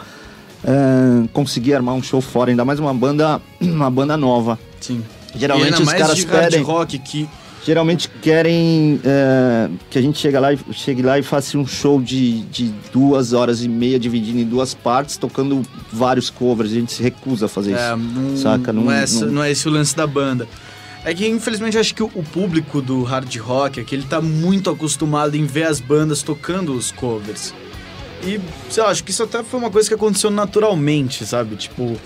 é, 0.72 1.28
conseguir 1.32 1.74
armar 1.74 1.94
um 1.94 2.02
show 2.02 2.20
fora, 2.20 2.50
ainda 2.50 2.64
mais 2.64 2.78
uma 2.78 2.92
banda, 2.92 3.40
uma 3.60 3.90
banda 3.90 4.16
nova. 4.16 4.58
Sim. 4.80 5.02
Geralmente 5.34 5.80
os 5.82 5.92
caras 5.92 6.24
pedem. 6.24 6.62
rock 6.62 6.98
que 6.98 7.28
Geralmente 7.66 8.08
querem 8.22 8.98
é, 9.04 9.68
que 9.90 9.98
a 9.98 10.00
gente 10.00 10.18
chega 10.18 10.40
lá 10.40 10.54
e, 10.54 10.58
chegue 10.72 11.02
lá 11.02 11.18
e 11.18 11.22
faça 11.22 11.58
um 11.58 11.66
show 11.66 12.00
de, 12.00 12.40
de 12.44 12.72
duas 12.92 13.32
horas 13.34 13.62
e 13.62 13.68
meia, 13.68 13.98
dividido 13.98 14.38
em 14.38 14.44
duas 14.44 14.72
partes, 14.74 15.16
tocando 15.18 15.60
vários 15.92 16.30
covers. 16.30 16.70
A 16.70 16.74
gente 16.74 16.92
se 16.92 17.02
recusa 17.02 17.44
a 17.44 17.48
fazer 17.48 17.72
É, 17.72 17.88
isso. 17.88 17.96
não, 17.96 18.36
Saca? 18.38 18.72
Não, 18.72 18.84
Não- 18.84 18.92
é, 18.92 19.04
esse- 19.04 19.24
não- 19.24 19.32
não 19.32 19.42
é 19.42 19.50
esse 19.50 19.68
o 19.68 19.70
lance 19.72 19.94
da 19.94 20.06
banda. 20.06 20.46
É 21.04 21.12
que, 21.12 21.26
infelizmente, 21.28 21.74
eu 21.74 21.80
acho 21.80 21.94
que 21.94 22.02
o, 22.02 22.10
o 22.14 22.22
público 22.22 22.80
do 22.80 23.02
hard 23.02 23.36
rock 23.36 23.80
é 23.80 23.84
que 23.84 23.94
ele 23.94 24.04
tá 24.04 24.20
muito 24.20 24.70
acostumado 24.70 25.34
em 25.36 25.44
ver 25.44 25.64
as 25.64 25.78
bandas 25.80 26.22
tocando 26.22 26.72
os 26.72 26.90
covers. 26.90 27.52
E, 28.22 28.40
sei 28.70 28.82
lá, 28.82 28.90
acho 28.90 29.04
que 29.04 29.10
isso 29.10 29.22
até 29.22 29.42
foi 29.42 29.58
uma 29.60 29.70
coisa 29.70 29.88
que 29.88 29.94
aconteceu 29.94 30.30
naturalmente, 30.30 31.24
sabe? 31.24 31.56
Tipo, 31.56 31.96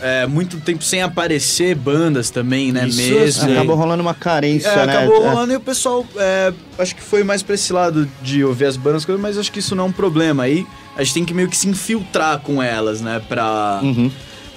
é, 0.00 0.26
muito 0.26 0.58
tempo 0.60 0.84
sem 0.84 1.02
aparecer 1.02 1.74
bandas 1.74 2.30
também, 2.30 2.70
né? 2.70 2.86
Isso 2.86 2.98
mesmo. 3.02 3.44
Sim. 3.46 3.52
Acabou 3.52 3.74
rolando 3.76 4.02
uma 4.02 4.14
carência, 4.14 4.68
É, 4.68 4.86
né? 4.86 4.96
acabou 4.96 5.24
É. 5.24 5.28
rolando 5.28 5.52
e 5.52 5.56
o 5.56 5.60
pessoal, 5.60 6.06
é, 6.16 6.52
acho 6.78 6.94
que 6.94 7.02
foi 7.02 7.24
mais 7.24 7.42
pra 7.42 7.54
esse 7.54 7.72
lado 7.72 8.08
de 8.22 8.44
ouvir 8.44 8.66
as 8.66 8.76
bandas, 8.76 9.04
mas 9.18 9.36
acho 9.38 9.50
que 9.50 9.58
isso 9.58 9.74
não 9.74 9.84
é 9.84 9.86
um 9.88 9.92
problema. 9.92 10.44
Aí 10.44 10.66
a 10.96 11.02
gente 11.02 11.14
tem 11.14 11.24
que 11.24 11.34
meio 11.34 11.48
que 11.48 11.56
se 11.56 11.66
infiltrar 11.68 12.38
com 12.40 12.62
elas, 12.62 13.00
né? 13.00 13.20
Pra, 13.28 13.80
Uhum. 13.82 14.10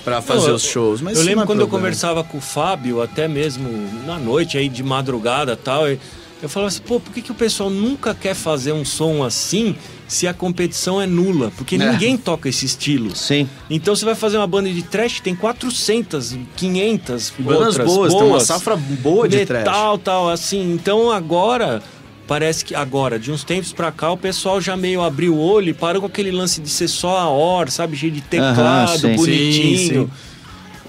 pra 0.04 0.22
fazer 0.22 0.50
Não, 0.50 0.56
os 0.56 0.64
shows. 0.64 1.02
Mas 1.02 1.18
eu 1.18 1.24
lembro 1.24 1.44
é 1.44 1.46
quando 1.48 1.60
eu 1.62 1.68
problema. 1.68 1.88
conversava 1.88 2.24
com 2.24 2.38
o 2.38 2.42
Fábio, 2.42 3.02
até 3.02 3.28
mesmo 3.28 3.68
na 4.06 4.20
noite, 4.20 4.58
aí 4.58 4.68
de 4.70 4.84
madrugada 4.84 5.54
e 5.54 5.56
tal, 5.56 5.90
e 5.90 5.98
eu 6.46 6.50
falava 6.50 6.68
assim, 6.70 6.82
pô, 6.86 7.00
por 7.00 7.14
que, 7.14 7.22
que 7.22 7.32
o 7.32 7.36
pessoal 7.36 7.70
nunca 7.70 8.14
quer 8.14 8.34
fazer 8.34 8.72
um 8.72 8.84
som 8.86 9.24
assim 9.24 9.76
se 10.08 10.28
a 10.28 10.34
competição 10.34 11.02
é 11.02 11.06
nula? 11.06 11.52
Porque 11.58 11.76
É. 11.76 11.92
ninguém 11.92 12.18
toca 12.18 12.50
esse 12.50 12.66
estilo. 12.66 13.16
Sim. 13.16 13.48
Então 13.70 13.96
você 13.96 14.04
vai 14.06 14.16
fazer 14.16 14.38
uma 14.38 14.48
banda 14.48 14.70
de 14.70 14.82
trash, 14.84 15.20
tem 15.20 15.36
400, 15.36 16.36
500 16.56 17.34
Bandas 17.40 17.68
outras 17.68 17.88
boas, 17.88 18.14
tem 18.14 18.24
uma 18.24 18.40
safra 18.40 18.76
boa 18.76 19.28
de 19.28 19.46
trash. 19.46 19.60
metal, 19.66 19.98
tal, 19.98 20.30
assim. 20.30 20.74
Então 20.74 21.12
agora 21.12 21.82
parece 22.28 22.64
que 22.64 22.74
agora, 22.74 23.20
de 23.20 23.30
uns 23.32 23.44
tempos 23.44 23.74
pra 23.74 23.92
cá, 23.92 24.12
o 24.12 24.18
pessoal 24.18 24.62
já 24.62 24.78
meio 24.78 25.02
abriu 25.02 25.36
o 25.36 25.40
olho 25.40 25.70
e 25.70 25.74
parou 25.74 26.02
com 26.02 26.08
aquele 26.08 26.32
lance 26.32 26.62
de 26.62 26.70
ser 26.70 26.88
só 26.88 27.18
a 27.18 27.30
OR, 27.30 27.70
sabe? 27.70 27.98
Cheio 27.98 28.12
de 28.12 28.22
teclado, 28.22 28.98
sim. 29.00 29.16
bonitinho. 29.16 29.78
Sim, 29.78 29.88
sim. 30.06 30.10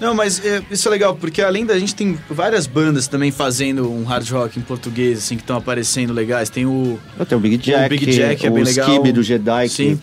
Não, 0.03 0.13
mas 0.13 0.43
é, 0.45 0.61
isso 0.69 0.87
é 0.87 0.91
legal, 0.91 1.15
porque 1.15 1.41
além 1.41 1.65
da 1.65 1.79
gente 1.79 1.95
tem 1.95 2.17
várias 2.29 2.67
bandas 2.67 3.07
também 3.07 3.31
fazendo 3.31 3.89
um 3.89 4.03
hard 4.03 4.29
rock 4.29 4.59
em 4.59 4.61
português, 4.61 5.19
assim, 5.19 5.35
que 5.37 5.43
estão 5.43 5.55
aparecendo 5.55 6.11
legais. 6.11 6.49
Tem 6.49 6.65
o. 6.65 6.99
Tem 7.27 7.37
o 7.37 7.41
Big 7.41 7.57
Jack, 7.57 7.89
Big 7.89 8.05
Jack 8.11 8.45
é 8.45 8.49
bem 8.49 8.63
legal. 8.63 8.89
Skib 8.89 9.11
do 9.13 9.23
Jedi, 9.23 9.69
Sim. 9.69 9.75
que 9.75 9.83
A 9.83 9.87
gente 9.95 10.01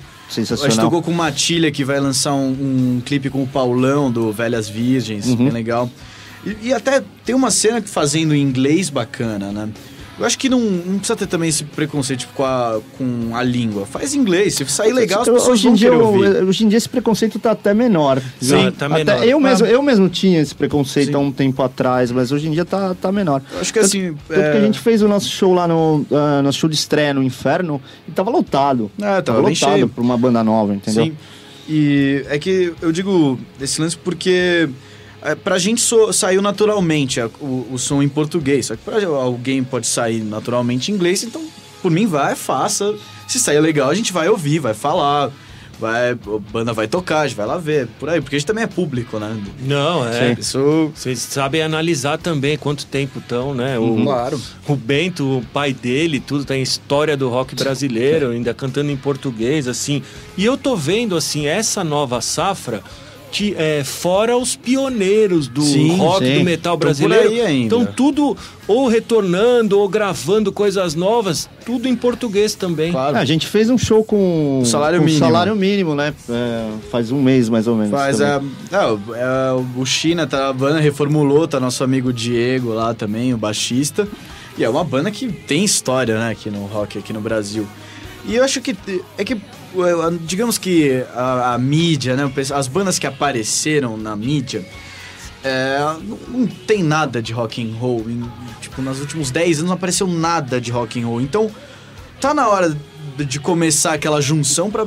sensacional. 0.48 0.86
tocou 0.86 1.02
com 1.02 1.12
Matilha, 1.12 1.70
que 1.70 1.84
vai 1.84 2.00
lançar 2.00 2.32
um, 2.34 2.48
um 2.96 3.02
clipe 3.04 3.28
com 3.28 3.42
o 3.42 3.46
Paulão 3.46 4.10
do 4.10 4.32
Velhas 4.32 4.68
Virgens, 4.68 5.26
Uhum. 5.26 5.36
bem 5.36 5.50
legal. 5.50 5.90
E, 6.46 6.68
e 6.68 6.72
até 6.72 7.02
tem 7.24 7.34
uma 7.34 7.50
cena 7.50 7.82
fazendo 7.82 8.34
em 8.34 8.40
inglês 8.40 8.88
bacana, 8.88 9.52
né? 9.52 9.68
Eu 10.20 10.26
acho 10.26 10.38
que 10.38 10.48
não, 10.50 10.60
não 10.60 10.98
precisa 10.98 11.16
ter 11.16 11.26
também 11.26 11.48
esse 11.48 11.64
preconceito 11.64 12.20
tipo, 12.20 12.34
com, 12.34 12.44
a, 12.44 12.78
com 12.98 13.34
a 13.34 13.42
língua. 13.42 13.86
Faz 13.86 14.14
inglês, 14.14 14.54
se 14.54 14.66
sair 14.66 14.92
legal, 14.92 15.22
as 15.22 15.28
pessoas 15.28 15.48
hoje 15.48 15.68
em 15.68 15.72
dia, 15.74 15.88
eu- 15.88 16.04
ouvir. 16.06 16.44
hoje 16.44 16.64
em 16.64 16.68
dia 16.68 16.76
esse 16.76 16.88
preconceito 16.88 17.38
tá 17.38 17.52
até 17.52 17.72
menor. 17.72 18.20
Sim, 18.40 18.70
tá 18.70 18.84
até 18.86 18.88
menor. 19.04 19.24
Eu 19.26 19.40
mesmo, 19.40 19.66
Ah. 19.66 19.70
eu 19.70 19.82
mesmo 19.82 20.08
tinha 20.10 20.40
esse 20.40 20.54
preconceito 20.54 21.08
Sim. 21.08 21.14
há 21.14 21.18
um 21.18 21.32
tempo 21.32 21.62
atrás, 21.62 22.12
mas 22.12 22.30
hoje 22.30 22.48
em 22.48 22.50
dia 22.50 22.66
tá, 22.66 22.94
tá 22.94 23.10
menor. 23.10 23.42
Eu 23.52 23.60
acho 23.60 23.72
que 23.72 23.78
assim. 23.78 24.14
Tanto 24.28 24.40
é- 24.40 24.52
que 24.52 24.58
a 24.58 24.60
gente 24.60 24.78
fez 24.78 25.00
o 25.00 25.08
nosso 25.08 25.28
show 25.28 25.54
lá 25.54 25.66
no 25.66 26.04
ah, 26.12 26.42
nosso 26.42 26.58
show 26.58 26.68
de 26.68 26.76
estreia 26.76 27.14
no 27.14 27.22
Inferno 27.22 27.80
e 28.06 28.12
tava 28.12 28.30
lotado. 28.30 28.90
Ah, 29.00 29.22
tava 29.22 29.40
bem 29.42 29.54
lotado 29.54 29.72
cheio. 29.72 29.88
pra 29.88 30.02
uma 30.04 30.18
banda 30.18 30.44
nova, 30.44 30.74
entendeu? 30.74 31.04
Sim. 31.06 31.16
E 31.68 32.24
é 32.28 32.38
que 32.38 32.74
eu 32.82 32.92
digo 32.92 33.38
esse 33.60 33.80
lance 33.80 33.96
porque 33.96 34.68
é, 35.22 35.34
pra 35.34 35.58
gente 35.58 35.80
so- 35.80 36.12
saiu 36.12 36.40
naturalmente 36.42 37.20
a- 37.20 37.28
o, 37.40 37.66
o 37.72 37.78
som 37.78 38.02
em 38.02 38.08
português. 38.08 38.66
Só 38.66 38.76
que 38.76 38.82
pra 38.82 39.04
alguém 39.06 39.62
pode 39.62 39.86
sair 39.86 40.22
naturalmente 40.22 40.90
em 40.90 40.94
inglês, 40.94 41.22
então 41.22 41.42
por 41.82 41.90
mim 41.90 42.06
vai, 42.06 42.34
faça. 42.34 42.94
Se 43.26 43.38
sair 43.38 43.60
legal, 43.60 43.88
a 43.90 43.94
gente 43.94 44.12
vai 44.12 44.28
ouvir, 44.28 44.58
vai 44.58 44.74
falar. 44.74 45.30
Vai, 45.78 46.10
a 46.10 46.14
banda 46.52 46.74
vai 46.74 46.86
tocar, 46.86 47.20
a 47.20 47.26
gente 47.26 47.38
vai 47.38 47.46
lá 47.46 47.56
ver, 47.56 47.88
por 47.98 48.06
aí, 48.10 48.20
porque 48.20 48.36
a 48.36 48.38
gente 48.38 48.46
também 48.46 48.64
é 48.64 48.66
público, 48.66 49.18
né? 49.18 49.34
Não, 49.62 50.06
é. 50.06 50.36
Isso, 50.38 50.92
Vocês 50.94 51.18
sabem 51.20 51.62
analisar 51.62 52.18
também 52.18 52.58
quanto 52.58 52.84
tempo 52.84 53.18
estão, 53.18 53.54
né? 53.54 53.78
O, 53.78 54.02
claro. 54.02 54.38
o 54.68 54.76
Bento, 54.76 55.38
o 55.38 55.42
pai 55.54 55.72
dele, 55.72 56.20
tudo 56.20 56.44
tá 56.44 56.54
em 56.54 56.60
história 56.60 57.16
do 57.16 57.30
rock 57.30 57.54
brasileiro, 57.54 58.28
ainda 58.28 58.52
cantando 58.52 58.90
em 58.90 58.96
português, 58.96 59.66
assim. 59.66 60.02
E 60.36 60.44
eu 60.44 60.58
tô 60.58 60.76
vendo, 60.76 61.16
assim, 61.16 61.46
essa 61.46 61.82
nova 61.82 62.20
safra, 62.20 62.82
que, 63.30 63.54
é, 63.56 63.82
fora 63.84 64.36
os 64.36 64.56
pioneiros 64.56 65.46
do 65.48 65.62
Sim, 65.62 65.96
rock, 65.96 66.24
sim. 66.26 66.38
do 66.38 66.44
metal 66.44 66.76
brasileiro. 66.76 67.28
aí 67.28 67.40
ainda. 67.40 67.66
Então, 67.76 67.86
tudo 67.86 68.36
ou 68.66 68.88
retornando 68.88 69.78
ou 69.78 69.88
gravando 69.88 70.50
coisas 70.52 70.94
novas, 70.94 71.48
tudo 71.64 71.86
em 71.88 71.94
português 71.94 72.54
também. 72.54 72.90
Claro. 72.92 73.16
Ah, 73.16 73.20
a 73.20 73.24
gente 73.24 73.46
fez 73.46 73.70
um 73.70 73.78
show 73.78 74.02
com, 74.04 74.60
O 74.62 74.66
salário 74.66 74.98
com 74.98 75.04
mínimo. 75.04 75.24
salário 75.24 75.54
mínimo, 75.56 75.94
né? 75.94 76.12
É, 76.28 76.68
faz 76.90 77.10
um 77.12 77.22
mês 77.22 77.48
mais 77.48 77.66
ou 77.66 77.74
menos. 77.76 77.90
Faz 77.92 78.20
a. 78.20 78.40
É, 78.72 78.86
o- 78.86 79.14
é, 79.14 79.52
o 79.76 79.86
China, 79.86 80.26
tá, 80.26 80.48
a 80.48 80.52
banda 80.52 80.80
reformulou, 80.80 81.46
tá 81.46 81.58
nosso 81.60 81.82
amigo 81.84 82.12
Diego 82.12 82.70
lá 82.72 82.94
também, 82.94 83.32
o 83.32 83.38
baixista. 83.38 84.08
E 84.58 84.64
é 84.64 84.68
uma 84.68 84.84
banda 84.84 85.10
que 85.10 85.28
tem 85.28 85.64
história, 85.64 86.18
né, 86.18 86.30
aqui 86.30 86.50
no 86.50 86.64
rock, 86.66 86.98
aqui 86.98 87.12
no 87.12 87.20
Brasil. 87.20 87.66
E 88.24 88.36
eu 88.36 88.44
acho 88.44 88.60
que. 88.60 88.76
É 89.16 89.24
que. 89.24 89.34
uh, 89.34 90.18
Digamos 90.20 90.58
que 90.58 91.04
a, 91.14 91.54
a 91.54 91.58
mídia, 91.58 92.16
né? 92.16 92.30
As 92.54 92.68
bandas 92.68 92.98
que 92.98 93.06
apareceram 93.06 93.96
na 93.96 94.14
mídia. 94.14 94.64
é, 95.42 95.78
não, 96.02 96.18
não 96.28 96.46
tem 96.46 96.82
nada 96.82 97.22
de 97.22 97.32
rock 97.32 97.62
and 97.62 97.74
roll. 97.76 98.04
Em, 98.08 98.22
tipo, 98.60 98.82
nos 98.82 99.00
últimos 99.00 99.30
10 99.30 99.58
anos 99.58 99.68
não 99.68 99.76
apareceu 99.76 100.06
nada 100.06 100.60
de 100.60 100.70
rock 100.70 101.00
and 101.00 101.06
roll. 101.06 101.20
Então, 101.20 101.50
tá 102.20 102.34
na 102.34 102.48
hora 102.48 102.76
de, 103.16 103.40
começar 103.40 103.94
aquela 103.94 104.20
junção 104.20 104.70
pra 104.70 104.86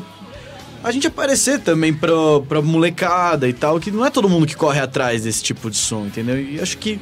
a 0.84 0.92
gente 0.92 1.08
aparecer 1.08 1.60
também 1.62 1.94
pra, 1.94 2.12
pra 2.48 2.62
molecada 2.62 3.48
e 3.48 3.54
tal, 3.54 3.80
que 3.80 3.90
não 3.90 4.06
é 4.06 4.10
todo 4.10 4.28
mundo 4.28 4.46
que 4.46 4.56
corre 4.56 4.82
atrás 4.82 5.24
desse 5.24 5.42
tipo 5.42 5.72
de 5.72 5.78
som, 5.78 6.06
entendeu? 6.06 6.38
E 6.40 6.60
acho 6.60 6.78
que 6.78 7.00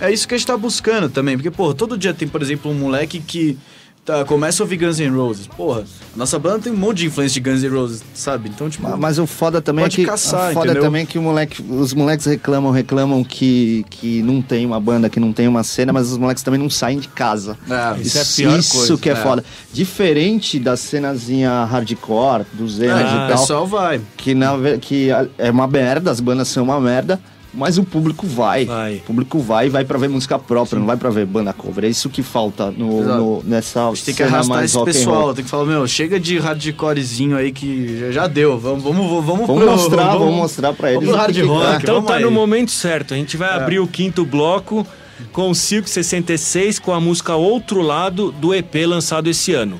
é 0.00 0.12
isso 0.12 0.28
que 0.28 0.34
a 0.34 0.36
gente 0.36 0.46
tá 0.46 0.56
buscando 0.56 1.08
também, 1.08 1.36
porque, 1.36 1.50
pô, 1.50 1.72
todo 1.72 1.96
dia 1.96 2.12
tem, 2.12 2.28
por 2.28 2.42
exemplo, 2.42 2.70
um 2.70 2.74
moleque 2.74 3.20
que 3.20 3.56
tá, 4.04 4.24
começa 4.24 4.62
a 4.62 4.64
ouvir 4.64 4.76
Guns 4.76 4.98
N' 4.98 5.08
Roses. 5.16 5.46
Porra, 5.46 5.84
nossa 6.16 6.38
banda 6.38 6.58
tem 6.60 6.72
um 6.72 6.76
monte 6.76 6.98
de 6.98 7.06
influência 7.06 7.40
de 7.40 7.50
Guns 7.50 7.62
N' 7.62 7.68
Roses, 7.68 8.02
sabe? 8.14 8.48
Então, 8.48 8.68
tipo, 8.68 8.82
Ma- 8.88 8.96
Mas 8.96 9.18
o 9.18 9.26
foda 9.26 9.60
também 9.62 9.84
Pode 9.84 9.94
é 10.00 10.04
que 10.04 10.10
caçar, 10.10 10.50
o 10.50 10.54
foda 10.54 10.66
entendeu? 10.66 10.82
também 10.82 11.02
é 11.02 11.06
que 11.06 11.18
moleque, 11.18 11.62
os 11.62 11.94
moleques 11.94 12.26
reclamam, 12.26 12.70
reclamam 12.72 13.22
que, 13.24 13.84
que 13.90 14.22
não 14.22 14.42
tem 14.42 14.66
uma 14.66 14.80
banda, 14.80 15.08
que 15.08 15.18
não 15.20 15.32
tem 15.32 15.46
uma 15.48 15.62
cena, 15.62 15.92
mas 15.92 16.10
os 16.10 16.18
moleques 16.18 16.42
também 16.42 16.60
não 16.60 16.68
saem 16.70 16.98
de 16.98 17.08
casa. 17.08 17.56
é, 17.68 18.00
Isso 18.00 18.18
é 18.18 18.20
a 18.20 18.24
pior 18.50 18.58
isso 18.58 18.76
coisa, 18.76 18.96
que 18.98 19.08
é, 19.08 19.12
é. 19.12 19.16
foda. 19.16 19.44
Diferente 19.72 20.58
da 20.58 20.76
cenazinha 20.76 21.64
hardcore, 21.64 22.44
dos 22.52 22.80
emos 22.80 23.00
é, 23.00 23.02
e 23.02 23.06
o 23.06 23.18
tal, 23.18 23.28
pessoal 23.28 23.66
vai. 23.66 24.00
que, 24.16 24.34
na, 24.34 24.52
que 24.80 25.08
é 25.38 25.50
uma 25.50 25.66
merda, 25.66 26.10
as 26.10 26.20
bandas 26.20 26.48
são 26.48 26.64
uma 26.64 26.80
merda, 26.80 27.20
mas 27.54 27.76
o 27.78 27.84
público 27.84 28.26
vai. 28.26 28.64
Vai. 28.64 28.96
O 28.96 29.00
público 29.00 29.38
vai 29.40 29.66
e 29.66 29.68
vai 29.70 29.84
pra 29.84 29.98
ver 29.98 30.08
música 30.08 30.38
própria, 30.38 30.78
não 30.78 30.86
vai 30.86 30.96
pra 30.96 31.10
ver 31.10 31.26
banda 31.26 31.52
cover. 31.52 31.84
É 31.84 31.88
isso 31.88 32.08
que 32.08 32.22
falta 32.22 32.70
no, 32.70 33.02
no- 33.02 33.42
nessa 33.44 33.88
A 33.88 33.94
gente 33.94 34.04
tem 34.06 34.14
que 34.14 34.22
arrastar 34.22 34.56
mais 34.56 34.74
esse 34.74 34.84
pessoal, 34.84 35.34
tem 35.34 35.44
que 35.44 35.50
falar, 35.50 35.64
meu, 35.66 35.86
chega 35.86 36.18
de 36.18 36.38
hardcorezinho 36.38 37.36
aí 37.36 37.52
que 37.52 37.98
já, 38.00 38.10
já 38.12 38.26
deu. 38.26 38.58
Vamos, 38.58 38.82
vamos, 38.82 39.06
vamos, 39.24 39.46
Vamos 39.46 39.62
pro- 39.62 39.70
mostrar, 39.72 40.16
vamos 40.16 40.34
mostrar 40.34 40.72
pra 40.72 40.92
eles. 40.92 41.04
Vamos 41.04 41.20
hard 41.20 41.34
que 41.34 41.40
que- 41.42 41.46
rock. 41.46 41.66
Ah, 41.66 41.78
Então 41.82 41.94
vamos 41.96 42.10
tá 42.10 42.16
aí. 42.16 42.22
no 42.22 42.30
momento 42.30 42.70
certo. 42.70 43.14
A 43.14 43.16
gente 43.16 43.36
vai 43.36 43.50
É. 43.50 43.54
abrir 43.62 43.78
o 43.80 43.86
quinto 43.86 44.24
bloco 44.24 44.86
com 45.32 45.50
o 45.50 45.54
Silk 45.54 45.88
66 45.88 46.78
com 46.78 46.92
a 46.92 47.00
música 47.00 47.34
Outro 47.36 47.80
Lado 47.82 48.32
do 48.32 48.54
EP 48.54 48.86
lançado 48.86 49.28
esse 49.28 49.52
ano. 49.54 49.78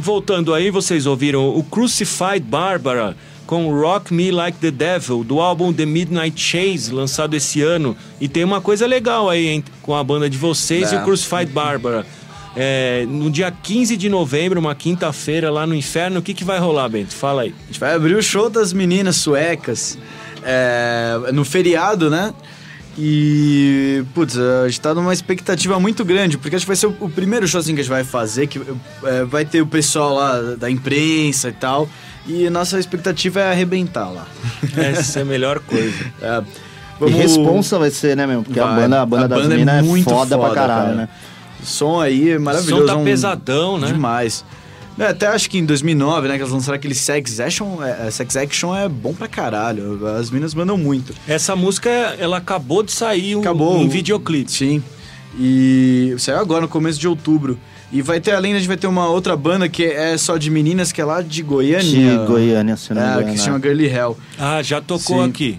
Voltando 0.00 0.52
aí, 0.52 0.70
vocês 0.70 1.06
ouviram 1.06 1.48
o 1.48 1.62
Crucified 1.62 2.40
Barbara 2.40 3.16
com 3.46 3.70
Rock 3.78 4.12
Me 4.12 4.30
Like 4.30 4.58
the 4.58 4.70
Devil 4.70 5.22
do 5.24 5.40
álbum 5.40 5.72
The 5.72 5.84
Midnight 5.86 6.40
Chase 6.40 6.92
lançado 6.92 7.34
esse 7.34 7.60
ano. 7.62 7.96
E 8.20 8.28
tem 8.28 8.42
uma 8.44 8.60
coisa 8.60 8.86
legal 8.86 9.28
aí 9.28 9.48
hein, 9.48 9.64
com 9.82 9.94
a 9.94 10.02
banda 10.02 10.28
de 10.30 10.38
vocês 10.38 10.92
e 10.92 10.94
É. 10.94 10.98
o 11.00 11.04
Crucified 11.04 11.52
Barbara. 11.52 12.06
É, 12.56 13.04
no 13.08 13.30
dia 13.30 13.50
15 13.50 13.96
de 13.96 14.08
novembro, 14.08 14.60
uma 14.60 14.74
quinta-feira 14.76 15.50
lá 15.50 15.66
no 15.66 15.74
Inferno, 15.74 16.20
o 16.20 16.22
que, 16.22 16.32
que 16.32 16.44
vai 16.44 16.58
rolar, 16.60 16.88
Bento? 16.88 17.12
Fala 17.12 17.42
aí. 17.42 17.54
A 17.64 17.66
gente 17.66 17.80
vai 17.80 17.94
abrir 17.94 18.14
o 18.14 18.22
show 18.22 18.48
das 18.48 18.72
meninas 18.72 19.16
suecas 19.16 19.98
é, 20.44 21.16
no 21.32 21.44
feriado, 21.44 22.08
né? 22.08 22.32
E, 22.96 24.04
putz, 24.14 24.38
a 24.38 24.68
gente 24.68 24.80
tá 24.80 24.94
numa 24.94 25.12
expectativa 25.12 25.80
muito 25.80 26.04
grande, 26.04 26.38
porque 26.38 26.54
acho 26.54 26.64
que 26.64 26.68
vai 26.68 26.76
ser 26.76 26.86
o, 26.86 26.96
o 27.00 27.10
primeiro 27.10 27.46
show 27.48 27.58
assim, 27.58 27.74
que 27.74 27.80
a 27.80 27.82
gente 27.82 27.90
vai 27.90 28.04
fazer, 28.04 28.46
que 28.46 28.60
é, 29.04 29.24
vai 29.24 29.44
ter 29.44 29.60
o 29.60 29.66
pessoal 29.66 30.14
lá 30.14 30.40
da 30.56 30.70
imprensa 30.70 31.48
e 31.48 31.52
tal, 31.52 31.88
e 32.26 32.48
nossa 32.50 32.78
expectativa 32.78 33.40
é 33.40 33.50
arrebentar 33.50 34.08
lá. 34.10 34.26
Essa 34.76 35.20
é 35.20 35.22
a 35.22 35.24
melhor 35.24 35.60
coisa. 35.60 35.94
É, 36.22 36.42
E 37.06 37.10
responsa 37.10 37.78
vai 37.78 37.90
ser, 37.90 38.16
né, 38.16 38.26
mesmo? 38.26 38.44
Porque 38.44 38.58
a 38.60 38.66
Vai. 38.66 38.76
banda, 38.82 39.02
a 39.02 39.06
banda 39.06 39.24
A 39.24 39.28
das 39.28 39.42
banda 39.42 39.54
é 39.54 39.58
meninas 39.58 39.74
é, 39.76 39.82
muito 39.82 40.08
foda, 40.10 40.38
pra 40.38 40.48
foda, 40.48 40.60
caralho, 40.60 40.84
cara. 40.84 40.94
né? 40.96 41.08
O 41.62 41.66
som 41.66 42.00
aí 42.00 42.30
é 42.30 42.38
maravilhoso. 42.38 42.82
O 42.82 42.86
som 42.86 42.92
tá 42.92 42.98
é 42.98 43.02
um- 43.02 43.04
pesadão, 43.04 43.78
né? 43.78 43.86
Demais. 43.88 44.44
É, 44.98 45.06
até 45.08 45.26
acho 45.26 45.50
que 45.50 45.58
em 45.58 45.64
2009, 45.64 46.28
né, 46.28 46.34
que 46.36 46.40
elas 46.42 46.52
lançaram 46.52 46.76
aquele 46.76 46.94
Sex 46.94 47.40
Action, 47.40 47.82
é, 47.82 48.06
é, 48.06 48.10
Sex 48.12 48.36
Action 48.36 48.76
é 48.76 48.88
bom 48.88 49.12
pra 49.12 49.26
caralho. 49.26 50.06
As 50.16 50.30
minas 50.30 50.54
mandam 50.54 50.78
muito. 50.78 51.12
Essa 51.26 51.56
música, 51.56 51.90
ela 51.90 52.36
acabou 52.36 52.80
de 52.82 52.92
sair 52.92 53.34
um- 53.34 53.40
Acabou. 53.40 53.76
em 53.82 53.88
videoclipe. 53.88 54.52
Sim. 54.52 54.82
E 55.38 56.14
saiu 56.18 56.38
agora, 56.38 56.60
no 56.62 56.68
começo 56.68 56.98
de 57.00 57.08
outubro. 57.08 57.58
E 57.94 58.02
vai 58.02 58.20
ter, 58.20 58.32
além, 58.32 58.52
a 58.54 58.58
gente 58.58 58.66
vai 58.66 58.76
ter 58.76 58.88
uma 58.88 59.08
outra 59.08 59.36
banda 59.36 59.68
que 59.68 59.84
é 59.84 60.18
só 60.18 60.36
de 60.36 60.50
meninas, 60.50 60.90
que 60.90 61.00
é 61.00 61.04
lá 61.04 61.22
de 61.22 61.42
Goiânia. 61.44 62.18
De 62.18 62.26
Goiânia, 62.26 62.76
se 62.76 62.92
não 62.92 63.00
É, 63.00 63.06
engano. 63.12 63.32
que 63.32 63.38
se 63.38 63.44
chama 63.44 63.60
Girly 63.60 63.86
Hell. 63.86 64.18
Ah, 64.36 64.60
já 64.62 64.80
tocou 64.80 65.22
Sim. 65.22 65.30
aqui. 65.30 65.58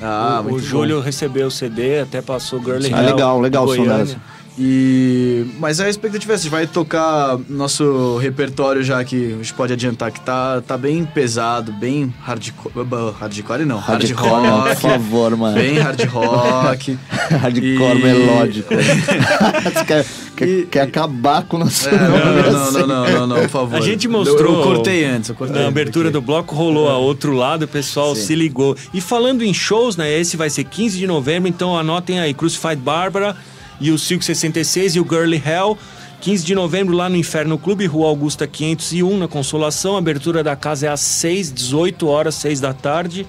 Ah, 0.00 0.42
o, 0.44 0.54
o 0.54 0.58
Júlio 0.58 0.96
bom. 0.96 1.02
recebeu 1.02 1.46
o 1.46 1.50
CD, 1.50 2.00
até 2.00 2.22
passou 2.22 2.58
Girly 2.58 2.90
Ah, 2.92 3.02
Hell. 3.02 3.10
legal, 3.14 3.40
legal 3.40 3.64
o 3.66 3.68
som 3.68 3.84
Goiânia. 3.84 4.16
E... 4.58 5.46
Mas 5.58 5.80
a 5.80 5.88
expectativa 5.88 6.32
é 6.32 6.34
essa, 6.34 6.42
a 6.42 6.44
gente 6.44 6.52
vai 6.52 6.66
tocar 6.66 7.36
nosso 7.48 8.16
repertório 8.18 8.82
já 8.84 9.02
que 9.04 9.32
a 9.34 9.36
gente 9.38 9.52
pode 9.54 9.72
adiantar 9.72 10.12
que 10.12 10.20
tá, 10.20 10.62
tá 10.64 10.78
bem 10.78 11.04
pesado, 11.04 11.72
bem 11.72 12.12
hardcore. 12.22 12.72
Hardcore 13.18 13.64
não, 13.64 13.78
hard 13.78 14.02
Hardcore, 14.04 14.42
não, 14.42 14.60
por 14.62 14.68
rock. 14.68 14.80
favor, 14.82 15.36
mano. 15.36 15.56
Bem 15.56 15.78
hard 15.78 16.04
rock. 16.08 16.98
Hardcore 17.40 17.98
E- 17.98 18.02
melódico. 18.02 18.68
Quer, 19.86 20.06
quer, 20.36 20.48
E- 20.48 20.66
quer 20.66 20.80
acabar 20.82 21.42
com 21.44 21.56
o 21.56 21.60
nosso 21.60 21.88
É, 21.88 21.92
não, 21.92 22.10
nome, 22.10 22.24
não, 22.24 22.52
não, 22.52 22.62
assim. 22.68 22.78
não, 22.78 22.86
não, 22.86 23.10
não, 23.12 23.26
não, 23.26 23.36
por 23.36 23.48
favor. 23.48 23.76
A 23.76 23.80
gente 23.80 24.06
mostrou- 24.08 24.58
Eu, 24.58 24.62
cortei 24.62 25.04
antes, 25.04 25.30
eu 25.30 25.34
cortei 25.34 25.60
Na 25.62 25.68
abertura 25.68 26.08
aqui. 26.08 26.12
do 26.12 26.20
bloco 26.20 26.54
rolou 26.54 26.88
a 26.88 26.96
outro 26.96 27.32
lado, 27.32 27.64
o 27.64 27.68
pessoal 27.68 28.14
Sim. 28.14 28.22
se 28.22 28.34
ligou. 28.34 28.76
E 28.92 29.00
falando 29.00 29.42
em 29.42 29.52
shows, 29.52 29.96
né? 29.96 30.12
Esse 30.12 30.36
vai 30.36 30.48
ser 30.50 30.64
15 30.64 30.98
de 30.98 31.06
novembro, 31.06 31.48
então 31.48 31.76
anotem 31.76 32.20
aí: 32.20 32.32
Crucified 32.34 32.76
Barbara 32.76 33.36
e 33.80 33.90
o 33.90 33.98
Silk 33.98 34.24
66 34.24 34.96
e 34.96 35.00
o 35.00 35.06
Girly 35.08 35.42
Hell. 35.44 35.76
15 36.20 36.44
de 36.44 36.54
novembro 36.54 36.94
lá 36.96 37.08
no 37.08 37.16
Inferno 37.16 37.58
Clube, 37.58 37.84
Rua 37.86 38.08
Augusta 38.08 38.46
501, 38.46 39.18
na 39.18 39.28
Consolação. 39.28 39.94
A 39.96 39.98
abertura 39.98 40.42
da 40.42 40.56
casa 40.56 40.86
é 40.86 40.88
às 40.88 41.00
6, 41.00 41.52
18 41.52 42.06
horas, 42.06 42.34
6 42.36 42.60
da 42.60 42.72
tarde. 42.72 43.26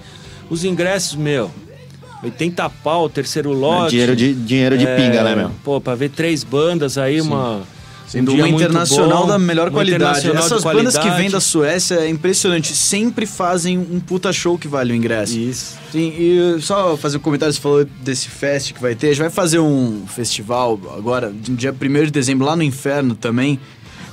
Os 0.48 0.64
ingressos, 0.64 1.14
meu. 1.14 1.50
80 2.22 2.70
pau, 2.82 3.08
terceiro 3.08 3.52
lote. 3.52 3.90
Dinheiro 3.90 4.16
de, 4.16 4.34
dinheiro 4.34 4.78
de 4.78 4.86
É, 4.86 4.96
pinga, 4.96 5.22
né, 5.22 5.34
meu? 5.34 5.50
Pô, 5.62 5.80
pra 5.80 5.94
ver 5.94 6.10
três 6.10 6.42
bandas 6.42 6.96
aí, 6.96 7.20
uma. 7.20 7.62
Sendo 8.06 8.30
um 8.30 8.34
uma 8.36 8.46
muito 8.46 8.62
internacional 8.62 9.22
bom, 9.22 9.28
da 9.28 9.38
melhor 9.38 9.70
qualidade. 9.70 10.30
Essas 10.30 10.62
bandas 10.62 10.96
que 10.96 11.10
vêm 11.10 11.28
da 11.28 11.40
Suécia 11.40 11.96
é 11.96 12.08
impressionante. 12.08 12.74
Sempre 12.74 13.26
fazem 13.26 13.78
um 13.78 13.98
puta 13.98 14.32
show 14.32 14.56
que 14.56 14.68
vale 14.68 14.92
o 14.92 14.96
ingresso. 14.96 15.36
Isso. 15.36 15.76
Sim, 15.90 16.14
e 16.16 16.60
só 16.60 16.96
fazer 16.96 17.16
um 17.16 17.20
comentário, 17.20 17.52
você 17.52 17.60
falou 17.60 17.84
desse 18.02 18.28
fest 18.28 18.72
que 18.72 18.80
vai 18.80 18.94
ter. 18.94 19.08
A 19.08 19.10
gente 19.10 19.20
vai 19.20 19.30
fazer 19.30 19.58
um 19.58 20.04
festival 20.06 20.78
agora, 20.96 21.30
no 21.30 21.56
dia 21.56 21.72
1 21.72 22.04
de 22.04 22.10
dezembro, 22.10 22.46
lá 22.46 22.54
no 22.54 22.62
Inferno 22.62 23.14
também, 23.14 23.58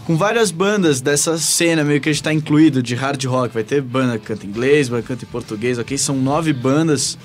com 0.05 0.17
várias 0.17 0.49
bandas 0.49 0.99
dessa 0.99 1.37
cena 1.37 1.83
meio 1.83 2.01
que 2.01 2.09
a 2.09 2.11
gente 2.11 2.23
tá 2.23 2.33
incluído 2.33 2.81
de 2.81 2.95
hard 2.95 3.23
rock. 3.25 3.53
Vai 3.53 3.63
ter 3.63 3.81
banda 3.81 4.17
que 4.17 4.25
canta 4.25 4.45
em 4.45 4.49
inglês, 4.49 4.89
banda 4.89 5.03
que 5.03 5.07
canta 5.07 5.23
em 5.23 5.27
português, 5.27 5.77
ok? 5.77 5.97
São 5.97 6.15
nove 6.15 6.51
bandas. 6.51 7.17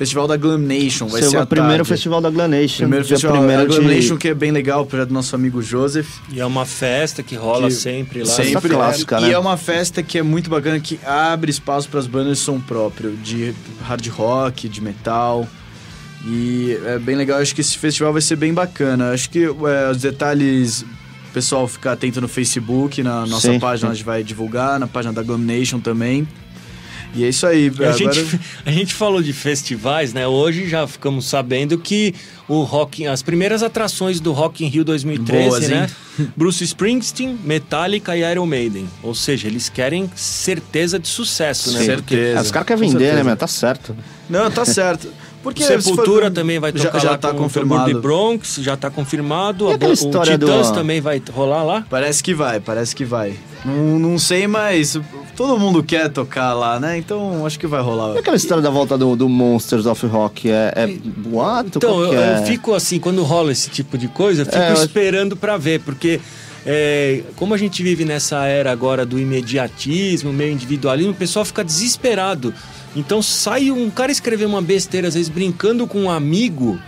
Festival 0.00 0.26
da 0.26 0.34
Glam 0.38 0.56
Nation, 0.56 1.08
vai 1.08 1.20
Esse 1.20 1.28
ser 1.28 1.36
o 1.42 1.46
primeiro 1.46 1.76
tarde. 1.84 1.88
festival 1.90 2.22
da 2.22 2.30
Glanation. 2.30 2.78
Primeiro 2.78 3.04
dia 3.04 3.16
festival 3.16 3.36
primeiro 3.36 3.62
da 3.62 3.68
Glam 3.68 3.86
de- 3.86 3.94
Nation, 3.96 4.16
que 4.16 4.28
é 4.28 4.32
bem 4.34 4.50
legal, 4.50 4.86
do 4.86 5.12
nosso 5.12 5.36
amigo 5.36 5.60
Joseph. 5.60 6.08
E 6.32 6.40
é 6.40 6.46
uma 6.46 6.64
festa 6.64 7.22
que 7.22 7.34
rola 7.36 7.68
Que- 7.68 7.74
sempre 7.74 8.20
lá. 8.20 8.24
Sempre. 8.24 8.70
clássica, 8.70 9.18
e 9.18 9.24
né? 9.24 9.32
é 9.32 9.38
uma 9.38 9.58
festa 9.58 10.02
que 10.02 10.16
é 10.16 10.22
muito 10.22 10.48
bacana, 10.48 10.80
que 10.80 10.98
abre 11.04 11.50
espaço 11.50 11.86
para 11.90 12.00
as 12.00 12.06
bandas 12.06 12.38
de 12.38 12.42
som 12.44 12.58
próprio, 12.58 13.10
de 13.22 13.54
hard 13.82 14.06
rock, 14.08 14.70
de 14.70 14.80
metal. 14.80 15.46
E 16.26 16.78
é 16.86 16.98
bem 16.98 17.14
legal, 17.14 17.38
acho 17.38 17.54
que 17.54 17.60
esse 17.60 17.76
festival 17.76 18.10
vai 18.14 18.22
ser 18.22 18.36
bem 18.36 18.54
bacana. 18.54 19.10
Acho 19.12 19.28
que 19.28 19.44
é, 19.44 19.90
os 19.90 19.98
detalhes, 19.98 20.80
o 20.80 21.32
pessoal 21.34 21.68
ficar 21.68 21.92
atento 21.92 22.22
no 22.22 22.28
Facebook, 22.28 23.02
na 23.02 23.26
nossa 23.26 23.52
Sim, 23.52 23.60
página 23.60 23.88
sim. 23.88 23.92
a 23.92 23.94
gente 23.96 24.04
vai 24.06 24.22
divulgar, 24.24 24.80
na 24.80 24.86
página 24.86 25.12
da 25.12 25.22
Glam 25.22 25.36
Nation 25.38 25.78
também. 25.78 26.26
E 27.14 27.24
é 27.24 27.28
isso 27.28 27.46
aí. 27.46 27.66
E 27.66 27.84
a, 27.84 27.90
agora... 27.90 27.92
gente, 28.12 28.40
a 28.64 28.70
gente 28.70 28.94
falou 28.94 29.22
de 29.22 29.32
festivais, 29.32 30.12
né? 30.12 30.26
Hoje 30.26 30.68
já 30.68 30.86
ficamos 30.86 31.26
sabendo 31.26 31.76
que 31.78 32.14
o 32.48 32.62
Rock, 32.62 33.06
as 33.06 33.22
primeiras 33.22 33.62
atrações 33.62 34.20
do 34.20 34.32
Rock 34.32 34.64
in 34.64 34.68
Rio 34.68 34.84
2013, 34.84 35.48
Boas, 35.48 35.64
hein? 35.64 35.70
né? 35.70 35.90
Bruce 36.36 36.62
Springsteen, 36.64 37.38
Metallica 37.44 38.16
e 38.16 38.20
Iron 38.30 38.46
Maiden. 38.46 38.86
Ou 39.02 39.14
seja, 39.14 39.48
eles 39.48 39.68
querem 39.68 40.10
certeza 40.14 40.98
de 40.98 41.08
sucesso, 41.08 41.70
né? 41.72 41.78
Porque 41.78 41.86
Certeza. 42.14 42.40
Os 42.42 42.50
caras 42.50 42.66
querem 42.68 42.88
vender, 42.90 43.14
né, 43.14 43.22
meu? 43.22 43.36
Tá 43.36 43.46
certo. 43.46 43.96
Não, 44.28 44.50
tá 44.50 44.64
certo. 44.64 45.08
Porque 45.42 45.62
Sepultura 45.64 46.26
se 46.26 46.30
for- 46.30 46.30
também 46.32 46.58
vai 46.58 46.70
já, 46.74 46.84
tocar 46.84 46.98
já 46.98 47.10
lá 47.12 47.18
tá 47.18 47.30
com 47.32 47.38
confirmado. 47.38 47.96
o 47.96 48.00
Bronx, 48.00 48.56
já 48.60 48.76
tá 48.76 48.90
confirmado. 48.90 49.68
E 49.68 49.72
A 49.72 49.74
aquela 49.76 49.94
ban- 49.94 50.00
o 50.00 50.06
história 50.06 50.36
do- 50.38 50.46
Titãs 50.46 50.70
também 50.70 51.00
vai 51.00 51.22
rolar 51.32 51.62
lá. 51.64 51.86
Parece 51.88 52.22
que 52.22 52.34
vai, 52.34 52.60
parece 52.60 52.94
que 52.94 53.04
vai. 53.04 53.34
Não, 53.64 53.98
não 53.98 54.18
sei, 54.18 54.46
mas 54.46 54.98
todo 55.40 55.58
mundo 55.58 55.82
quer 55.82 56.10
tocar 56.10 56.52
lá, 56.52 56.78
né? 56.78 56.98
Então 56.98 57.46
acho 57.46 57.58
que 57.58 57.66
vai 57.66 57.80
rolar. 57.80 58.14
E 58.14 58.18
aquela 58.18 58.36
história 58.36 58.62
da 58.62 58.68
volta 58.68 58.98
do, 58.98 59.16
do 59.16 59.26
Monsters 59.26 59.86
of 59.86 60.06
Rock? 60.06 60.50
É, 60.50 60.72
é 60.76 60.86
boato? 60.86 61.78
Então, 61.78 62.02
eu, 62.02 62.10
que 62.10 62.16
é? 62.16 62.38
eu 62.38 62.46
fico 62.46 62.74
assim, 62.74 62.98
quando 62.98 63.22
rola 63.22 63.50
esse 63.50 63.70
tipo 63.70 63.96
de 63.96 64.06
coisa, 64.08 64.42
eu 64.42 64.46
fico 64.46 64.58
É, 64.58 64.70
eu- 64.72 64.74
esperando 64.84 65.34
pra 65.38 65.56
ver, 65.56 65.80
porque 65.80 66.20
é, 66.66 67.22
como 67.36 67.54
a 67.54 67.56
gente 67.56 67.82
vive 67.82 68.04
nessa 68.04 68.44
era 68.44 68.70
agora 68.70 69.06
do 69.06 69.18
imediatismo, 69.18 70.30
meio 70.30 70.52
individualismo, 70.52 71.12
o 71.12 71.16
pessoal 71.16 71.42
fica 71.44 71.64
desesperado. 71.64 72.52
Então 72.94 73.22
sai 73.22 73.70
um 73.70 73.88
cara 73.88 74.12
escrever 74.12 74.44
uma 74.44 74.60
besteira, 74.60 75.08
às 75.08 75.14
vezes 75.14 75.30
brincando 75.30 75.86
com 75.86 76.02
um 76.02 76.10
amigo, 76.10 76.78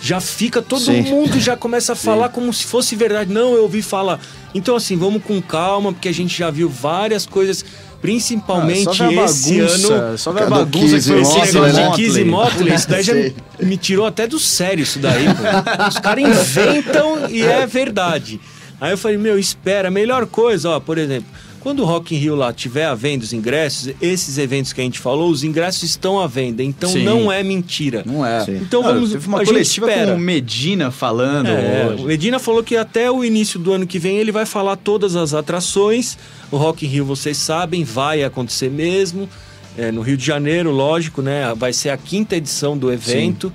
já 0.00 0.20
fica 0.20 0.62
todo 0.62 0.80
Sim. 0.82 1.02
mundo 1.02 1.38
já 1.40 1.56
começa 1.56 1.92
a 1.92 1.96
falar 1.96 2.28
como 2.28 2.52
se 2.52 2.64
fosse 2.64 2.94
verdade. 2.96 3.32
Não, 3.32 3.54
eu 3.54 3.62
ouvi 3.62 3.82
falar. 3.82 4.20
Então 4.54 4.76
assim, 4.76 4.96
vamos 4.96 5.22
com 5.22 5.40
calma, 5.42 5.92
porque 5.92 6.08
a 6.08 6.12
gente 6.14 6.36
já 6.38 6.50
viu 6.50 6.68
várias 6.68 7.26
coisas, 7.26 7.64
principalmente 8.00 8.88
Ah, 8.88 8.94
só 8.94 9.10
esse 9.24 9.58
bagunça, 9.58 9.92
ano. 9.94 10.18
Só 10.18 10.32
ver 10.32 10.42
a 10.42 10.46
bagunça 10.46 10.94
Kiss 10.96 11.08
que 11.08 11.14
foi 11.14 11.20
Esse 11.22 11.34
Motley, 11.34 11.52
negócio 11.52 11.72
né? 11.82 11.90
de 11.90 11.96
Kiss 11.96 12.20
e 12.20 12.24
Motley, 12.24 12.74
isso 12.74 12.88
daí 12.88 13.02
já 13.02 13.14
me 13.60 13.76
tirou 13.76 14.06
até 14.06 14.26
do 14.26 14.38
sério 14.38 14.82
isso 14.82 14.98
daí, 14.98 15.24
pô. 15.26 15.88
Os 15.88 15.98
caras 15.98 16.24
inventam 16.24 17.28
e 17.30 17.42
é 17.42 17.66
verdade. 17.66 18.40
Aí 18.80 18.92
eu 18.92 18.98
falei, 18.98 19.18
meu, 19.18 19.38
espera, 19.38 19.88
a 19.88 19.90
melhor 19.90 20.26
coisa, 20.26 20.70
ó, 20.70 20.80
por 20.80 20.98
exemplo, 20.98 21.28
quando 21.68 21.80
o 21.80 21.84
Rock 21.84 22.14
in 22.14 22.18
Rio 22.18 22.34
lá 22.34 22.50
tiver 22.50 22.86
à 22.86 22.94
venda 22.94 23.22
os 23.24 23.34
ingressos, 23.34 23.92
esses 24.00 24.38
eventos 24.38 24.72
que 24.72 24.80
a 24.80 24.84
gente 24.84 24.98
falou, 24.98 25.28
os 25.30 25.44
ingressos 25.44 25.82
estão 25.82 26.18
à 26.18 26.26
venda, 26.26 26.62
então 26.62 26.88
Sim. 26.88 27.04
não 27.04 27.30
é 27.30 27.42
mentira. 27.42 28.02
Não 28.06 28.24
é. 28.24 28.42
Sim. 28.42 28.56
Então 28.62 28.80
Ah, 28.86 28.92
vamos- 28.92 29.10
Teve 29.12 29.28
uma 29.28 29.36
a 29.36 29.44
gente 29.44 29.52
coletiva 29.52 29.86
espera. 29.90 30.12
com 30.12 30.16
o 30.16 30.18
Medina 30.18 30.90
falando 30.90 31.46
É, 31.48 31.88
hoje. 31.92 32.02
o 32.04 32.06
Medina 32.06 32.38
falou 32.38 32.62
que 32.62 32.74
até 32.74 33.10
o 33.10 33.22
início 33.22 33.60
do 33.60 33.70
ano 33.72 33.86
que 33.86 33.98
vem 33.98 34.16
ele 34.16 34.32
vai 34.32 34.46
falar 34.46 34.76
todas 34.76 35.14
as 35.14 35.34
atrações. 35.34 36.16
O 36.50 36.56
Rock 36.56 36.86
in 36.86 36.88
Rio, 36.88 37.04
vocês 37.04 37.36
sabem, 37.36 37.84
vai 37.84 38.24
acontecer 38.24 38.70
mesmo. 38.70 39.28
É, 39.76 39.92
no 39.92 40.00
Rio 40.00 40.16
de 40.16 40.24
Janeiro, 40.24 40.70
lógico, 40.70 41.20
né? 41.20 41.52
Vai 41.54 41.74
ser 41.74 41.90
a 41.90 41.98
quinta 41.98 42.34
edição 42.34 42.78
do 42.78 42.90
evento. 42.90 43.52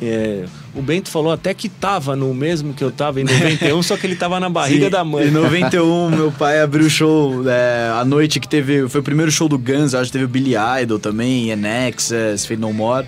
É, 0.00 0.44
o 0.76 0.82
Bento 0.82 1.08
falou 1.10 1.32
até 1.32 1.54
que 1.54 1.68
tava 1.68 2.14
no 2.14 2.32
mesmo 2.34 2.74
que 2.74 2.84
eu 2.84 2.90
tava 2.90 3.20
em 3.20 3.24
91, 3.24 3.82
só 3.82 3.96
que 3.96 4.06
ele 4.06 4.14
tava 4.14 4.38
na 4.38 4.50
barriga 4.50 4.84
Sim, 4.84 4.90
da 4.90 5.02
mãe. 5.02 5.28
Em 5.28 5.30
91, 5.30 6.10
meu 6.10 6.30
pai 6.30 6.60
abriu 6.60 6.86
o 6.86 6.90
show 6.90 7.42
é, 7.48 7.90
à 7.98 8.04
noite 8.04 8.38
que 8.38 8.46
teve. 8.46 8.86
Foi 8.88 9.00
o 9.00 9.04
primeiro 9.04 9.32
show 9.32 9.48
do 9.48 9.58
Guns, 9.58 9.94
acho 9.94 10.06
que 10.06 10.12
teve 10.12 10.26
o 10.26 10.28
Billy 10.28 10.54
Idol 10.82 10.98
também, 10.98 11.50
NXS, 11.56 12.44
Fade 12.46 12.60
No 12.60 12.72
More. 12.74 13.06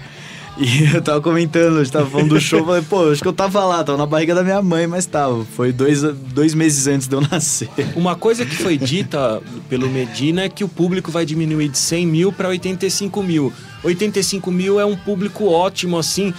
E 0.57 0.85
eu 0.97 1.03
tava 1.03 1.21
comentando, 1.21 1.77
a 1.77 1.85
gente 1.85 1.93
tava 1.93 2.09
falando 2.11 2.31
do 2.31 2.41
show, 2.41 2.65
falei, 2.65 2.83
pô, 2.83 3.11
acho 3.13 3.23
que 3.23 3.29
eu 3.29 3.33
tava 3.33 3.65
lá, 3.65 3.85
tava 3.85 3.99
na 3.99 4.07
barriga 4.07 4.35
da 4.35 4.43
minha 4.43 4.63
mãe, 4.63 4.87
mas 4.87 5.05
tava. 5.05 5.45
Foi 5.45 5.71
dois, 5.71 6.03
dois 6.03 6.55
meses 6.55 6.87
antes 6.87 7.07
de 7.07 7.15
eu 7.15 7.21
nascer. 7.31 7.69
Uma 7.95 8.17
coisa 8.17 8.47
que 8.47 8.57
foi 8.57 8.79
dita 8.79 9.41
pelo 9.69 9.89
Medina 9.89 10.43
é 10.43 10.49
que 10.49 10.65
o 10.65 10.69
público 10.69 11.11
vai 11.13 11.27
diminuir 11.27 11.69
de 11.69 11.79
100 11.79 12.07
mil 12.07 12.33
para 12.33 12.49
85 12.49 13.23
mil. 13.23 13.53
85 13.85 14.51
mil 14.51 14.81
é 14.81 14.85
um 14.85 14.97
público 14.97 15.47
ótimo, 15.47 15.97
assim, 15.97 16.35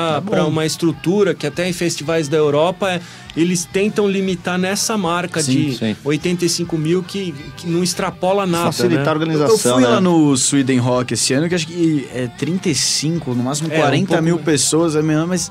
Tá 0.00 0.22
para 0.22 0.44
uma 0.46 0.64
estrutura 0.66 1.34
que 1.34 1.46
até 1.46 1.68
em 1.68 1.72
festivais 1.72 2.28
da 2.28 2.36
Europa 2.36 2.90
é, 2.90 3.00
eles 3.36 3.64
tentam 3.64 4.08
limitar 4.08 4.58
nessa 4.58 4.96
marca 4.96 5.42
Sim, 5.42 5.70
de 5.70 5.76
sim. 5.76 5.96
85 6.04 6.78
mil 6.78 7.02
que, 7.02 7.34
que 7.56 7.66
não 7.66 7.82
extrapola 7.82 8.46
nada. 8.46 8.72
Facilitar 8.72 9.00
a 9.00 9.04
né? 9.04 9.10
Eu 9.10 9.12
organização, 9.12 9.74
fui 9.74 9.82
né? 9.82 9.88
lá 9.88 10.00
no 10.00 10.36
Sweden 10.36 10.78
Rock 10.78 11.14
esse 11.14 11.32
ano, 11.34 11.48
que 11.48 11.54
acho 11.54 11.66
que 11.66 12.08
é 12.14 12.26
35, 12.26 13.34
no 13.34 13.42
máximo 13.42 13.72
É, 13.72 13.76
um 13.76 13.80
40 13.80 14.06
pouco 14.06 14.22
mil 14.22 14.38
pessoas, 14.38 14.96
é 14.96 15.02
mesmo, 15.02 15.26
mas 15.26 15.50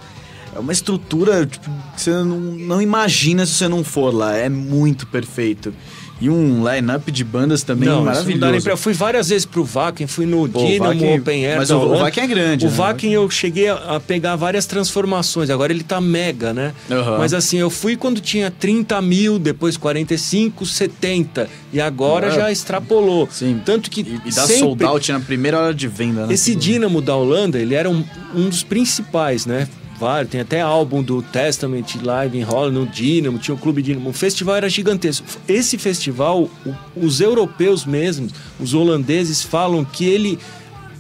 é 0.56 0.60
uma 0.60 0.72
estrutura 0.72 1.46
tipo, 1.46 1.70
que 1.96 2.02
você 2.02 2.12
não, 2.12 2.39
não 2.39 2.82
imagina 2.82 3.46
se 3.46 3.54
você 3.54 3.68
não 3.68 3.84
for 3.84 4.14
lá. 4.14 4.36
É 4.36 4.50
muito 4.50 5.08
perfeito. 5.08 5.74
E 6.22 6.30
um 6.30 6.63
line-up 6.69 7.11
de 7.11 7.24
bandas 7.24 7.63
também 7.63 7.89
Não, 7.89 7.97
não 7.97 8.05
maravilhoso. 8.05 8.51
nem 8.51 8.61
pra... 8.61 8.74
Eu 8.74 8.78
fui 8.78 8.93
várias 8.93 9.30
vezes 9.30 9.45
pro 9.45 9.63
Vakin, 9.65 10.05
fui 10.05 10.28
no 10.28 10.47
Pô, 10.47 10.59
Dynamo 10.65 11.15
Open 11.15 11.45
Air 11.47 11.57
mas 11.57 11.72
o- 11.72 11.78
o. 11.80 11.97
Wacken 11.97 12.24
é 12.24 12.28
grande, 12.28 12.65
O 12.67 12.69
né? 12.69 12.76
Vakin 12.76 13.09
eu 13.09 13.28
cheguei 13.30 13.67
a, 13.69 13.99
pegar 13.99 14.36
várias 14.36 14.67
transformações, 14.67 15.49
agora 15.49 15.74
ele 15.74 15.84
tá 15.84 15.99
mega, 15.99 16.53
né? 16.53 16.74
Aham. 16.91 17.17
Mas 17.17 17.34
assim, 17.34 17.57
eu 17.57 17.72
fui 17.72 17.95
quando 17.97 18.22
tinha 18.22 18.51
30 18.51 19.01
mil, 19.01 19.39
depois 19.39 19.76
45, 19.78 20.63
70, 20.65 21.49
e 21.74 21.82
agora 21.82 22.28
É. 22.28 22.32
já 22.32 22.51
extrapolou. 22.51 23.28
Sim. 23.32 23.59
Tanto 23.65 23.89
que 23.89 24.01
E, 24.01 24.22
e 24.30 24.32
dá 24.32 24.43
sempre... 24.45 24.59
sold 24.59 24.84
out 24.84 25.11
na 25.11 25.19
primeira 25.19 25.59
hora 25.59 25.74
de 25.74 25.88
venda, 25.88 26.28
né? 26.28 26.34
Esse 26.36 26.55
Dynamo 26.55 27.01
da 27.01 27.15
Holanda, 27.15 27.57
ele 27.57 27.74
era 27.74 27.89
um, 27.89 28.03
um 28.36 28.47
dos 28.47 28.61
principais, 28.63 29.45
né? 29.47 29.67
Vários, 30.02 30.32
tem 30.32 30.41
até 30.41 30.60
álbum 30.62 31.04
do 31.04 31.22
Testament 31.22 31.86
Live 32.02 32.36
em 32.36 32.41
Holland, 32.41 32.74
no 32.80 32.88
Dynamo, 32.88 33.38
tinha 33.38 33.54
o 33.54 33.58
Clube 33.58 33.84
Dynamo. 33.84 34.10
O 34.10 34.14
festival 34.14 34.56
era 34.56 34.68
gigantesco. 34.68 35.24
Esse 35.47 35.78
festival, 35.78 36.49
os 36.95 37.22
europeus 37.22 37.86
mesmos, 37.86 38.32
os 38.60 38.74
holandeses 38.74 39.43
falam 39.43 39.86
que 39.86 40.04
ele, 40.06 40.39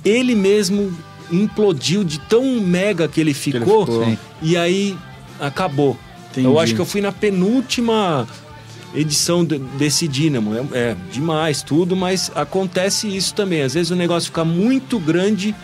ele 0.05 0.35
mesmo 0.35 0.95
implodiu 1.31 2.03
de 2.03 2.19
tão 2.19 2.61
mega 2.61 3.07
que 3.07 3.19
ele 3.19 3.33
ficou, 3.33 3.85
ficou. 3.87 4.05
Sim. 4.05 4.17
e 4.41 4.55
aí 4.55 4.95
acabou. 5.39 5.97
Entendi. 6.29 6.45
Eu 6.45 6.59
acho 6.59 6.75
que 6.75 6.79
eu 6.81 6.85
fui 6.85 7.01
na 7.01 7.11
penúltima 7.11 8.27
edição 8.93 9.43
de- 9.43 9.57
desse 9.57 10.07
Dynamo. 10.07 10.53
É, 10.55 10.59
é 10.77 10.95
demais 11.11 11.61
tudo, 11.63 11.95
mas 11.95 12.31
acontece 12.35 13.07
isso 13.07 13.33
também. 13.33 13.63
Às 13.63 13.73
vezes 13.73 13.89
o 13.91 13.95
negócio 13.95 14.27
fica 14.27 14.45
muito 14.45 14.99
grande 14.99 15.55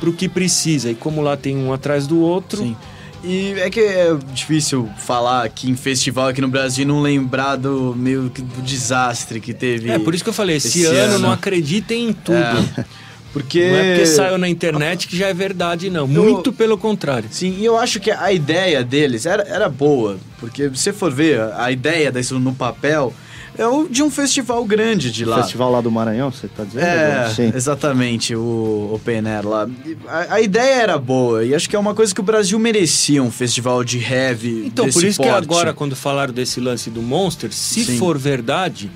pro 0.00 0.12
que 0.12 0.28
precisa. 0.28 0.90
E 0.90 0.94
como 0.94 1.20
lá 1.20 1.36
tem 1.36 1.56
um 1.56 1.72
atrás 1.72 2.06
do 2.06 2.18
outro, 2.18 2.62
Sim. 2.62 2.76
E 3.22 3.52
é 3.58 3.68
que 3.68 3.80
é 3.80 4.16
difícil 4.32 4.88
falar 4.98 5.44
aqui 5.44 5.70
em 5.70 5.76
festival 5.76 6.28
aqui 6.28 6.40
no 6.40 6.48
Brasil 6.48 6.86
não 6.86 7.02
lembrar 7.02 7.56
do 7.56 7.94
meio 7.94 8.30
que 8.30 8.40
do 8.40 8.62
desastre 8.62 9.40
que 9.40 9.52
teve. 9.52 9.90
é 9.90 9.98
por 9.98 10.14
isso 10.14 10.24
que 10.24 10.30
eu 10.30 10.34
falei, 10.34 10.56
esse, 10.56 10.68
Esse 10.68 10.86
ano, 10.86 11.16
ano. 11.16 11.18
não 11.24 11.32
acreditem 11.32 12.08
em 12.08 12.12
tudo. 12.14 12.38
É, 12.38 12.84
porque 13.32 13.68
Não 13.68 13.76
é 13.76 13.88
porque 13.90 14.06
saiu 14.06 14.38
na 14.38 14.48
internet 14.48 15.06
que 15.06 15.16
já 15.16 15.28
é 15.28 15.34
verdade, 15.34 15.90
não. 15.90 16.06
Muito 16.06 16.52
pelo 16.52 16.78
contrário. 16.78 17.28
Sim, 17.30 17.56
e 17.58 17.64
eu 17.64 17.76
acho 17.78 18.00
que 18.00 18.10
a 18.10 18.32
ideia 18.32 18.82
deles 18.82 19.26
era, 19.26 19.42
era 19.42 19.68
boa, 19.68 20.18
porque 20.38 20.70
se 20.70 20.76
você 20.76 20.92
for 20.92 21.12
ver 21.12 21.40
a, 21.40 21.64
a 21.64 21.72
ideia 21.72 22.10
disso 22.10 22.40
no 22.40 22.54
papel, 22.54 23.12
é 23.58 23.66
o 23.66 23.88
de 23.88 24.02
um 24.02 24.10
festival 24.10 24.64
grande 24.64 25.10
de 25.10 25.24
lá. 25.24 25.42
Festival 25.42 25.70
lá 25.72 25.80
do 25.80 25.90
Maranhão, 25.90 26.30
você 26.30 26.48
tá 26.48 26.64
dizendo? 26.64 26.84
É, 26.84 27.30
Sim. 27.34 27.52
exatamente, 27.54 28.34
o 28.34 28.90
Open 28.94 29.26
Air 29.26 29.46
lá. 29.46 29.68
A, 30.08 30.34
a 30.34 30.40
ideia 30.40 30.82
era 30.82 30.98
boa, 30.98 31.44
e 31.44 31.54
acho 31.54 31.68
que 31.68 31.76
é 31.76 31.78
uma 31.78 31.94
coisa 31.94 32.14
que 32.14 32.20
o 32.20 32.24
Brasil 32.24 32.58
merecia, 32.58 33.22
um 33.22 33.30
festival 33.30 33.82
de 33.84 33.98
heavy 33.98 34.64
Então, 34.66 34.86
desse 34.86 34.98
por 34.98 35.06
isso 35.06 35.20
que 35.20 35.28
porte. 35.28 35.44
agora, 35.44 35.72
quando 35.72 35.94
falaram 35.96 36.32
desse 36.32 36.60
lance 36.60 36.90
do 36.90 37.02
Monster, 37.02 37.52
se 37.52 37.84
Sim. 37.84 37.98
for 37.98 38.16
verdade, 38.16 38.90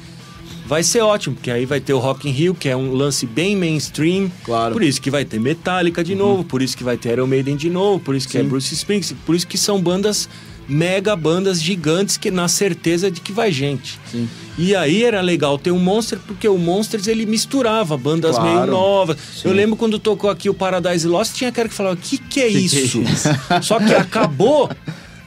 vai 0.66 0.82
ser 0.82 1.00
ótimo, 1.02 1.34
porque 1.34 1.50
aí 1.50 1.66
vai 1.66 1.80
ter 1.80 1.92
o 1.92 1.98
Rock 1.98 2.28
in 2.28 2.32
Rio, 2.32 2.54
que 2.54 2.68
é 2.68 2.76
um 2.76 2.92
lance 2.94 3.26
bem 3.26 3.54
mainstream. 3.56 4.30
Claro. 4.44 4.72
Por 4.72 4.82
isso 4.82 5.00
que 5.00 5.10
vai 5.10 5.24
ter 5.24 5.38
Metallica 5.38 6.02
de 6.02 6.14
novo, 6.14 6.42
por 6.44 6.62
isso 6.62 6.76
que 6.76 6.84
vai 6.84 6.96
ter 6.96 7.10
Iron 7.12 7.26
Maiden 7.26 7.56
de 7.56 7.68
novo, 7.68 7.98
por 8.00 8.14
isso 8.14 8.28
que 8.28 8.38
é 8.38 8.42
Sim. 8.42 8.48
Bruce 8.48 8.72
Springsteen, 8.72 9.18
por 9.26 9.34
isso 9.34 9.46
que 9.46 9.58
são 9.58 9.80
bandas 9.80 10.28
mega 10.68 11.14
bandas 11.14 11.62
gigantes 11.62 12.16
que 12.16 12.30
na 12.30 12.48
certeza 12.48 13.10
de 13.10 13.20
que 13.20 13.32
vai 13.32 13.52
gente. 13.52 13.98
Sim. 14.10 14.28
E 14.56 14.74
aí 14.74 15.02
era 15.04 15.20
legal 15.20 15.58
ter 15.58 15.70
o 15.72 15.78
Monster, 15.78 16.18
porque 16.26 16.48
o 16.48 16.56
Monsters 16.56 17.06
ele 17.08 17.26
misturava 17.26 17.96
bandas 17.96 18.36
Claro. 18.36 18.50
meio 18.60 18.66
novas. 18.66 19.16
Eu 19.44 19.52
lembro 19.52 19.76
quando 19.76 19.98
tocou 19.98 20.30
aqui 20.30 20.48
o 20.48 20.54
Paradise 20.54 21.06
Lost, 21.06 21.34
tinha 21.34 21.50
cara 21.52 21.68
que 21.68 21.74
falava: 21.74 21.96
que 21.96 22.16
que 22.18 22.40
é 22.40 22.46
Que 22.48 22.52
que 22.52 22.56
é 22.56 22.60
isso? 22.80 23.00
isso? 23.02 23.28
Só 23.62 23.78
que 23.78 23.92
acabou. 23.94 24.70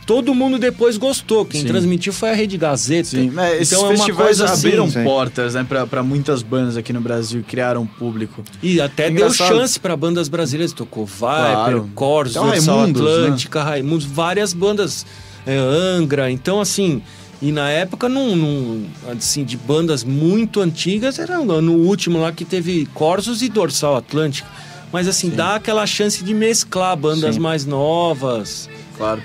Todo 0.06 0.34
mundo 0.34 0.58
depois 0.58 0.96
gostou. 0.96 1.46
Quem 1.46 1.60
Sim. 1.64 1.68
transmitiu 1.68 2.14
foi 2.14 2.30
a 2.30 2.34
Rede 2.34 2.58
Gazeta. 2.58 3.10
Sim, 3.10 3.30
mas 3.30 3.56
esses 3.56 3.74
então 3.74 3.84
é 3.84 3.90
uma 3.90 3.98
festivais 3.98 4.26
coisa 4.38 4.46
assim. 4.46 4.68
abriram 4.68 4.90
sim. 4.90 5.04
portas, 5.04 5.54
né, 5.54 5.68
pra 5.86 6.02
muitas 6.02 6.42
bandas 6.42 6.78
aqui 6.78 6.94
no 6.94 7.02
Brasil, 7.02 7.44
criaram 7.46 7.86
público. 7.86 8.42
E 8.64 8.80
até 8.80 9.08
É 9.08 9.12
deu 9.12 9.30
chance 9.34 9.78
pra 9.78 9.98
bandas 9.98 10.30
brasileiras. 10.30 10.72
Tocou 10.72 11.06
Viper, 11.06 11.20
Claro. 11.28 11.90
Corsos, 11.94 12.38
Até 12.38 12.46
o 12.48 12.52
Dorsal 12.52 12.78
Raimundos, 12.78 13.02
né? 13.02 13.12
Atlântica, 13.26 13.64
Raimundos, 13.64 14.06
várias 14.06 14.54
bandas. 14.54 15.06
É, 15.48 15.58
Angra. 15.58 16.30
Então, 16.30 16.60
assim. 16.62 17.02
E 17.40 17.52
na 17.52 17.70
época, 17.70 18.10
num, 18.10 18.36
num, 18.36 18.88
assim, 19.12 19.44
de 19.44 19.56
bandas 19.56 20.04
muito 20.04 20.60
antigas, 20.60 21.20
era 21.20 21.38
no 21.38 21.74
último 21.74 22.20
lá 22.20 22.32
que 22.32 22.44
teve 22.44 22.88
Corsos 22.96 23.44
e 23.44 23.50
Dorsal 23.50 23.96
Atlântica. 23.96 24.50
Mas 24.92 25.08
assim, 25.08 25.30
dá 25.30 25.56
aquela 25.56 25.86
chance 25.86 26.24
de 26.24 26.34
mesclar 26.34 26.96
bandas 26.98 27.36
Sim. 27.36 27.42
mais 27.42 27.66
novas. 27.66 28.70
Claro. 28.98 29.22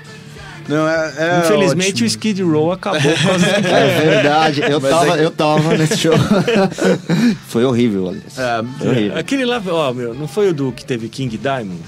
Não, 0.67 0.87
é, 0.87 1.13
é 1.17 1.39
Infelizmente 1.45 1.89
ótimo. 1.91 2.03
o 2.05 2.07
Skid 2.07 2.43
Row 2.43 2.71
acabou 2.71 3.01
por 3.01 3.21
causa. 3.23 3.45
É 3.73 4.01
verdade, 4.05 4.61
eu 4.61 4.79
Mas 4.81 4.91
tava, 4.91 5.13
é 5.13 5.17
que- 5.17 5.23
eu 5.23 5.31
tava 5.31 5.77
nesse 5.77 5.97
show. 5.97 6.13
Foi 7.47 7.63
horrível, 7.65 8.09
aliás. 8.09 8.37
É, 8.37 8.63
Foi 8.79 8.87
horrível. 8.89 9.17
Aquele 9.17 9.45
lá, 9.45 9.61
ó, 9.67 9.93
meu, 9.93 10.13
não 10.13 10.27
foi 10.27 10.49
o 10.49 10.53
do 10.53 10.71
que 10.71 10.83
teve 10.85 11.07
King 11.09 11.37
Diamond? 11.37 11.79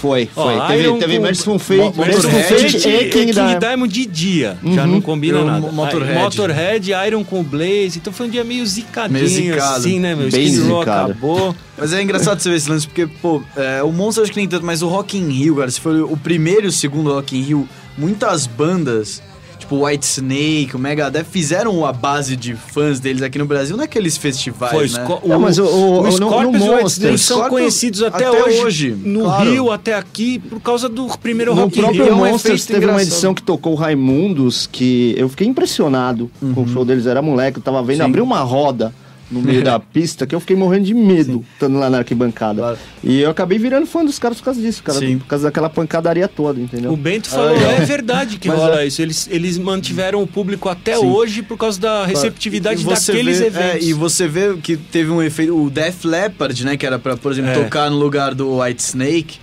Foi, 0.00 0.28
Ó, 0.36 0.42
foi. 0.44 0.66
teve 0.68 0.82
Iron 0.82 0.98
teve 0.98 1.16
com- 1.16 1.22
Merciful 1.22 1.58
Fate, 1.58 1.98
Merciful 1.98 2.40
Fate 2.42 2.88
e 2.88 2.96
e 3.06 3.10
King 3.10 3.32
Diamond. 3.32 3.58
Diamond 3.58 3.92
de 3.94 4.06
dia, 4.06 4.58
já 4.74 4.86
não 4.86 5.00
combina 5.00 5.38
Eu- 5.38 5.44
nada. 5.46 5.72
Motorhead. 5.72 6.18
Motorhead, 6.18 6.92
Iron 7.06 7.24
com 7.24 7.42
Blaze, 7.42 7.98
então 7.98 8.12
foi 8.12 8.26
um 8.26 8.30
dia 8.30 8.44
meio 8.44 8.66
zicadinho, 8.66 9.12
Meio 9.18 9.28
zicado. 9.28 9.76
assim, 9.76 9.98
né, 9.98 10.14
meu? 10.14 10.30
Bem 10.30 10.44
Skid 10.44 10.68
Row 10.68 10.82
acabou. 10.82 11.56
Mas 11.78 11.92
é 11.92 12.02
engraçado 12.02 12.38
você 12.38 12.50
ver 12.50 12.56
esse 12.56 12.70
lance, 12.70 12.86
porque, 12.86 13.06
pô, 13.06 13.42
é, 13.56 13.82
o 13.82 13.90
Monster 13.90 14.22
acho 14.24 14.32
que 14.32 14.38
nem 14.38 14.46
tanto, 14.48 14.64
mas 14.64 14.82
o 14.82 14.88
Rock 14.88 15.16
in 15.18 15.28
Rio, 15.30 15.56
cara, 15.56 15.70
se 15.70 15.80
for 15.80 15.94
o 16.02 16.16
primeiro 16.16 16.66
e 16.66 16.68
o 16.68 16.72
segundo 16.72 17.10
Rock 17.12 17.36
in 17.36 17.40
Rio, 17.42 17.68
muitas 17.96 18.46
bandas, 18.46 19.22
tipo 19.58 19.86
White 19.86 20.04
Snake, 20.04 20.70
o 20.74 20.78
Megadeth, 20.78 21.24
fizeram 21.24 21.86
a 21.86 21.92
base 21.92 22.36
de 22.36 22.54
fãs 22.54 23.00
deles 23.00 23.22
aqui 23.22 23.38
no 23.38 23.46
Brasil 23.46 23.76
naqueles 23.76 24.16
festivais, 24.16 24.72
Foi 24.72 24.88
né? 24.88 25.04
Sco- 25.04 25.22
Não, 25.26 25.38
mas 25.40 25.58
o- 25.58 25.64
o- 25.64 26.00
o 26.00 26.02
no- 26.02 26.02
no 26.02 26.12
Scorpions 26.12 26.44
e 26.44 26.46
o 26.46 26.70
White 26.72 26.82
Monsters- 26.82 26.92
Snake 26.98 27.18
são 27.18 27.36
Scorpions 27.38 27.60
conhecidos 27.60 28.02
até, 28.02 28.26
até 28.26 28.42
hoje, 28.42 28.60
hoje, 28.64 28.90
no 28.90 29.20
claro. 29.24 29.50
Rio, 29.50 29.70
até 29.72 29.94
aqui, 29.94 30.38
por 30.38 30.60
causa 30.60 30.88
do 30.88 31.06
primeiro 31.18 31.54
No 31.54 31.62
Rock 31.62 31.78
in 31.78 31.82
próprio 31.82 32.04
Rio. 32.04 32.12
é 32.12 32.14
um 32.14 32.30
Monsters 32.30 32.66
teve 32.66 32.80
uma 32.80 32.92
engraçado. 32.92 33.08
edição 33.12 33.34
que 33.34 33.42
tocou 33.42 33.72
o 33.72 33.76
Raimundos, 33.76 34.68
que 34.70 35.14
eu 35.16 35.28
fiquei 35.28 35.46
impressionado 35.46 36.30
com 36.54 36.62
o 36.62 36.68
show 36.68 36.84
deles. 36.84 37.06
Era 37.06 37.22
moleque, 37.22 37.58
eu 37.58 37.62
tava 37.62 37.80
vendo, 37.82 38.00
Uhum. 38.00 38.04
Sim. 38.04 38.10
abriu 38.10 38.24
uma 38.24 38.40
roda 38.40 38.92
no 39.30 39.40
meio 39.40 39.62
da 39.64 39.78
pista 39.80 40.26
que 40.26 40.34
eu 40.34 40.40
fiquei 40.40 40.54
morrendo 40.56 40.84
de 40.84 40.94
medo, 40.94 41.44
estando 41.54 41.78
lá 41.78 41.88
na 41.90 41.98
arquibancada. 41.98 42.60
Claro. 42.60 42.78
E 43.02 43.20
eu 43.20 43.30
acabei 43.30 43.58
virando 43.58 43.86
fã 43.86 44.04
dos 44.04 44.18
caras 44.18 44.38
por 44.38 44.44
causa 44.44 44.60
disso, 44.60 44.82
cara. 44.82 44.98
Sim. 44.98 45.18
Por 45.18 45.26
causa 45.26 45.44
daquela 45.44 45.68
pancadaria 45.70 46.28
toda, 46.28 46.60
entendeu? 46.60 46.92
O 46.92 46.96
Bento 46.96 47.28
falou, 47.28 47.52
legal. 47.54 47.70
é 47.72 47.80
verdade 47.80 48.38
que 48.38 48.48
Mas 48.48 48.58
rola 48.58 48.82
é. 48.82 48.86
isso. 48.86 49.00
Eles, 49.02 49.28
eles 49.30 49.58
mantiveram 49.58 50.22
o 50.22 50.26
público 50.26 50.68
até 50.68 50.96
Sim. 50.96 51.06
hoje 51.06 51.42
por 51.42 51.56
causa 51.56 51.80
da 51.80 52.04
receptividade 52.06 52.80
E 52.80 52.84
você 52.84 53.12
daqueles 53.12 53.38
vê- 53.40 53.46
eventos. 53.46 53.86
É, 53.86 53.88
e 53.88 53.92
você 53.92 54.28
vê 54.28 54.56
que 54.62 54.76
teve 54.76 55.10
um 55.10 55.22
efeito. 55.22 55.56
O 55.56 55.70
Def 55.70 56.04
Leppard, 56.04 56.64
né? 56.64 56.76
Que 56.76 56.84
era 56.86 56.98
pra, 56.98 57.16
por 57.16 57.32
exemplo, 57.32 57.50
É. 57.50 57.54
tocar 57.54 57.90
no 57.90 57.96
lugar 57.98 58.34
do 58.34 58.60
White 58.60 58.82
Snake, 58.82 59.38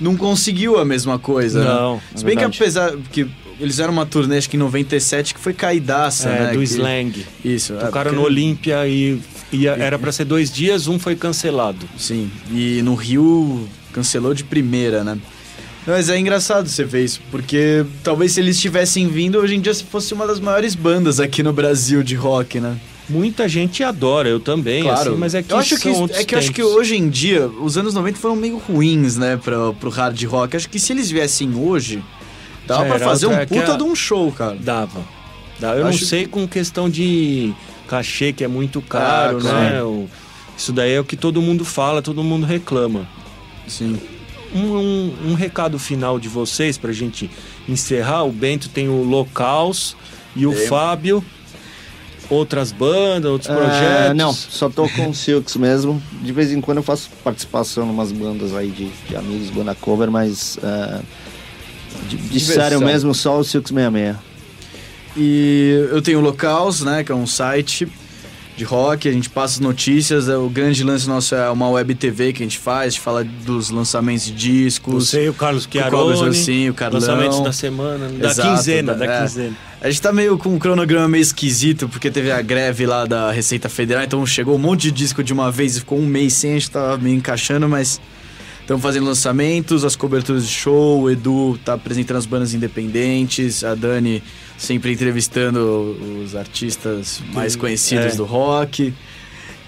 não 0.00 0.16
conseguiu 0.16 0.78
a 0.78 0.84
mesma 0.84 1.18
coisa. 1.18 1.64
Não, 1.64 1.94
né? 1.96 2.00
é 2.14 2.18
Se 2.18 2.24
bem 2.24 2.34
que 2.36 2.40
verdade. 2.42 2.56
apesar. 2.62 2.92
que 3.12 3.26
eles 3.60 3.78
eram 3.78 3.92
uma 3.92 4.06
turnê, 4.06 4.38
acho 4.38 4.48
que 4.50 4.56
em 4.56 4.60
97, 4.60 5.34
que 5.34 5.40
foi 5.40 5.52
caidaça, 5.52 6.28
É, 6.28 6.40
né? 6.46 6.52
do 6.52 6.58
que- 6.58 6.64
Slang. 6.64 7.12
Isso. 7.44 7.72
é, 7.74 7.76
Tocaram 7.78 8.10
porque- 8.10 8.16
no 8.16 8.22
Olímpia 8.22 8.86
e, 8.86 9.20
e 9.52 9.66
era 9.66 9.98
pra 9.98 10.12
ser 10.12 10.24
dois 10.24 10.50
dias, 10.50 10.86
um 10.88 10.98
foi 10.98 11.16
cancelado. 11.16 11.86
Sim. 11.98 12.30
E 12.52 12.80
no 12.82 12.94
Rio 12.94 13.68
cancelou 13.92 14.34
de 14.34 14.44
primeira, 14.44 15.02
né? 15.04 15.18
Mas 15.86 16.08
é 16.08 16.18
engraçado 16.18 16.68
você 16.68 16.84
ver 16.84 17.04
isso, 17.04 17.20
porque 17.30 17.84
talvez 18.02 18.32
se 18.32 18.40
eles 18.40 18.58
tivessem 18.60 19.06
vindo, 19.08 19.38
hoje 19.38 19.54
em 19.54 19.60
dia 19.60 19.72
fosse 19.72 20.12
uma 20.12 20.26
das 20.26 20.40
maiores 20.40 20.74
bandas 20.74 21.20
aqui 21.20 21.44
no 21.44 21.52
Brasil 21.52 22.02
de 22.02 22.16
rock, 22.16 22.58
né? 22.58 22.76
Muita 23.08 23.48
gente 23.48 23.84
adora, 23.84 24.28
eu 24.28 24.40
também, 24.40 24.90
assim, 24.90 25.10
mas 25.16 25.32
é 25.32 25.40
que 25.44 25.52
eu 25.52 25.56
acho 25.58 25.78
que, 25.78 25.88
é 25.88 26.24
que 26.24 26.34
eu 26.34 26.38
acho 26.40 26.50
que 26.52 26.60
hoje 26.60 26.96
em 26.96 27.08
dia, 27.08 27.46
os 27.46 27.78
anos 27.78 27.94
90 27.94 28.18
foram 28.18 28.34
meio 28.34 28.58
ruins, 28.58 29.16
né, 29.16 29.36
pra, 29.36 29.72
pro 29.74 29.88
hard 29.90 30.20
rock. 30.24 30.56
Acho 30.56 30.68
que 30.68 30.80
se 30.80 30.92
eles 30.92 31.08
viessem 31.08 31.54
hoje, 31.54 32.02
dava 32.66 32.84
pra 32.84 32.98
fazer 32.98 33.26
um 33.26 33.46
puta 33.46 33.74
a- 33.74 33.76
de 33.76 33.82
um 33.82 33.94
show, 33.94 34.30
cara. 34.32 34.56
Dava. 34.56 35.00
Dava. 35.58 35.78
Eu 35.78 35.86
Acho- 35.86 36.00
não 36.00 36.06
sei 36.06 36.26
com 36.26 36.46
questão 36.46 36.88
de 36.90 37.52
cachê, 37.88 38.32
que 38.32 38.44
é 38.44 38.48
muito 38.48 38.80
caro, 38.82 39.38
Ah, 39.48 39.52
né? 39.70 39.82
O- 39.82 40.08
Isso 40.58 40.72
daí 40.72 40.92
é 40.92 41.00
o 41.00 41.04
que 41.04 41.16
todo 41.16 41.40
mundo 41.42 41.64
fala, 41.66 42.00
todo 42.00 42.22
mundo 42.24 42.46
reclama. 42.46 43.06
Sim. 43.68 43.98
Um, 44.54 44.60
um- 44.76 45.14
um 45.30 45.34
recado 45.34 45.78
final 45.78 46.18
de 46.18 46.28
vocês 46.28 46.78
pra 46.78 46.92
gente 46.92 47.30
encerrar. 47.68 48.22
O 48.24 48.32
Bento 48.32 48.68
tem 48.70 48.88
o 48.88 49.02
Locals 49.02 49.94
e 50.34 50.46
o. 50.46 50.52
Fábio. 50.52 51.22
Outras 52.28 52.72
bandas, 52.72 53.30
outros 53.30 53.48
É, 53.50 53.54
projetos. 53.54 54.16
não, 54.16 54.32
só 54.32 54.68
tô 54.68 54.88
com 54.88 55.10
o 55.10 55.14
Silks 55.14 55.54
mesmo. 55.56 56.02
De 56.22 56.32
vez 56.32 56.50
em 56.50 56.60
quando 56.60 56.78
eu 56.78 56.82
faço 56.82 57.08
participação 57.22 57.86
em 57.86 57.90
umas 57.90 58.10
bandas 58.10 58.52
aí 58.52 58.68
de, 58.68 58.88
de 59.08 59.14
amigos, 59.14 59.48
banda 59.50 59.76
cover, 59.76 60.10
mas 60.10 60.58
é, 60.60 61.00
de, 62.08 62.16
de 62.16 62.28
Diversão. 62.38 62.54
sério 62.54 62.80
mesmo, 62.80 63.14
só 63.14 63.38
o 63.38 63.44
Silks 63.44 63.72
66. 63.72 64.16
E 65.16 65.86
eu 65.90 66.02
tenho 66.02 66.18
o 66.18 66.22
Locals, 66.22 66.82
né, 66.82 67.02
que 67.02 67.10
é 67.10 67.14
um 67.14 67.26
site 67.26 67.88
de 68.56 68.64
rock, 68.64 69.06
a 69.06 69.12
gente 69.12 69.28
passa 69.28 69.54
as 69.54 69.60
notícias, 69.60 70.28
é, 70.30 70.36
o 70.36 70.48
grande 70.48 70.82
lance 70.82 71.06
nosso 71.06 71.34
é 71.34 71.50
uma 71.50 71.68
web 71.68 71.94
TV 71.94 72.32
que 72.32 72.42
a 72.42 72.46
gente 72.46 72.58
faz, 72.58 72.86
a 72.86 72.88
gente 72.90 73.00
fala 73.00 73.22
dos 73.22 73.68
lançamentos 73.70 74.24
de 74.26 74.32
discos. 74.32 75.08
Você 75.10 75.26
e 75.26 75.28
o 75.28 75.34
Carlos 75.34 75.64
o 75.64 75.68
Cobras, 75.68 75.90
Chiaroni. 76.18 76.28
assim, 76.30 76.68
o 76.70 76.74
Carlão. 76.74 76.98
Lançamentos 77.00 77.40
da 77.40 77.52
semana, 77.52 78.08
da 78.08 78.30
Exato, 78.30 78.48
quinzena, 78.56 78.94
da- 78.94 79.06
da 79.06 79.12
é. 79.12 79.22
quinzena. 79.22 79.56
A 79.78 79.90
gente 79.90 80.00
tá 80.00 80.10
meio 80.10 80.38
com 80.38 80.54
um 80.54 80.58
cronograma 80.58 81.06
meio 81.06 81.20
esquisito, 81.20 81.86
porque 81.86 82.10
teve 82.10 82.30
a 82.30 82.40
greve 82.40 82.86
lá 82.86 83.04
da 83.04 83.30
Receita 83.30 83.68
Federal, 83.68 84.02
então 84.04 84.24
chegou 84.24 84.54
um 84.54 84.58
monte 84.58 84.82
de 84.84 84.90
disco 84.90 85.22
de 85.22 85.34
uma 85.34 85.50
vez 85.50 85.76
e 85.76 85.80
ficou 85.80 85.98
um 85.98 86.06
mês 86.06 86.32
sem, 86.32 86.52
a 86.52 86.54
gente 86.54 86.70
tava 86.70 86.96
meio 86.96 87.14
encaixando, 87.16 87.68
mas 87.68 88.00
estamos 88.66 88.82
fazendo 88.82 89.06
lançamentos, 89.06 89.84
as 89.84 89.94
coberturas 89.94 90.44
de 90.44 90.52
show, 90.52 91.02
o 91.02 91.08
Edu 91.08 91.56
tá 91.64 91.74
apresentando 91.74 92.16
as 92.16 92.26
bandas 92.26 92.52
independentes, 92.52 93.62
a 93.62 93.76
Dani 93.76 94.20
sempre 94.58 94.92
entrevistando 94.92 95.96
os 96.20 96.34
artistas 96.34 97.22
mais 97.32 97.54
conhecidos 97.54 98.14
é. 98.14 98.16
do 98.16 98.24
rock. 98.24 98.92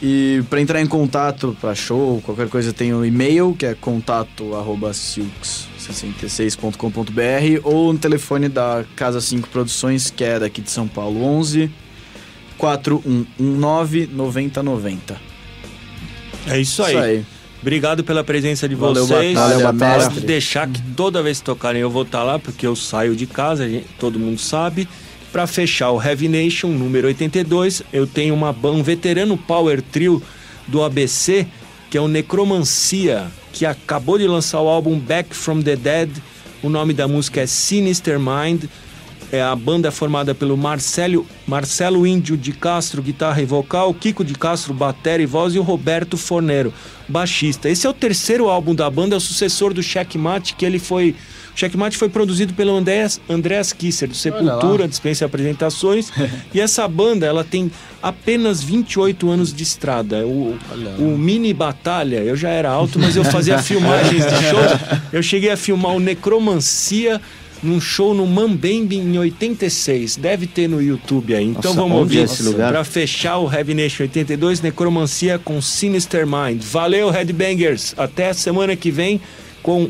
E 0.05 0.43
para 0.51 0.61
entrar 0.61 0.81
em 0.83 0.87
contato 0.87 1.57
para 1.61 1.77
show, 1.77 2.21
qualquer 2.25 2.49
coisa, 2.49 2.73
tem 2.73 2.93
o 2.93 3.05
e-mail, 3.05 3.55
que 3.57 3.65
é 3.65 3.73
contato 3.75 4.53
arroba 4.57 4.91
silks66.com.br 4.91 7.61
ou 7.63 7.93
no 7.93 7.99
telefone 8.01 8.49
da 8.49 8.83
Casa 8.97 9.21
5 9.21 9.49
Produções, 9.49 10.11
que 10.11 10.25
é 10.25 10.41
daqui 10.41 10.61
de 10.61 10.73
São 10.73 10.89
Paulo, 10.89 11.23
11 11.25 11.71
4119 12.59 14.09
9090. 14.13 15.32
É 16.47 16.59
isso 16.61 16.83
aí. 16.83 16.95
Obrigado 17.61 18.03
pela 18.03 18.25
presença 18.25 18.69
de 18.69 18.75
Valeu, 18.75 19.07
vocês. 19.07 19.35
Batalha, 19.35 19.73
Valeu. 19.73 20.11
Pode 20.11 20.21
deixar 20.27 20.69
que 20.69 20.83
toda 20.97 21.23
vez 21.23 21.39
que 21.39 21.45
tocarem 21.45 21.81
eu 21.81 21.89
vou 21.91 22.03
estar 22.03 22.25
lá, 22.25 22.39
porque 22.39 22.67
eu 22.67 22.75
saio 22.75 23.15
de 23.15 23.27
casa, 23.27 23.69
gente- 23.69 23.87
todo 23.99 24.19
mundo 24.19 24.39
sabe. 24.41 24.89
Pra 25.31 25.47
fechar 25.47 25.91
o 25.93 26.03
Heavy 26.03 26.29
Nation, 26.29 26.69
número 26.69 27.07
82, 27.07 27.83
eu 27.93 28.07
tenho 28.07 28.35
uma, 28.35 28.55
um 28.65 28.83
veterano 28.83 29.37
power 29.39 29.81
trio 29.81 30.21
do 30.67 30.83
ABC, 30.83 31.47
que 31.89 31.97
é 31.97 32.01
o 32.01 32.09
Necromancia, 32.09 33.31
que 33.53 33.65
acabou 33.65 34.19
de 34.19 34.27
lançar 34.27 34.61
o 34.61 34.69
álbum 34.69 34.99
Back 34.99 35.35
from 35.35 35.63
the 35.63 35.77
Dead. 35.77 36.11
O 36.63 36.69
nome 36.69 36.93
da 36.93 37.07
música 37.09 37.41
é 37.41 37.47
Sinister 37.47 38.19
Mind. 38.19 38.65
É 39.33 39.41
a 39.43 39.57
banda 39.57 39.89
é 39.89 39.91
formada 39.91 40.35
pelo 40.35 40.57
Marcelo, 40.59 41.27
Marcelo 41.47 42.07
Índio 42.07 42.37
de 42.37 42.53
Castro, 42.53 43.03
guitarra 43.03 43.41
e 43.41 43.47
vocal, 43.47 43.93
Kiko 43.95 44.23
de 44.23 44.35
Castro, 44.35 44.75
bateria 44.75 45.25
e 45.25 45.27
voz 45.27 45.55
e 45.55 45.59
o 45.59 45.63
Roberto 45.63 46.19
Fornero, 46.19 46.73
baixista. 47.09 47.69
Esse 47.71 47.87
é 47.87 47.91
o 47.91 47.95
terceiro 47.95 48.51
álbum 48.51 48.75
da 48.75 48.89
banda, 48.91 49.17
é 49.17 49.19
o 49.19 49.21
sucessor 49.21 49.73
do 49.73 49.83
Checkmate, 49.83 50.55
que 50.55 50.67
ele 50.67 50.79
foi 50.79 51.17
Checkmate 51.55 51.97
foi 51.97 52.09
produzido 52.09 52.55
pelo 52.55 52.75
Andreas, 52.75 53.21
Andreas 53.29 53.73
Kisser, 53.73 54.09
do 54.09 54.15
Sepultura, 54.15 54.89
dispensa 54.89 55.27
apresentações. 55.27 56.11
e 56.53 56.61
essa 56.61 56.87
banda, 56.89 57.27
ela 57.27 57.45
tem 57.45 57.71
apenas 58.03 58.63
28 58.63 59.31
anos 59.31 59.53
de 59.53 59.63
estrada. 59.63 60.27
O, 60.27 60.59
o 60.99 61.19
Mini 61.19 61.53
Batalha, 61.53 62.19
eu 62.19 62.37
já 62.37 62.49
era 62.49 62.71
alto, 62.71 62.99
mas 62.99 63.17
eu 63.17 63.25
fazia 63.25 63.59
filmagens 63.63 64.25
de 64.25 64.45
shows. 64.47 65.01
Eu 65.13 65.23
cheguei 65.23 65.51
a 65.51 65.57
filmar 65.57 65.93
o 65.93 66.01
Necromancia 66.01 67.21
num 67.63 67.81
show 67.81 68.13
no 68.13 68.27
Mambembe 68.27 68.97
em 68.97 69.19
86. 69.19 70.17
Deve 70.17 70.47
ter 70.47 70.69
no 70.69 70.83
YouTube 70.83 71.35
aí. 71.35 71.45
Então 71.45 71.75
Nossa, 71.75 71.81
vamos 71.81 71.99
ouvir 71.99 72.19
é 72.19 72.23
esse 72.23 72.43
lugar? 72.43 72.73
pra 72.73 72.85
fechar 72.85 73.39
o 73.39 73.53
Heavy 73.53 73.75
Nation 73.75 74.03
82, 74.03 74.61
Necromancia 74.61 75.39
com 75.39 75.61
Sinister 75.63 76.27
Mind. 76.27 76.63
Valeu, 76.63 77.11
Headbangers! 77.11 77.95
Até 77.97 78.33
semana 78.33 78.75
que 78.75 78.91
vem 78.91 79.21
com 79.63 79.89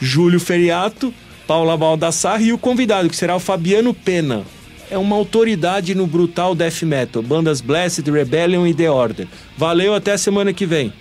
Júlio 0.00 0.40
Feriato, 0.40 1.12
Paula 1.46 1.76
Baldassarre 1.76 2.46
e 2.46 2.52
o 2.52 2.58
convidado, 2.58 3.08
que 3.08 3.16
será 3.16 3.36
o 3.36 3.40
Fabiano 3.40 3.92
Pena. 3.92 4.42
É 4.90 4.98
uma 4.98 5.16
autoridade 5.16 5.94
no 5.94 6.06
brutal 6.06 6.54
death 6.54 6.82
metal, 6.82 7.22
bandas 7.22 7.60
Blessed, 7.60 8.10
Rebellion 8.10 8.66
e 8.66 8.74
The 8.74 8.90
Order. 8.90 9.26
Valeu, 9.56 9.94
até 9.94 10.12
a 10.12 10.18
semana 10.18 10.52
que 10.52 10.66
vem. 10.66 10.92